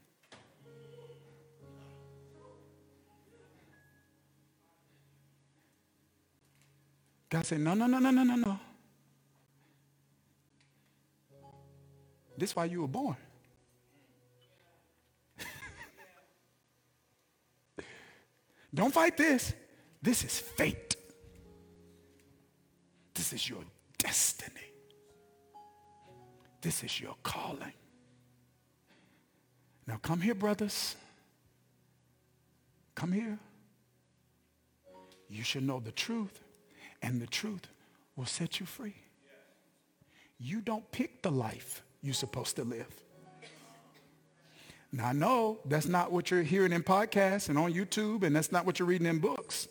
God 7.30 7.45
said, 7.45 7.59
no, 7.59 7.73
no, 7.73 7.88
no, 7.88 7.99
no, 7.99 8.11
no, 8.11 8.23
no, 8.23 8.36
no. 8.36 8.59
This 12.38 12.51
is 12.51 12.55
why 12.55 12.65
you 12.65 12.82
were 12.82 12.88
born. 12.88 13.15
Don't 18.73 18.93
fight 18.93 19.17
this. 19.17 19.53
This 20.01 20.23
is 20.23 20.39
fate. 20.39 20.95
This 23.13 23.34
is 23.34 23.49
your 23.49 23.63
destiny. 23.97 24.51
This 26.61 26.84
is 26.84 26.99
your 26.99 27.15
calling. 27.23 27.73
Now 29.88 29.97
come 30.01 30.19
here, 30.21 30.36
brothers. 30.36 30.95
Come 32.93 33.11
here. 33.11 33.39
You 35.30 35.43
should 35.43 35.63
know 35.63 35.80
the 35.80 35.91
truth 35.91 36.45
and 37.06 37.22
the 37.22 37.28
truth 37.28 37.68
will 38.16 38.26
set 38.26 38.60
you 38.60 38.66
free. 38.66 38.95
You 40.39 40.60
don't 40.60 40.91
pick 40.91 41.22
the 41.22 41.32
life 41.32 41.84
you're 42.01 42.16
supposed 42.16 42.56
to 42.56 42.64
live. 42.64 42.89
Now, 44.91 45.10
I 45.10 45.14
know 45.14 45.60
that's 45.66 45.86
not 45.86 46.12
what 46.12 46.32
you're 46.32 46.41
hearing 46.41 46.72
in 46.72 46.82
podcasts 46.82 47.49
and 47.49 47.58
on 47.60 47.74
YouTube, 47.74 48.24
and 48.24 48.36
that's 48.36 48.51
not 48.51 48.66
what 48.66 48.80
you're 48.80 48.88
reading 48.88 49.08
in 49.08 49.20
books. 49.20 49.68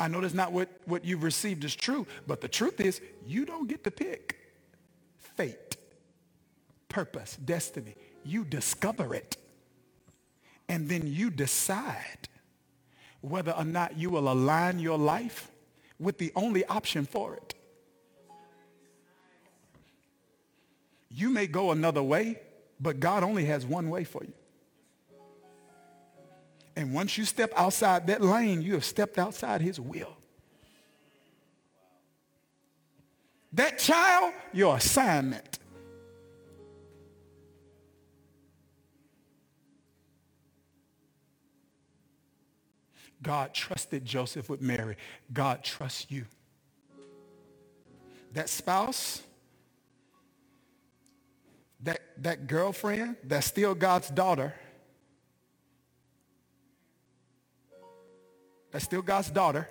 I 0.00 0.08
know 0.08 0.20
that's 0.20 0.34
not 0.34 0.50
what, 0.52 0.68
what 0.84 1.04
you've 1.04 1.22
received 1.22 1.64
is 1.64 1.76
true, 1.76 2.06
but 2.26 2.40
the 2.40 2.48
truth 2.48 2.80
is 2.80 3.00
you 3.24 3.44
don't 3.44 3.68
get 3.68 3.84
to 3.84 3.90
pick 3.92 4.38
fate, 5.18 5.76
purpose, 6.88 7.36
destiny. 7.36 7.94
You 8.24 8.44
discover 8.44 9.14
it. 9.14 9.36
And 10.68 10.88
then 10.88 11.06
you 11.06 11.30
decide 11.30 12.28
whether 13.20 13.52
or 13.52 13.64
not 13.64 13.96
you 13.96 14.10
will 14.10 14.32
align 14.32 14.80
your 14.80 14.98
life 14.98 15.51
with 16.02 16.18
the 16.18 16.32
only 16.34 16.64
option 16.66 17.06
for 17.06 17.34
it. 17.34 17.54
You 21.08 21.30
may 21.30 21.46
go 21.46 21.72
another 21.72 22.02
way, 22.02 22.40
but 22.80 22.98
God 22.98 23.22
only 23.22 23.44
has 23.44 23.64
one 23.64 23.90
way 23.90 24.04
for 24.04 24.24
you. 24.24 24.32
And 26.74 26.94
once 26.94 27.18
you 27.18 27.24
step 27.24 27.52
outside 27.54 28.06
that 28.06 28.22
lane, 28.22 28.62
you 28.62 28.72
have 28.74 28.84
stepped 28.84 29.18
outside 29.18 29.60
his 29.60 29.78
will. 29.78 30.16
That 33.52 33.78
child, 33.78 34.32
your 34.54 34.76
assignment. 34.76 35.58
God 43.22 43.54
trusted 43.54 44.04
Joseph 44.04 44.50
with 44.50 44.60
Mary. 44.60 44.96
God 45.32 45.62
trusts 45.62 46.10
you. 46.10 46.24
That 48.32 48.48
spouse, 48.48 49.22
that, 51.82 52.00
that 52.18 52.46
girlfriend, 52.46 53.16
that's 53.24 53.46
still 53.46 53.74
God's 53.74 54.10
daughter. 54.10 54.54
That's 58.72 58.84
still 58.84 59.02
God's 59.02 59.30
daughter. 59.30 59.68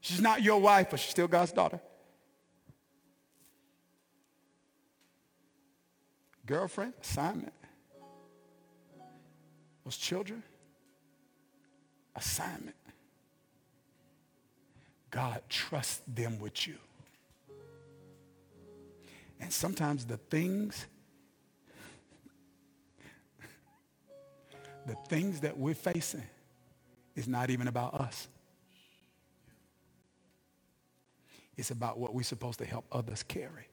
She's 0.00 0.20
not 0.20 0.42
your 0.42 0.60
wife, 0.60 0.88
but 0.90 1.00
she's 1.00 1.10
still 1.10 1.28
God's 1.28 1.52
daughter. 1.52 1.80
Girlfriend, 6.44 6.92
assignment. 7.00 7.54
Those 9.84 9.96
children, 9.96 10.42
assignment. 12.16 12.76
God 15.10 15.42
trusts 15.48 16.02
them 16.08 16.38
with 16.40 16.66
you. 16.66 16.74
And 19.40 19.52
sometimes 19.52 20.04
the 20.06 20.16
things, 20.16 20.86
the 24.86 24.96
things 25.08 25.40
that 25.40 25.56
we're 25.56 25.74
facing 25.74 26.24
is 27.14 27.28
not 27.28 27.50
even 27.50 27.68
about 27.68 27.94
us. 27.94 28.28
It's 31.56 31.70
about 31.70 31.98
what 31.98 32.14
we're 32.14 32.22
supposed 32.22 32.58
to 32.58 32.64
help 32.64 32.84
others 32.90 33.22
carry. 33.22 33.68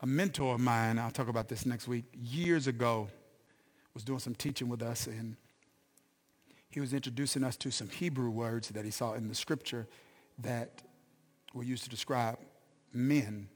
A 0.00 0.06
mentor 0.06 0.54
of 0.54 0.60
mine, 0.60 0.98
I'll 0.98 1.10
talk 1.10 1.28
about 1.28 1.48
this 1.48 1.64
next 1.64 1.88
week, 1.88 2.04
years 2.12 2.66
ago, 2.66 3.08
was 3.94 4.04
doing 4.04 4.18
some 4.18 4.34
teaching 4.34 4.68
with 4.68 4.82
us, 4.82 5.06
and 5.06 5.36
he 6.68 6.80
was 6.80 6.94
introducing 6.94 7.44
us 7.44 7.56
to 7.56 7.70
some 7.70 7.88
Hebrew 7.88 8.30
words 8.30 8.68
that 8.70 8.84
he 8.84 8.90
saw 8.90 9.12
in 9.12 9.28
the 9.28 9.34
scripture 9.34 9.86
that 10.38 10.82
were 11.52 11.62
used 11.62 11.84
to 11.84 11.90
describe 11.90 12.38
men. 12.92 13.48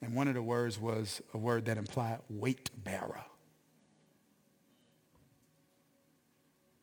And 0.00 0.14
one 0.14 0.26
of 0.26 0.34
the 0.34 0.42
words 0.42 0.80
was 0.80 1.20
a 1.34 1.38
word 1.38 1.66
that 1.66 1.76
implied 1.76 2.18
weight 2.28 2.70
bearer. 2.82 3.24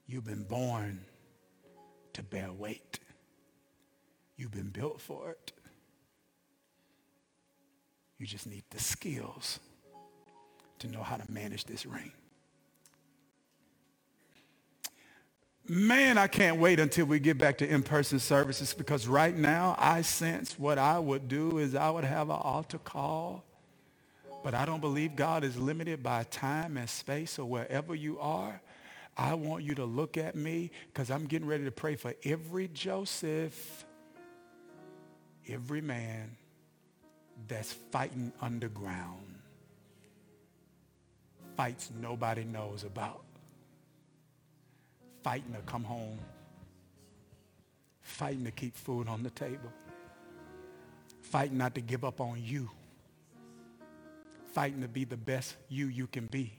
You've 0.05 0.25
been 0.25 0.43
born 0.43 1.05
to 2.13 2.23
bear 2.23 2.51
weight. 2.51 2.99
You've 4.37 4.51
been 4.51 4.69
built 4.69 5.01
for 5.01 5.31
it. 5.31 5.51
You 8.17 8.25
just 8.25 8.47
need 8.47 8.63
the 8.69 8.79
skills 8.79 9.59
to 10.79 10.87
know 10.87 11.03
how 11.03 11.17
to 11.17 11.31
manage 11.31 11.65
this 11.65 11.85
ring. 11.85 12.11
Man, 15.71 16.17
I 16.17 16.25
can't 16.25 16.57
wait 16.57 16.79
until 16.79 17.05
we 17.05 17.19
get 17.19 17.37
back 17.37 17.59
to 17.59 17.67
in-person 17.67 18.17
services 18.17 18.73
because 18.73 19.07
right 19.07 19.37
now 19.37 19.75
I 19.77 20.01
sense 20.01 20.57
what 20.57 20.79
I 20.79 20.97
would 20.97 21.27
do 21.27 21.59
is 21.59 21.75
I 21.75 21.91
would 21.91 22.05
have 22.05 22.31
an 22.31 22.37
altar 22.41 22.79
call. 22.79 23.43
But 24.43 24.55
I 24.55 24.65
don't 24.65 24.81
believe 24.81 25.15
God 25.15 25.43
is 25.43 25.57
limited 25.57 26.01
by 26.01 26.23
time 26.23 26.75
and 26.75 26.89
space 26.89 27.37
or 27.37 27.45
wherever 27.45 27.93
you 27.93 28.19
are. 28.19 28.59
I 29.15 29.35
want 29.35 29.63
you 29.63 29.75
to 29.75 29.85
look 29.85 30.17
at 30.17 30.35
me 30.35 30.71
because 30.87 31.11
I'm 31.11 31.27
getting 31.27 31.47
ready 31.47 31.65
to 31.65 31.71
pray 31.71 31.95
for 31.95 32.15
every 32.23 32.67
Joseph, 32.69 33.85
every 35.47 35.81
man 35.81 36.35
that's 37.47 37.73
fighting 37.91 38.31
underground, 38.41 39.35
fights 41.55 41.91
nobody 42.01 42.43
knows 42.43 42.83
about 42.83 43.23
fighting 45.23 45.53
to 45.53 45.59
come 45.61 45.83
home, 45.83 46.19
fighting 48.01 48.45
to 48.45 48.51
keep 48.51 48.75
food 48.75 49.07
on 49.07 49.23
the 49.23 49.29
table, 49.29 49.71
fighting 51.21 51.57
not 51.57 51.75
to 51.75 51.81
give 51.81 52.03
up 52.03 52.21
on 52.21 52.41
you, 52.43 52.69
fighting 54.53 54.81
to 54.81 54.87
be 54.87 55.03
the 55.03 55.17
best 55.17 55.55
you 55.69 55.87
you 55.87 56.07
can 56.07 56.25
be, 56.27 56.53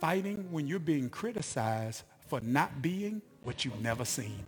fighting 0.00 0.48
when 0.50 0.66
you're 0.66 0.78
being 0.78 1.08
criticized 1.08 2.02
for 2.28 2.40
not 2.40 2.82
being 2.82 3.22
what 3.42 3.64
you've 3.64 3.80
never 3.80 4.04
seen. 4.04 4.46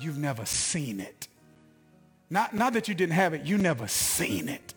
You've 0.00 0.18
never 0.18 0.46
seen 0.46 0.98
it. 1.00 1.28
Not, 2.30 2.54
not 2.54 2.72
that 2.72 2.88
you 2.88 2.94
didn't 2.94 3.14
have 3.14 3.34
it, 3.34 3.44
you 3.44 3.58
never 3.58 3.86
seen 3.88 4.48
it. 4.48 4.72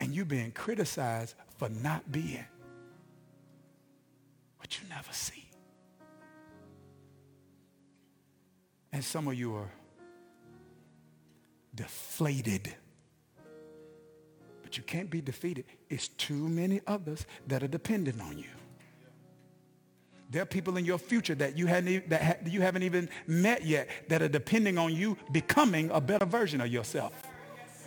And 0.00 0.14
you're 0.14 0.26
being 0.26 0.50
criticized 0.50 1.34
for 1.56 1.68
not 1.68 2.12
being 2.12 2.44
but 4.66 4.82
you 4.82 4.88
never 4.88 5.12
see. 5.12 5.48
And 8.90 9.04
some 9.04 9.28
of 9.28 9.34
you 9.34 9.54
are 9.54 9.70
deflated. 11.72 12.74
But 14.64 14.76
you 14.76 14.82
can't 14.82 15.08
be 15.08 15.20
defeated. 15.20 15.66
It's 15.88 16.08
too 16.08 16.48
many 16.48 16.80
others 16.84 17.26
that 17.46 17.62
are 17.62 17.68
dependent 17.68 18.20
on 18.20 18.38
you. 18.38 18.48
There 20.30 20.42
are 20.42 20.46
people 20.46 20.76
in 20.78 20.84
your 20.84 20.98
future 20.98 21.36
that 21.36 21.56
you, 21.56 21.68
hadn't, 21.68 22.08
that 22.10 22.44
you 22.48 22.60
haven't 22.60 22.82
even 22.82 23.08
met 23.28 23.64
yet 23.64 23.88
that 24.08 24.20
are 24.20 24.28
depending 24.28 24.78
on 24.78 24.92
you 24.92 25.16
becoming 25.30 25.90
a 25.92 26.00
better 26.00 26.26
version 26.26 26.60
of 26.60 26.66
yourself. 26.66 27.12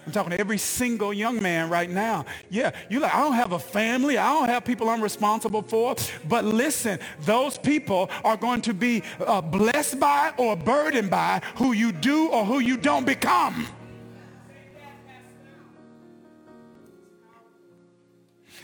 I'm 0.09 0.13
talking 0.13 0.31
to 0.31 0.39
every 0.39 0.57
single 0.57 1.13
young 1.13 1.39
man 1.39 1.69
right 1.69 1.87
now. 1.87 2.25
Yeah, 2.49 2.71
you're 2.89 2.99
like, 2.99 3.13
I 3.13 3.19
don't 3.19 3.33
have 3.33 3.51
a 3.51 3.59
family. 3.59 4.17
I 4.17 4.33
don't 4.33 4.49
have 4.49 4.65
people 4.65 4.89
I'm 4.89 5.03
responsible 5.03 5.61
for. 5.61 5.95
But 6.27 6.45
listen, 6.45 6.97
those 7.21 7.59
people 7.59 8.09
are 8.23 8.35
going 8.35 8.61
to 8.61 8.73
be 8.73 9.03
uh, 9.19 9.39
blessed 9.39 9.99
by 9.99 10.33
or 10.37 10.55
burdened 10.55 11.11
by 11.11 11.43
who 11.57 11.73
you 11.73 11.91
do 11.91 12.29
or 12.29 12.43
who 12.43 12.57
you 12.57 12.75
don't 12.75 13.05
become. 13.05 13.67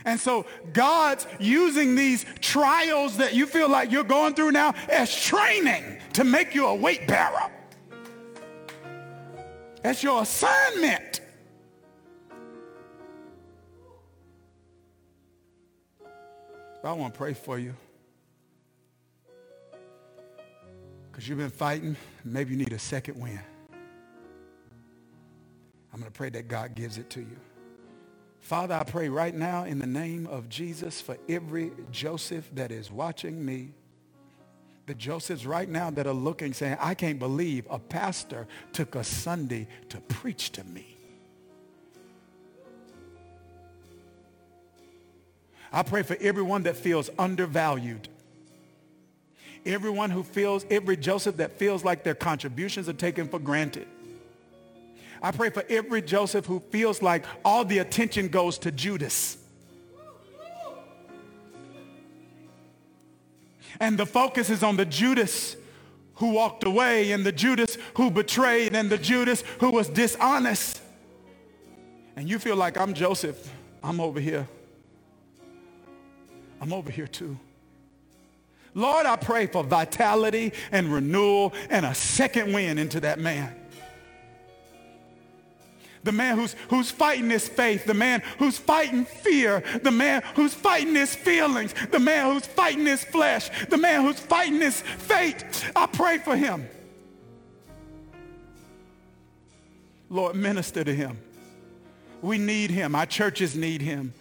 And 0.04 0.20
so 0.20 0.48
God's 0.74 1.28
using 1.40 1.94
these 1.94 2.26
trials 2.42 3.18
that 3.18 3.36
you 3.36 3.46
feel 3.46 3.70
like 3.70 3.92
you're 3.92 4.04
going 4.04 4.34
through 4.34 4.54
now 4.54 4.74
as 4.90 5.16
training 5.16 6.00
to 6.14 6.24
make 6.24 6.56
you 6.56 6.66
a 6.66 6.74
weight 6.74 7.08
bearer. 7.08 7.52
That's 9.84 10.02
your 10.02 10.24
assignment. 10.24 11.22
But 16.86 16.92
I 16.92 16.94
want 16.94 17.16
to 17.16 17.18
pray 17.18 17.34
for 17.34 17.58
you. 17.58 17.74
Because 21.12 21.28
you've 21.28 21.40
been 21.40 21.50
fighting. 21.50 21.96
Maybe 22.24 22.52
you 22.52 22.58
need 22.58 22.74
a 22.74 22.78
second 22.78 23.20
win. 23.20 23.40
I'm 25.92 26.00
going 26.00 26.04
to 26.04 26.16
pray 26.16 26.30
that 26.30 26.48
God 26.48 26.76
gives 26.76 27.00
it 27.00 27.10
to 27.10 27.22
you. 27.22 27.38
Father, 28.40 28.76
I 28.76 28.84
pray 28.84 29.10
right 29.10 29.34
now 29.34 29.64
in 29.64 29.80
the 29.80 29.88
name 29.88 30.28
of 30.28 30.48
Jesus 30.48 31.02
for 31.02 31.18
every 31.28 31.72
Joseph 31.90 32.52
that 32.54 32.72
is 32.72 32.92
watching 32.92 33.44
me. 33.44 33.74
The 34.86 34.94
Josephs 34.94 35.44
right 35.48 35.68
now 35.68 35.90
that 35.90 36.06
are 36.06 36.14
looking 36.14 36.54
saying, 36.54 36.78
I 36.80 36.94
can't 36.94 37.18
believe 37.18 37.66
a 37.68 37.80
pastor 37.80 38.46
took 38.74 38.94
a 38.94 39.04
Sunday 39.04 39.68
to 39.90 40.00
preach 40.02 40.52
to 40.52 40.64
me. 40.64 40.95
I 45.72 45.84
pray 45.84 46.04
for 46.04 46.18
everyone 46.20 46.64
that 46.64 46.76
feels 46.76 47.10
undervalued. 47.18 48.08
Everyone 49.66 50.12
who 50.12 50.24
feels, 50.24 50.66
every 50.70 50.96
Joseph 50.96 51.38
that 51.38 51.54
feels 51.54 51.84
like 51.84 52.04
their 52.04 52.16
contributions 52.16 52.88
are 52.88 52.94
taken 52.94 53.28
for 53.28 53.40
granted. 53.40 53.88
I 55.22 55.32
pray 55.32 55.50
for 55.50 55.64
every 55.70 56.02
Joseph 56.02 56.46
who 56.46 56.60
feels 56.70 57.02
like 57.02 57.26
all 57.44 57.66
the 57.66 57.80
attention 57.80 58.28
goes 58.28 58.60
to 58.60 58.72
Judas. 58.72 59.38
And 63.80 63.98
the 63.98 64.06
focus 64.06 64.50
is 64.50 64.64
on 64.64 64.78
the 64.78 64.86
Judas 64.86 65.56
who 66.16 66.30
walked 66.30 66.64
away 66.64 67.12
and 67.12 67.26
the 67.26 67.32
Judas 67.32 67.78
who 67.96 68.10
betrayed 68.10 68.76
and 68.76 68.90
the 68.90 68.98
Judas 68.98 69.44
who 69.60 69.72
was 69.72 69.90
dishonest. 69.90 70.82
And 72.16 72.30
you 72.30 72.40
feel 72.40 72.56
like 72.56 72.78
I'm 72.78 72.94
Joseph. 72.94 73.52
I'm 73.84 74.00
over 74.00 74.20
here. 74.20 74.48
I'm 76.66 76.74
over 76.74 76.90
here 76.90 77.06
too. 77.06 77.38
Lord, 78.74 79.06
I 79.06 79.18
pray 79.18 79.46
for 79.46 79.64
vitality 79.64 80.52
and 80.72 80.92
renewal 80.92 81.54
and 81.70 81.86
a 81.86 81.94
second 81.94 82.54
wind 82.54 82.80
into 82.80 83.02
that 83.02 83.20
man 83.20 83.56
the 86.04 86.12
man 86.12 86.38
who's, 86.38 86.56
who's 86.70 86.92
fighting 86.92 87.32
his 87.32 87.48
faith, 87.48 87.86
the 87.86 87.94
man 87.96 88.22
who's 88.38 88.60
fighting 88.60 89.06
fear, 89.06 89.64
the 89.82 89.90
man 89.90 90.22
who's 90.36 90.54
fighting 90.54 90.94
his 90.94 91.16
feelings, 91.16 91.74
the 91.90 91.98
man 91.98 92.32
who's 92.32 92.46
fighting 92.46 92.86
his 92.86 93.04
flesh, 93.04 93.50
the 93.70 93.78
man 93.78 94.04
who's 94.04 94.20
fighting 94.20 94.62
his 94.62 94.82
fate. 94.82 95.44
I 95.76 95.88
pray 95.88 96.20
for 96.20 96.36
him. 96.36 96.70
Lord, 100.12 100.36
minister 100.36 100.84
to 100.84 100.94
him. 100.94 101.18
We 102.22 102.38
need 102.38 102.70
him. 102.70 102.94
Our 102.94 103.08
churches 103.08 103.56
need 103.56 103.82
him. 103.82 104.14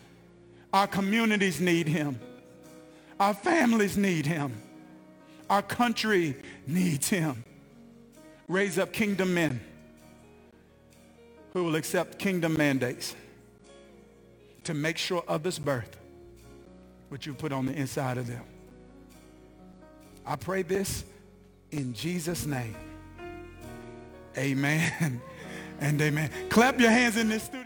Our 0.73 0.89
communities 0.89 1.61
need 1.61 1.87
him. 1.87 2.19
Our 3.21 3.35
families 3.35 3.97
need 3.97 4.27
him. 4.27 4.53
Our 5.49 5.63
country 5.63 6.37
needs 6.67 7.09
him. 7.09 7.45
Raise 8.49 8.79
up 8.79 8.93
kingdom 8.93 9.35
men 9.35 9.61
who 11.53 11.65
will 11.65 11.77
accept 11.77 12.19
kingdom 12.19 12.57
mandates 12.57 13.15
to 14.65 14.75
make 14.75 14.99
sure 14.99 15.23
others 15.29 15.59
birth 15.59 15.97
what 17.09 17.27
you 17.27 17.35
put 17.35 17.53
on 17.53 17.67
the 17.67 17.73
inside 17.73 18.19
of 18.19 18.27
them. 18.27 18.43
I 20.27 20.37
pray 20.37 20.63
this 20.63 21.05
in 21.71 21.93
Jesus' 21.93 22.47
name. 22.47 22.75
Amen 24.37 25.21
and 25.81 26.01
amen. 26.01 26.31
Clap 26.49 26.81
your 26.81 26.91
hands 26.91 27.17
in 27.17 27.29
this 27.29 27.45
studio. 27.45 27.64